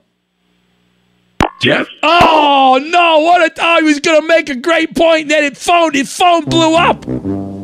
Jeff. 1.61 1.87
Oh 2.03 2.79
no! 2.83 3.19
What 3.19 3.41
a! 3.41 3.61
Oh, 3.61 3.77
he 3.79 3.83
was 3.83 3.99
going 3.99 4.21
to 4.21 4.27
make 4.27 4.49
a 4.49 4.55
great 4.55 4.95
point, 4.95 5.23
and 5.23 5.31
then 5.31 5.43
it 5.43 5.57
phone 5.57 5.93
his 5.93 6.15
phone 6.15 6.45
blew 6.45 6.75
up. 6.75 7.05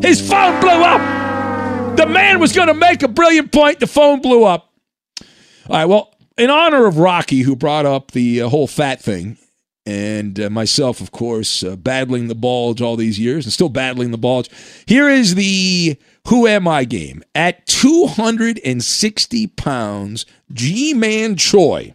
His 0.03 0.27
phone 0.27 0.59
blew 0.59 0.69
up. 0.69 1.97
The 1.97 2.07
man 2.07 2.39
was 2.39 2.53
going 2.53 2.67
to 2.67 2.73
make 2.73 3.03
a 3.03 3.07
brilliant 3.07 3.51
point. 3.51 3.79
The 3.79 3.87
phone 3.87 4.21
blew 4.21 4.43
up. 4.43 4.71
All 5.19 5.75
right. 5.75 5.85
Well, 5.85 6.13
in 6.37 6.49
honor 6.49 6.85
of 6.85 6.97
Rocky, 6.97 7.41
who 7.41 7.55
brought 7.55 7.85
up 7.85 8.11
the 8.11 8.41
uh, 8.41 8.49
whole 8.49 8.67
fat 8.67 9.01
thing, 9.01 9.37
and 9.85 10.39
uh, 10.39 10.49
myself, 10.49 11.01
of 11.01 11.11
course, 11.11 11.63
uh, 11.63 11.75
battling 11.75 12.27
the 12.27 12.35
bulge 12.35 12.81
all 12.81 12.95
these 12.95 13.19
years 13.19 13.45
and 13.45 13.53
still 13.53 13.69
battling 13.69 14.11
the 14.11 14.17
bulge. 14.17 14.49
Here 14.85 15.09
is 15.09 15.35
the 15.35 15.97
Who 16.27 16.47
Am 16.47 16.67
I 16.67 16.83
game. 16.83 17.23
At 17.33 17.65
260 17.67 19.47
pounds, 19.47 20.25
Ji-Man 20.53 21.35
Choi 21.35 21.93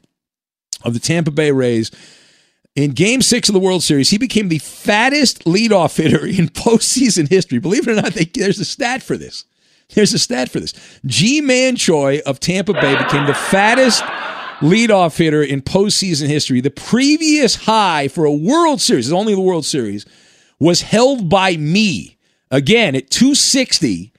of 0.85 0.95
the 0.95 1.01
Tampa 1.01 1.31
Bay 1.31 1.51
Rays. 1.53 1.91
In 2.75 2.91
game 2.91 3.23
six 3.23 3.49
of 3.49 3.55
the 3.55 3.61
World 3.61 3.83
Series, 3.83 4.11
he 4.11 4.19
became 4.19 4.49
the 4.49 4.59
fattest 4.59 5.45
leadoff 5.45 5.97
hitter 5.97 6.27
in 6.27 6.49
postseason 6.49 7.29
history. 7.29 7.59
Believe 7.59 7.87
it 7.89 7.93
or 7.93 8.03
not, 8.03 8.15
they, 8.15 8.25
there's 8.25 8.61
a 8.61 8.65
stat 8.65 9.03
for 9.03 9.17
this. 9.17 9.45
There's 9.95 10.13
a 10.13 10.19
stat 10.19 10.51
for 10.51 10.59
this 10.59 10.75
Ji-Man 11.07 11.77
Choi 11.77 12.21
of 12.27 12.41
Tampa 12.41 12.73
Bay 12.73 12.97
became 12.97 13.27
the 13.27 13.35
fattest 13.35 14.03
leadoff 14.61 15.19
hitter 15.19 15.43
in 15.43 15.63
postseason 15.63 16.29
history. 16.29 16.61
The 16.61 16.71
previous 16.71 17.55
high 17.57 18.09
for 18.09 18.25
a 18.25 18.33
World 18.33 18.81
Series, 18.81 19.13
only 19.13 19.35
the 19.35 19.41
World 19.41 19.65
Series, 19.65 20.07
was 20.59 20.83
held 20.83 21.29
by 21.29 21.57
me. 21.57 22.17
Again, 22.51 22.95
at 22.95 23.11
260, 23.11 24.13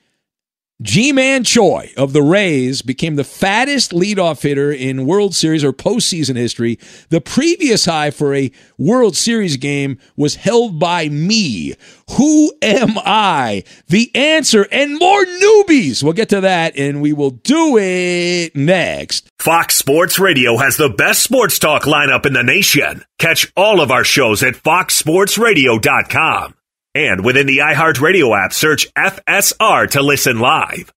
Ji-Man 0.79 1.43
Choi 1.43 1.91
of 1.97 2.13
the 2.13 2.21
Rays 2.21 2.83
became 2.83 3.15
the 3.15 3.23
fattest 3.23 3.93
leadoff 3.93 4.43
hitter 4.43 4.71
in 4.71 5.07
World 5.07 5.33
Series 5.33 5.63
or 5.63 5.73
postseason 5.73 6.35
history. 6.35 6.77
The 7.09 7.19
previous 7.19 7.85
high 7.85 8.11
for 8.11 8.35
a 8.35 8.51
World 8.77 9.15
Series 9.15 9.57
game 9.57 9.97
was 10.15 10.35
held 10.35 10.79
by 10.79 11.09
me. 11.09 11.73
Who 12.11 12.53
am 12.61 12.91
I? 12.99 13.63
The 13.87 14.11
answer 14.13 14.67
and 14.71 14.99
more 14.99 15.25
newbies. 15.25 16.03
We'll 16.03 16.13
get 16.13 16.29
to 16.29 16.41
that 16.41 16.77
and 16.77 17.01
we 17.01 17.11
will 17.11 17.31
do 17.31 17.75
it 17.79 18.55
next. 18.55 19.31
Fox 19.39 19.77
Sports 19.77 20.19
Radio 20.19 20.57
has 20.57 20.77
the 20.77 20.89
best 20.89 21.23
sports 21.23 21.57
talk 21.57 21.85
lineup 21.85 22.27
in 22.27 22.33
the 22.33 22.43
nation. 22.43 23.03
Catch 23.17 23.51
all 23.57 23.81
of 23.81 23.89
our 23.89 24.03
shows 24.03 24.43
at 24.43 24.53
foxsportsradio.com. 24.53 26.53
And 26.97 27.23
within 27.23 27.45
the 27.45 27.59
iHeartRadio 27.59 28.35
app, 28.35 28.51
search 28.51 28.91
FSR 28.95 29.91
to 29.91 30.01
listen 30.01 30.39
live. 30.39 30.91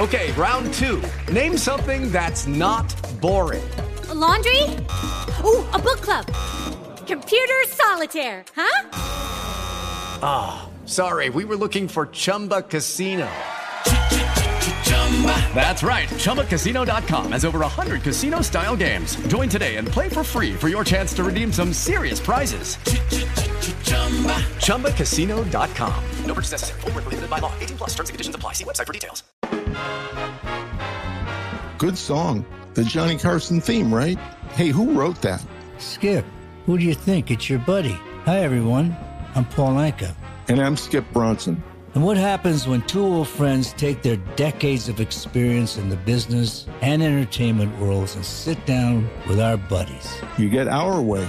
Okay, 0.00 0.32
round 0.32 0.74
two. 0.74 1.00
Name 1.32 1.56
something 1.56 2.10
that's 2.10 2.48
not 2.48 2.92
boring. 3.20 3.62
A 4.08 4.14
laundry? 4.14 4.64
Ooh, 5.44 5.64
a 5.70 5.78
book 5.78 6.00
club. 6.00 6.26
Computer 7.06 7.60
solitaire, 7.68 8.44
huh? 8.56 8.88
Ah, 10.22 10.68
oh, 10.68 10.86
sorry, 10.88 11.30
we 11.30 11.44
were 11.44 11.56
looking 11.56 11.86
for 11.86 12.06
Chumba 12.06 12.62
Casino. 12.62 13.30
That's 15.54 15.84
right. 15.84 16.08
ChumbaCasino.com 16.08 17.30
has 17.30 17.44
over 17.44 17.60
100 17.60 18.02
casino 18.02 18.40
style 18.40 18.76
games. 18.76 19.14
Join 19.28 19.48
today 19.48 19.76
and 19.76 19.86
play 19.86 20.08
for 20.08 20.24
free 20.24 20.54
for 20.54 20.68
your 20.68 20.82
chance 20.82 21.12
to 21.14 21.22
redeem 21.22 21.52
some 21.52 21.72
serious 21.72 22.18
prizes. 22.18 22.76
ChumbaCasino.com. 23.60 26.04
No 26.24 26.34
purchase 26.34 26.52
necessary. 26.52 26.80
Full 26.80 26.90
prohibited 26.92 27.28
by 27.28 27.40
law. 27.40 27.52
18 27.60 27.76
plus 27.76 27.90
terms 27.90 28.08
and 28.08 28.14
conditions 28.14 28.34
apply. 28.34 28.54
See 28.54 28.64
website 28.64 28.86
for 28.86 28.94
details. 28.94 29.22
Good 31.78 31.98
song. 31.98 32.44
The 32.74 32.84
Johnny 32.84 33.18
Carson 33.18 33.60
theme, 33.60 33.92
right? 33.92 34.18
Hey, 34.52 34.68
who 34.68 34.92
wrote 34.92 35.20
that? 35.22 35.44
Skip. 35.78 36.24
Who 36.66 36.78
do 36.78 36.84
you 36.84 36.94
think? 36.94 37.30
It's 37.30 37.50
your 37.50 37.58
buddy. 37.58 37.98
Hi, 38.24 38.38
everyone. 38.40 38.96
I'm 39.34 39.44
Paul 39.44 39.74
Anka. 39.74 40.14
And 40.48 40.60
I'm 40.60 40.76
Skip 40.76 41.04
Bronson. 41.12 41.62
And 41.94 42.04
what 42.04 42.16
happens 42.16 42.68
when 42.68 42.82
two 42.82 43.02
old 43.02 43.26
friends 43.28 43.72
take 43.72 44.02
their 44.02 44.16
decades 44.36 44.88
of 44.88 45.00
experience 45.00 45.76
in 45.76 45.88
the 45.88 45.96
business 45.96 46.66
and 46.82 47.02
entertainment 47.02 47.76
worlds 47.80 48.14
and 48.14 48.24
sit 48.24 48.64
down 48.64 49.10
with 49.26 49.40
our 49.40 49.56
buddies? 49.56 50.16
You 50.38 50.48
get 50.48 50.68
Our 50.68 51.02
Way, 51.02 51.28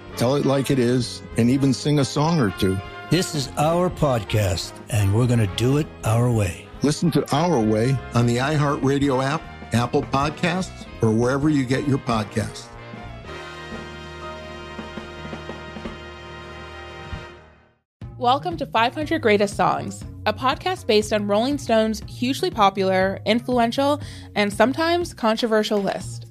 tell 0.21 0.35
it 0.35 0.45
like 0.45 0.69
it 0.69 0.77
is, 0.77 1.23
and 1.37 1.49
even 1.49 1.73
sing 1.73 1.97
a 1.97 2.05
song 2.05 2.39
or 2.39 2.51
two. 2.59 2.77
This 3.09 3.33
is 3.33 3.49
our 3.57 3.89
podcast, 3.89 4.71
and 4.91 5.15
we're 5.15 5.25
going 5.25 5.39
to 5.39 5.55
do 5.55 5.77
it 5.77 5.87
our 6.03 6.29
way. 6.31 6.67
Listen 6.83 7.09
to 7.13 7.35
Our 7.35 7.59
Way 7.59 7.97
on 8.13 8.27
the 8.27 8.37
iHeartRadio 8.37 9.23
app, 9.23 9.41
Apple 9.73 10.03
Podcasts, 10.03 10.85
or 11.01 11.09
wherever 11.09 11.49
you 11.49 11.65
get 11.65 11.87
your 11.87 11.97
podcasts. 11.97 12.67
Welcome 18.19 18.57
to 18.57 18.67
500 18.67 19.19
Greatest 19.23 19.55
Songs, 19.55 20.03
a 20.27 20.33
podcast 20.33 20.85
based 20.85 21.13
on 21.13 21.25
Rolling 21.25 21.57
Stone's 21.57 22.03
hugely 22.07 22.51
popular, 22.51 23.19
influential, 23.25 23.99
and 24.35 24.53
sometimes 24.53 25.15
controversial 25.15 25.81
list. 25.81 26.30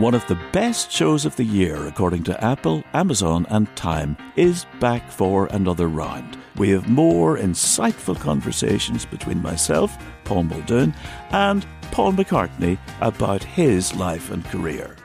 One 0.00 0.14
of 0.14 0.26
the 0.26 0.38
best 0.50 0.90
shows 0.90 1.24
of 1.24 1.36
the 1.36 1.44
year, 1.44 1.86
according 1.86 2.24
to 2.24 2.44
Apple, 2.44 2.82
Amazon, 2.94 3.46
and 3.48 3.74
Time, 3.76 4.16
is 4.34 4.66
back 4.80 5.08
for 5.08 5.46
another 5.52 5.86
round. 5.86 6.36
We 6.56 6.70
have 6.70 6.88
more 6.88 7.36
insightful 7.38 8.18
conversations 8.18 9.06
between 9.06 9.40
myself, 9.40 9.96
Paul 10.24 10.42
Muldoon, 10.44 10.92
and 11.30 11.64
Paul 11.92 12.12
McCartney 12.12 12.76
about 13.00 13.44
his 13.44 13.94
life 13.94 14.32
and 14.32 14.44
career. 14.46 14.96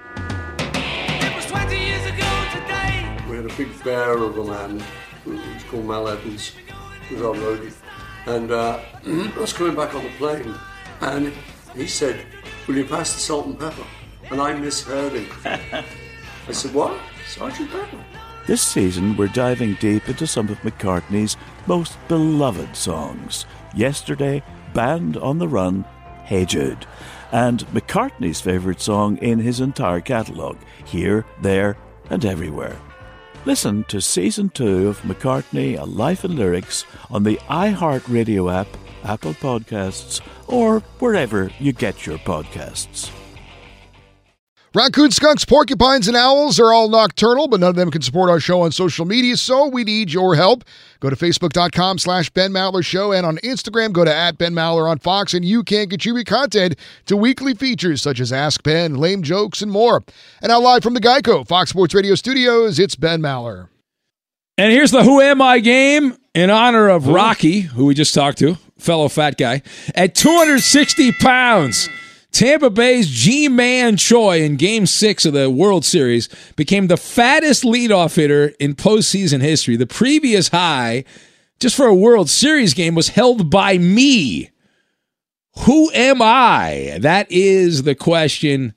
It 0.73 1.35
was 1.35 1.45
twenty 1.45 1.77
years 1.77 2.05
ago 2.07 2.45
today. 2.51 3.15
We 3.29 3.35
had 3.35 3.45
a 3.45 3.53
big 3.55 3.83
bear 3.83 4.17
of 4.17 4.39
a 4.39 4.43
man 4.43 4.81
who 5.23 5.33
was 5.33 5.63
called 5.69 5.85
Mal 5.85 6.07
Evans, 6.07 6.53
who 7.07 7.15
was 7.15 7.23
our 7.23 7.35
roadie. 7.35 7.73
And 8.25 8.49
uh, 8.49 8.79
I 9.05 9.39
was 9.39 9.53
coming 9.53 9.75
back 9.75 9.93
on 9.93 10.03
the 10.03 10.09
plane, 10.17 10.55
and 11.01 11.31
he 11.75 11.85
said, 11.85 12.25
Will 12.67 12.77
you 12.77 12.85
pass 12.85 13.13
the 13.13 13.19
salt 13.19 13.45
and 13.45 13.59
pepper? 13.59 13.85
And 14.31 14.41
I 14.41 14.53
misheard 14.53 15.13
him. 15.13 15.27
I 16.47 16.51
said, 16.51 16.73
What? 16.73 16.99
Sergeant 17.27 17.71
Pepper? 17.71 18.03
This 18.47 18.61
season, 18.61 19.15
we're 19.15 19.27
diving 19.27 19.75
deep 19.75 20.09
into 20.09 20.25
some 20.25 20.49
of 20.49 20.59
McCartney's 20.61 21.37
most 21.67 21.97
beloved 22.07 22.75
songs 22.75 23.45
Yesterday, 23.75 24.41
Band 24.73 25.17
on 25.17 25.37
the 25.37 25.47
Run, 25.47 25.85
Hey 26.23 26.45
Jude, 26.45 26.85
and 27.31 27.59
McCartney's 27.67 28.41
favourite 28.41 28.81
song 28.81 29.17
in 29.17 29.39
his 29.39 29.59
entire 29.59 30.01
catalogue 30.01 30.57
Here, 30.85 31.25
There, 31.41 31.77
and 32.09 32.25
Everywhere. 32.25 32.77
Listen 33.45 33.83
to 33.85 34.01
Season 34.01 34.49
2 34.49 34.87
of 34.87 35.01
McCartney 35.03 35.79
A 35.79 35.85
Life 35.85 36.25
in 36.25 36.35
Lyrics 36.35 36.85
on 37.09 37.23
the 37.23 37.37
iHeartRadio 37.47 38.53
app, 38.53 38.67
Apple 39.03 39.33
Podcasts, 39.33 40.21
or 40.47 40.79
wherever 40.99 41.51
you 41.59 41.71
get 41.71 42.05
your 42.05 42.17
podcasts. 42.17 43.11
Raccoon, 44.75 45.09
skunks, 45.09 45.45
porcupines, 45.45 46.07
and 46.07 46.15
owls 46.15 46.59
are 46.59 46.71
all 46.71 46.89
nocturnal, 46.89 47.47
but 47.47 47.59
none 47.59 47.71
of 47.71 47.75
them 47.75 47.89
can 47.89 48.03
support 48.03 48.29
our 48.29 48.39
show 48.39 48.61
on 48.61 48.71
social 48.71 49.03
media, 49.03 49.35
so 49.35 49.67
we 49.67 49.83
need 49.83 50.13
your 50.13 50.35
help. 50.35 50.63
Go 50.99 51.09
to 51.09 51.15
facebook.com 51.15 51.97
slash 51.97 52.29
Ben 52.29 52.51
Maller 52.51 52.85
Show, 52.85 53.11
and 53.11 53.25
on 53.25 53.37
Instagram, 53.37 53.91
go 53.93 54.05
to 54.05 54.13
at 54.13 54.37
Ben 54.37 54.53
Maller 54.53 54.87
on 54.87 54.99
Fox, 54.99 55.33
and 55.33 55.43
you 55.43 55.63
can 55.63 55.89
contribute 55.89 56.27
content 56.27 56.75
to 57.07 57.17
weekly 57.17 57.55
features 57.55 58.03
such 58.03 58.19
as 58.19 58.31
Ask 58.31 58.61
Ben, 58.61 58.93
Lame 58.93 59.23
Jokes, 59.23 59.63
and 59.63 59.71
more. 59.71 60.03
And 60.39 60.51
now 60.51 60.61
live 60.61 60.83
from 60.83 60.93
the 60.93 61.01
Geico 61.01 61.47
Fox 61.47 61.71
Sports 61.71 61.95
Radio 61.95 62.13
studios, 62.13 62.77
it's 62.77 62.95
Ben 62.95 63.21
Maller. 63.23 63.69
And 64.55 64.71
here's 64.71 64.91
the 64.91 65.03
Who 65.03 65.19
Am 65.19 65.41
I 65.41 65.59
game 65.59 66.15
in 66.35 66.51
honor 66.51 66.89
of 66.89 67.07
Rocky, 67.07 67.61
who 67.61 67.85
we 67.85 67.95
just 67.95 68.13
talked 68.13 68.37
to, 68.37 68.55
fellow 68.77 69.07
fat 69.07 69.35
guy, 69.35 69.63
at 69.95 70.13
260 70.13 71.13
pounds. 71.13 71.89
Tampa 72.39 72.69
Bay's 72.69 73.09
Ji-Man 73.09 73.97
Choi 73.97 74.41
in 74.41 74.55
Game 74.55 74.85
6 74.85 75.25
of 75.25 75.33
the 75.33 75.49
World 75.49 75.83
Series 75.83 76.29
became 76.55 76.87
the 76.87 76.95
fattest 76.95 77.65
leadoff 77.65 78.15
hitter 78.15 78.53
in 78.61 78.75
postseason 78.75 79.41
history. 79.41 79.75
The 79.75 79.85
previous 79.85 80.47
high, 80.47 81.03
just 81.59 81.75
for 81.75 81.85
a 81.85 81.93
World 81.93 82.29
Series 82.29 82.73
game, 82.73 82.95
was 82.95 83.09
held 83.09 83.49
by 83.49 83.77
me. 83.77 84.51
Who 85.65 85.91
am 85.91 86.21
I? 86.21 86.99
That 87.01 87.29
is 87.29 87.83
the 87.83 87.93
question. 87.93 88.73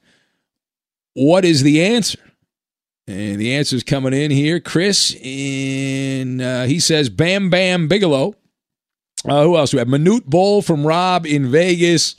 What 1.15 1.45
is 1.45 1.63
the 1.63 1.85
answer? 1.85 2.19
And 3.07 3.41
the 3.41 3.55
answer 3.55 3.77
is 3.77 3.85
coming 3.85 4.13
in 4.13 4.33
here. 4.33 4.59
Chris, 4.59 5.15
in 5.23 6.41
uh, 6.41 6.67
he 6.67 6.81
says 6.81 7.09
Bam 7.09 7.49
Bam 7.49 7.87
Bigelow. 7.87 8.35
Uh, 9.25 9.45
who 9.45 9.57
else 9.57 9.71
do 9.71 9.77
we 9.77 9.79
have? 9.79 9.87
Manute 9.87 10.27
Bol 10.27 10.63
from 10.63 10.85
Rob 10.85 11.27
in 11.27 11.49
Vegas. 11.49 12.17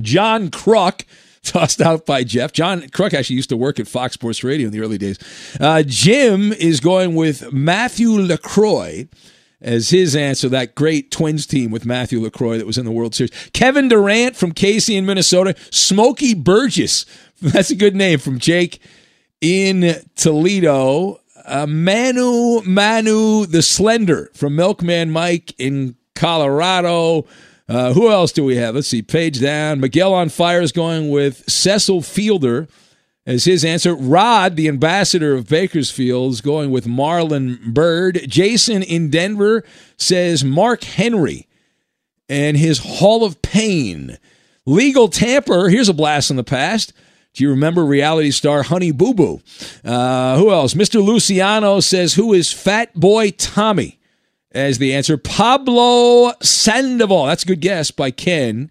John 0.00 0.50
Kruk, 0.50 1.04
tossed 1.42 1.80
out 1.80 2.06
by 2.06 2.22
Jeff. 2.22 2.52
John 2.52 2.82
Kruk 2.82 3.14
actually 3.14 3.36
used 3.36 3.48
to 3.48 3.56
work 3.56 3.80
at 3.80 3.88
Fox 3.88 4.14
Sports 4.14 4.44
Radio 4.44 4.66
in 4.66 4.72
the 4.72 4.80
early 4.80 4.98
days. 4.98 5.18
Uh, 5.58 5.82
Jim 5.86 6.52
is 6.52 6.80
going 6.80 7.14
with 7.14 7.52
Matthew 7.52 8.10
LeCroy 8.10 9.08
as 9.62 9.90
his 9.90 10.16
answer, 10.16 10.48
that 10.48 10.74
great 10.74 11.10
Twins 11.10 11.46
team 11.46 11.70
with 11.70 11.84
Matthew 11.84 12.20
LeCroy 12.20 12.58
that 12.58 12.66
was 12.66 12.78
in 12.78 12.86
the 12.86 12.90
World 12.90 13.14
Series. 13.14 13.30
Kevin 13.52 13.88
Durant 13.88 14.36
from 14.36 14.52
Casey 14.52 14.96
in 14.96 15.04
Minnesota. 15.04 15.54
Smokey 15.70 16.34
Burgess, 16.34 17.04
that's 17.42 17.70
a 17.70 17.76
good 17.76 17.94
name 17.94 18.18
from 18.18 18.38
Jake 18.38 18.80
in 19.40 19.96
Toledo. 20.16 21.20
Uh, 21.44 21.66
Manu 21.66 22.60
Manu 22.62 23.46
the 23.46 23.62
Slender 23.62 24.30
from 24.34 24.56
Milkman 24.56 25.10
Mike 25.10 25.54
in 25.58 25.96
Colorado. 26.14 27.26
Uh, 27.70 27.92
who 27.92 28.10
else 28.10 28.32
do 28.32 28.42
we 28.42 28.56
have? 28.56 28.74
Let's 28.74 28.88
see. 28.88 29.00
Page 29.00 29.40
down. 29.40 29.78
Miguel 29.78 30.12
on 30.12 30.28
fire 30.28 30.60
is 30.60 30.72
going 30.72 31.08
with 31.08 31.48
Cecil 31.48 32.02
Fielder 32.02 32.66
as 33.24 33.44
his 33.44 33.64
answer. 33.64 33.94
Rod, 33.94 34.56
the 34.56 34.66
ambassador 34.66 35.34
of 35.34 35.48
Bakersfield, 35.48 36.32
is 36.32 36.40
going 36.40 36.72
with 36.72 36.84
Marlon 36.84 37.72
Byrd. 37.72 38.22
Jason 38.26 38.82
in 38.82 39.08
Denver 39.08 39.62
says 39.96 40.42
Mark 40.42 40.82
Henry 40.82 41.46
and 42.28 42.56
his 42.56 42.80
Hall 42.80 43.24
of 43.24 43.40
Pain. 43.40 44.18
Legal 44.66 45.06
Tamper, 45.06 45.68
here's 45.68 45.88
a 45.88 45.94
blast 45.94 46.26
from 46.26 46.38
the 46.38 46.44
past. 46.44 46.92
Do 47.34 47.44
you 47.44 47.50
remember 47.50 47.84
reality 47.84 48.32
star 48.32 48.64
Honey 48.64 48.90
Boo 48.90 49.14
Boo? 49.14 49.40
Uh, 49.84 50.36
who 50.38 50.50
else? 50.50 50.74
Mr. 50.74 51.00
Luciano 51.04 51.78
says, 51.78 52.14
Who 52.14 52.32
is 52.32 52.52
Fat 52.52 52.92
Boy 52.94 53.30
Tommy? 53.30 53.99
As 54.52 54.78
the 54.78 54.92
answer, 54.94 55.16
Pablo 55.16 56.32
Sandoval. 56.42 57.26
That's 57.26 57.44
a 57.44 57.46
good 57.46 57.60
guess 57.60 57.90
by 57.90 58.10
Ken. 58.10 58.70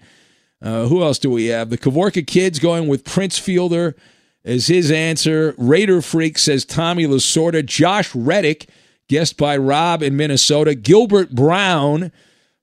Uh, 0.61 0.87
who 0.87 1.01
else 1.01 1.19
do 1.19 1.31
we 1.31 1.45
have? 1.45 1.69
The 1.69 1.77
Kavorka 1.77 2.25
Kids 2.25 2.59
going 2.59 2.89
with 2.89 3.05
Prince 3.05 3.37
Fielder 3.37 3.95
as 4.43 4.67
his 4.67 4.91
answer. 4.91 5.55
Raider 5.57 6.01
Freak 6.01 6.37
says 6.37 6.65
Tommy 6.65 7.05
Lasorda. 7.05 7.65
Josh 7.65 8.13
Reddick, 8.13 8.69
guessed 9.07 9.37
by 9.37 9.55
Rob 9.55 10.03
in 10.03 10.17
Minnesota. 10.17 10.75
Gilbert 10.75 11.31
Brown 11.31 12.11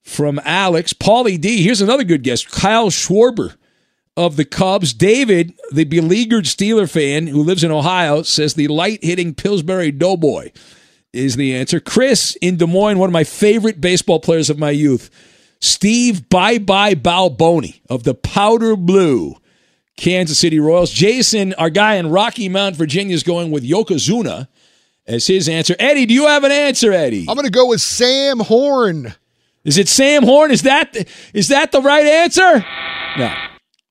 from 0.02 0.38
Alex. 0.44 0.92
Paulie 0.92 1.40
D. 1.40 1.62
Here's 1.62 1.80
another 1.80 2.04
good 2.04 2.22
guess. 2.22 2.44
Kyle 2.44 2.90
Schwarber 2.90 3.56
of 4.14 4.36
the 4.36 4.44
Cubs. 4.44 4.92
David, 4.92 5.54
the 5.72 5.84
beleaguered 5.84 6.44
Steeler 6.44 6.90
fan 6.90 7.28
who 7.28 7.42
lives 7.42 7.64
in 7.64 7.70
Ohio, 7.70 8.22
says 8.22 8.54
the 8.54 8.68
light 8.68 9.02
hitting 9.02 9.34
Pillsbury 9.34 9.90
Doughboy 9.90 10.50
is 11.16 11.36
the 11.36 11.54
answer. 11.54 11.80
Chris 11.80 12.36
in 12.40 12.56
Des 12.56 12.66
Moines, 12.66 12.98
one 12.98 13.08
of 13.08 13.12
my 13.12 13.24
favorite 13.24 13.80
baseball 13.80 14.20
players 14.20 14.50
of 14.50 14.58
my 14.58 14.70
youth. 14.70 15.10
Steve 15.60 16.28
Bye 16.28 16.58
Bye 16.58 16.94
Balboni 16.94 17.80
of 17.88 18.04
the 18.04 18.14
Powder 18.14 18.76
Blue 18.76 19.36
Kansas 19.96 20.38
City 20.38 20.60
Royals. 20.60 20.90
Jason, 20.90 21.54
our 21.54 21.70
guy 21.70 21.94
in 21.94 22.10
Rocky 22.10 22.48
Mount, 22.48 22.76
Virginia, 22.76 23.14
is 23.14 23.22
going 23.22 23.50
with 23.50 23.64
Yokozuna 23.64 24.48
as 25.06 25.26
his 25.26 25.48
answer. 25.48 25.74
Eddie, 25.78 26.06
do 26.06 26.14
you 26.14 26.26
have 26.26 26.44
an 26.44 26.52
answer, 26.52 26.92
Eddie? 26.92 27.26
I'm 27.28 27.34
going 27.34 27.46
to 27.46 27.50
go 27.50 27.68
with 27.68 27.80
Sam 27.80 28.40
Horn. 28.40 29.14
Is 29.64 29.78
it 29.78 29.88
Sam 29.88 30.22
Horn? 30.22 30.50
Is 30.50 30.62
that 30.62 30.94
is 31.32 31.48
that 31.48 31.72
the 31.72 31.80
right 31.80 32.06
answer? 32.06 32.64
No. 33.18 33.34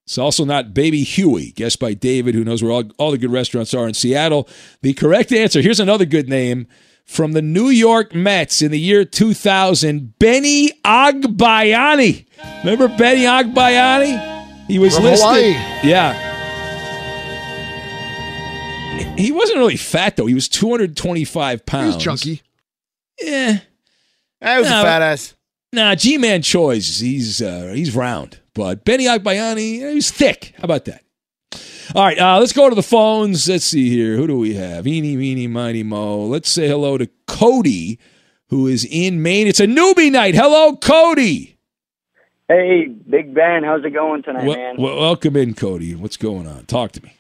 It's 0.06 0.20
also 0.20 0.46
not 0.46 0.74
Baby 0.76 1.04
Huey, 1.04 1.52
guessed 1.52 1.80
by 1.80 1.96
David, 1.96 2.36
who 2.36 2.44
knows 2.44 2.62
where 2.62 2.72
all, 2.72 2.84
all 3.00 3.10
the 3.10 3.18
good 3.18 3.32
restaurants 3.32 3.74
are 3.74 3.88
in 3.88 3.96
Seattle. 3.96 4.48
The 4.84 4.94
correct 4.94 5.32
answer 5.32 5.62
here's 5.62 5.80
another 5.80 6.06
good 6.06 6.30
name 6.30 6.68
from 7.06 7.32
the 7.34 7.42
New 7.42 7.70
York 7.70 8.14
Mets 8.14 8.62
in 8.62 8.72
the 8.72 8.80
year 8.80 9.06
2000, 9.06 10.18
Benny 10.20 10.72
Agbayani. 10.84 12.26
Remember 12.64 12.88
Benny 12.98 13.22
Agbayani? 13.24 14.66
He 14.68 14.80
was 14.80 14.96
From 14.96 15.06
listed. 15.06 15.24
Hawaii. 15.24 15.52
Yeah. 15.90 16.34
He 19.18 19.32
wasn't 19.32 19.60
really 19.60 19.78
fat 19.78 20.18
though. 20.18 20.26
He 20.26 20.34
was 20.34 20.50
225 20.50 21.66
pounds. 21.66 21.84
He 21.84 21.96
was 21.96 22.04
chunky. 22.04 22.42
Yeah. 23.22 23.60
That 24.42 24.60
was 24.60 24.70
No, 24.70 24.82
a 24.82 24.84
fat 24.84 25.02
ass. 25.02 25.34
Nah, 25.72 25.96
G 25.96 26.18
Man 26.18 26.42
Choice, 26.42 27.00
he's 27.00 27.42
uh, 27.42 27.72
he's 27.76 27.96
round, 27.96 28.40
but 28.54 28.84
Benny 28.86 29.06
Agbayani, 29.06 29.94
he's 29.94 30.10
thick. 30.12 30.54
How 30.58 30.64
about 30.66 30.86
that? 30.86 31.04
All 31.94 32.04
right, 32.04 32.18
uh, 32.18 32.40
let's 32.40 32.54
go 32.54 32.68
to 32.70 32.76
the 32.76 32.82
phones. 32.82 33.48
Let's 33.48 33.66
see 33.66 33.90
here. 33.90 34.16
Who 34.16 34.26
do 34.26 34.38
we 34.40 34.56
have? 34.56 34.88
Eeny, 34.88 35.16
meeny, 35.16 35.48
miny, 35.48 35.84
mo. 35.84 36.26
Let's 36.26 36.50
say 36.50 36.68
hello 36.68 36.98
to 36.98 37.08
Cody, 37.28 38.00
who 38.50 38.66
is 38.68 38.88
in 38.90 39.22
Maine. 39.22 39.48
It's 39.48 39.60
a 39.60 39.68
newbie 39.68 40.12
night. 40.12 40.34
Hello, 40.34 40.76
Cody. 40.78 41.58
Hey, 42.48 42.88
Big 42.88 43.34
Ben, 43.34 43.64
how's 43.64 43.84
it 43.86 43.92
going 43.92 44.24
tonight, 44.24 44.46
Wel- 44.46 44.56
man? 44.58 44.78
wel- 44.78 44.98
welcome 44.98 45.36
in, 45.36 45.54
Cody. 45.54 45.94
What's 45.96 46.18
going 46.18 46.48
on? 46.48 46.66
Talk 46.66 46.92
to 46.94 47.04
me. 47.04 47.14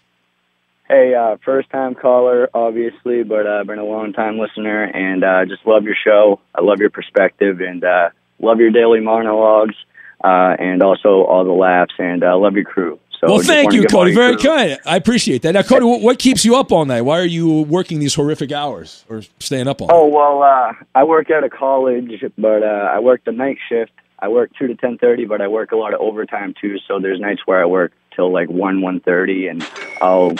Hey, 0.87 1.13
uh, 1.15 1.37
first 1.43 1.69
time 1.69 1.95
caller, 1.95 2.49
obviously, 2.53 3.23
but 3.23 3.45
uh, 3.47 3.63
been 3.63 3.79
a 3.79 3.85
long 3.85 4.13
time 4.13 4.37
listener, 4.39 4.83
and 4.83 5.23
uh, 5.23 5.45
just 5.45 5.65
love 5.65 5.83
your 5.83 5.95
show. 6.03 6.39
I 6.53 6.61
love 6.61 6.79
your 6.79 6.91
perspective, 6.91 7.59
and 7.59 7.83
uh, 7.83 8.09
love 8.39 8.59
your 8.59 8.69
daily 8.71 8.99
monologues, 8.99 9.75
uh, 10.23 10.55
and 10.59 10.83
also 10.83 11.23
all 11.23 11.43
the 11.43 11.51
laughs, 11.51 11.93
and 11.97 12.23
uh, 12.23 12.37
love 12.37 12.53
your 12.53 12.65
crew. 12.65 12.99
So 13.27 13.33
well, 13.33 13.43
thank 13.43 13.73
you, 13.73 13.85
Cody. 13.85 14.13
Very 14.13 14.35
crew- 14.37 14.49
kind. 14.49 14.79
I 14.85 14.95
appreciate 14.97 15.41
that. 15.43 15.53
Now, 15.53 15.61
Cody, 15.63 15.85
what 15.85 16.01
what 16.01 16.19
keeps 16.19 16.45
you 16.45 16.55
up 16.55 16.71
all 16.71 16.85
night? 16.85 17.01
Why 17.01 17.19
are 17.19 17.25
you 17.25 17.61
working 17.63 17.99
these 17.99 18.13
horrific 18.15 18.51
hours 18.51 19.03
or 19.09 19.23
staying 19.39 19.67
up 19.67 19.81
all 19.81 19.87
night? 19.87 19.93
Oh 19.95 20.07
well, 20.07 20.43
uh, 20.43 20.73
I 20.93 21.03
work 21.03 21.31
out 21.31 21.43
of 21.43 21.51
college, 21.51 22.23
but 22.37 22.63
uh, 22.63 22.65
I 22.93 22.99
work 22.99 23.23
the 23.25 23.31
night 23.31 23.57
shift. 23.69 23.91
I 24.19 24.27
work 24.27 24.51
two 24.57 24.67
to 24.67 24.75
ten 24.75 24.97
thirty, 24.97 25.25
but 25.25 25.41
I 25.41 25.47
work 25.47 25.71
a 25.71 25.75
lot 25.75 25.93
of 25.93 25.99
overtime 26.01 26.53
too. 26.59 26.77
So 26.87 26.99
there's 26.99 27.19
nights 27.19 27.41
where 27.45 27.61
I 27.61 27.65
work 27.65 27.91
till 28.15 28.31
like 28.31 28.49
one 28.49 28.81
one 28.81 28.99
thirty, 29.01 29.47
and 29.47 29.61
I'll 30.01 30.33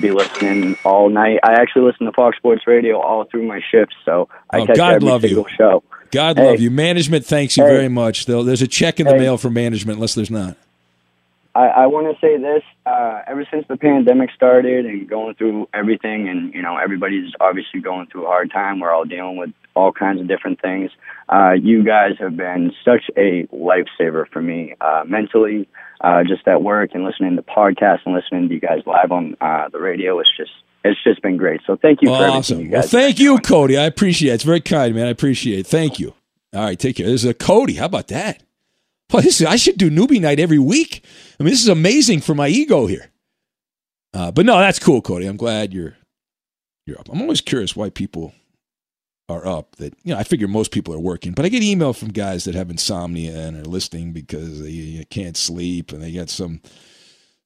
be 0.00 0.10
listening 0.10 0.76
all 0.84 1.08
night. 1.10 1.38
I 1.44 1.52
actually 1.54 1.82
listen 1.86 2.06
to 2.06 2.12
Fox 2.12 2.36
Sports 2.38 2.66
Radio 2.66 2.98
all 3.00 3.24
through 3.24 3.46
my 3.46 3.60
shifts, 3.70 3.94
so 4.04 4.28
I 4.50 4.60
Oh, 4.60 4.66
catch 4.66 4.76
God 4.76 4.94
every 4.94 5.08
love 5.08 5.22
you. 5.22 5.28
single 5.28 5.46
show. 5.48 5.82
God 6.12 6.38
Hey. 6.38 6.46
love 6.46 6.60
you. 6.60 6.70
Management 6.70 7.24
thanks 7.26 7.56
you 7.56 7.64
Hey. 7.64 7.70
very 7.70 7.88
much. 7.88 8.26
Though 8.26 8.42
there's 8.42 8.62
a 8.62 8.66
check 8.66 8.98
in 9.00 9.06
the 9.06 9.12
Hey. 9.12 9.18
mail 9.20 9.36
for 9.38 9.50
management, 9.50 9.96
unless 9.98 10.14
there's 10.14 10.30
not. 10.30 10.56
I, 11.54 11.66
I 11.66 11.86
want 11.86 12.06
to 12.14 12.20
say 12.20 12.36
this: 12.38 12.62
uh, 12.86 13.22
ever 13.26 13.46
since 13.50 13.66
the 13.68 13.76
pandemic 13.76 14.30
started 14.34 14.86
and 14.86 15.08
going 15.08 15.34
through 15.34 15.68
everything, 15.74 16.28
and 16.28 16.54
you 16.54 16.62
know 16.62 16.76
everybody's 16.76 17.32
obviously 17.40 17.80
going 17.80 18.06
through 18.06 18.24
a 18.24 18.28
hard 18.28 18.50
time. 18.50 18.80
We're 18.80 18.92
all 18.92 19.04
dealing 19.04 19.36
with 19.36 19.50
all 19.74 19.92
kinds 19.92 20.20
of 20.20 20.28
different 20.28 20.60
things. 20.60 20.90
Uh, 21.28 21.52
you 21.52 21.84
guys 21.84 22.12
have 22.18 22.36
been 22.36 22.72
such 22.84 23.02
a 23.16 23.46
lifesaver 23.52 24.28
for 24.32 24.42
me 24.42 24.74
uh, 24.80 25.02
mentally, 25.06 25.68
uh, 26.00 26.22
just 26.22 26.46
at 26.46 26.62
work 26.62 26.90
and 26.94 27.04
listening 27.04 27.36
to 27.36 27.42
podcasts 27.42 28.00
and 28.04 28.14
listening 28.14 28.48
to 28.48 28.54
you 28.54 28.60
guys 28.60 28.80
live 28.86 29.10
on 29.10 29.36
uh, 29.40 29.68
the 29.70 29.80
radio. 29.80 30.20
It's 30.20 30.30
just 30.36 30.52
it's 30.84 31.02
just 31.02 31.20
been 31.22 31.36
great. 31.36 31.60
So 31.66 31.76
thank 31.76 32.00
you 32.02 32.08
for 32.08 32.14
everything 32.14 32.38
Awesome. 32.38 32.60
you 32.60 32.70
Well, 32.70 32.82
thank 32.82 33.18
you, 33.18 33.38
Cody. 33.38 33.76
I 33.76 33.84
appreciate 33.84 34.30
it. 34.30 34.34
It's 34.36 34.44
very 34.44 34.60
kind, 34.60 34.94
man. 34.94 35.06
I 35.06 35.10
appreciate 35.10 35.58
it. 35.60 35.66
Thank 35.66 35.98
you. 35.98 36.14
All 36.54 36.64
right, 36.64 36.78
take 36.78 36.96
care. 36.96 37.06
There's 37.06 37.24
a 37.24 37.34
Cody. 37.34 37.74
How 37.74 37.86
about 37.86 38.08
that? 38.08 38.42
Well, 39.12 39.22
this 39.22 39.40
is, 39.40 39.46
I 39.46 39.56
should 39.56 39.76
do 39.76 39.90
newbie 39.90 40.20
night 40.20 40.38
every 40.38 40.58
week. 40.58 41.04
I 41.38 41.42
mean, 41.42 41.50
this 41.52 41.62
is 41.62 41.68
amazing 41.68 42.20
for 42.20 42.34
my 42.34 42.48
ego 42.48 42.86
here. 42.86 43.10
Uh, 44.12 44.30
but 44.30 44.46
no, 44.46 44.58
that's 44.58 44.78
cool, 44.78 45.02
Cody. 45.02 45.26
I'm 45.26 45.36
glad 45.36 45.72
you're 45.72 45.96
you're 46.86 46.98
up. 46.98 47.08
I'm 47.10 47.20
always 47.22 47.40
curious 47.40 47.76
why 47.76 47.90
people 47.90 48.32
are 49.28 49.46
up. 49.46 49.76
That 49.76 49.94
you 50.02 50.12
know, 50.12 50.18
I 50.18 50.24
figure 50.24 50.48
most 50.48 50.72
people 50.72 50.94
are 50.94 51.00
working, 51.00 51.32
but 51.32 51.44
I 51.44 51.48
get 51.48 51.62
email 51.62 51.92
from 51.92 52.08
guys 52.08 52.44
that 52.44 52.54
have 52.54 52.70
insomnia 52.70 53.36
and 53.36 53.56
are 53.56 53.68
listening 53.68 54.12
because 54.12 54.62
they 54.62 54.70
you 54.70 54.98
know, 54.98 55.04
can't 55.10 55.36
sleep 55.36 55.92
and 55.92 56.02
they 56.02 56.12
got 56.12 56.28
some 56.28 56.60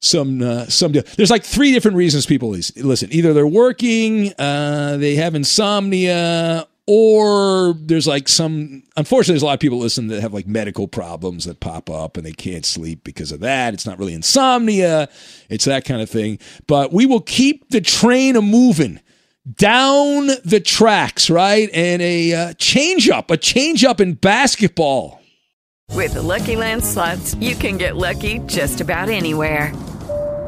some 0.00 0.42
uh, 0.42 0.66
some 0.66 0.92
deal. 0.92 1.02
There's 1.16 1.30
like 1.30 1.44
three 1.44 1.72
different 1.72 1.96
reasons 1.96 2.26
people 2.26 2.50
listen. 2.50 3.12
Either 3.12 3.32
they're 3.32 3.46
working, 3.46 4.32
uh, 4.38 4.96
they 4.98 5.16
have 5.16 5.34
insomnia, 5.34 6.66
or 6.87 7.74
there's 7.78 8.07
like 8.07 8.28
some. 8.28 8.82
Unfortunately, 8.97 9.35
there's 9.35 9.43
a 9.43 9.47
lot 9.47 9.55
of 9.55 9.61
people 9.61 9.78
listen 9.78 10.09
that 10.09 10.20
have 10.20 10.35
like 10.35 10.47
medical 10.47 10.87
problems 10.87 11.45
that 11.45 11.61
pop 11.61 11.89
up 11.89 12.16
and 12.16 12.26
they 12.26 12.32
can't 12.32 12.66
sleep 12.66 13.05
because 13.05 13.32
of 13.32 13.41
that. 13.41 13.74
It's 13.74 13.87
not 13.87 13.99
really 13.99 14.14
insomnia; 14.14 15.09
it's 15.49 15.64
that 15.64 15.85
kind 15.85 16.03
of 16.03 16.11
thing. 16.11 16.39
But 16.66 16.93
we 16.93 17.07
will 17.07 17.22
keep 17.22 17.70
the 17.70 17.80
train 17.80 18.37
a 18.37 18.43
moving 18.43 19.01
down 19.57 20.28
the 20.45 20.61
tracks, 20.64 21.30
right? 21.30 21.68
And 21.72 22.03
a 22.03 22.32
uh, 22.32 22.53
change 22.55 23.09
up, 23.09 23.30
a 23.30 23.37
change 23.37 23.85
up 23.85 24.01
in 24.01 24.14
basketball. 24.14 25.20
With 25.91 26.14
the 26.14 26.22
Lucky 26.22 26.57
Land 26.57 26.85
slots, 26.85 27.35
you 27.37 27.55
can 27.55 27.76
get 27.76 27.97
lucky 27.97 28.41
just 28.41 28.80
about 28.80 29.09
anywhere. 29.09 29.72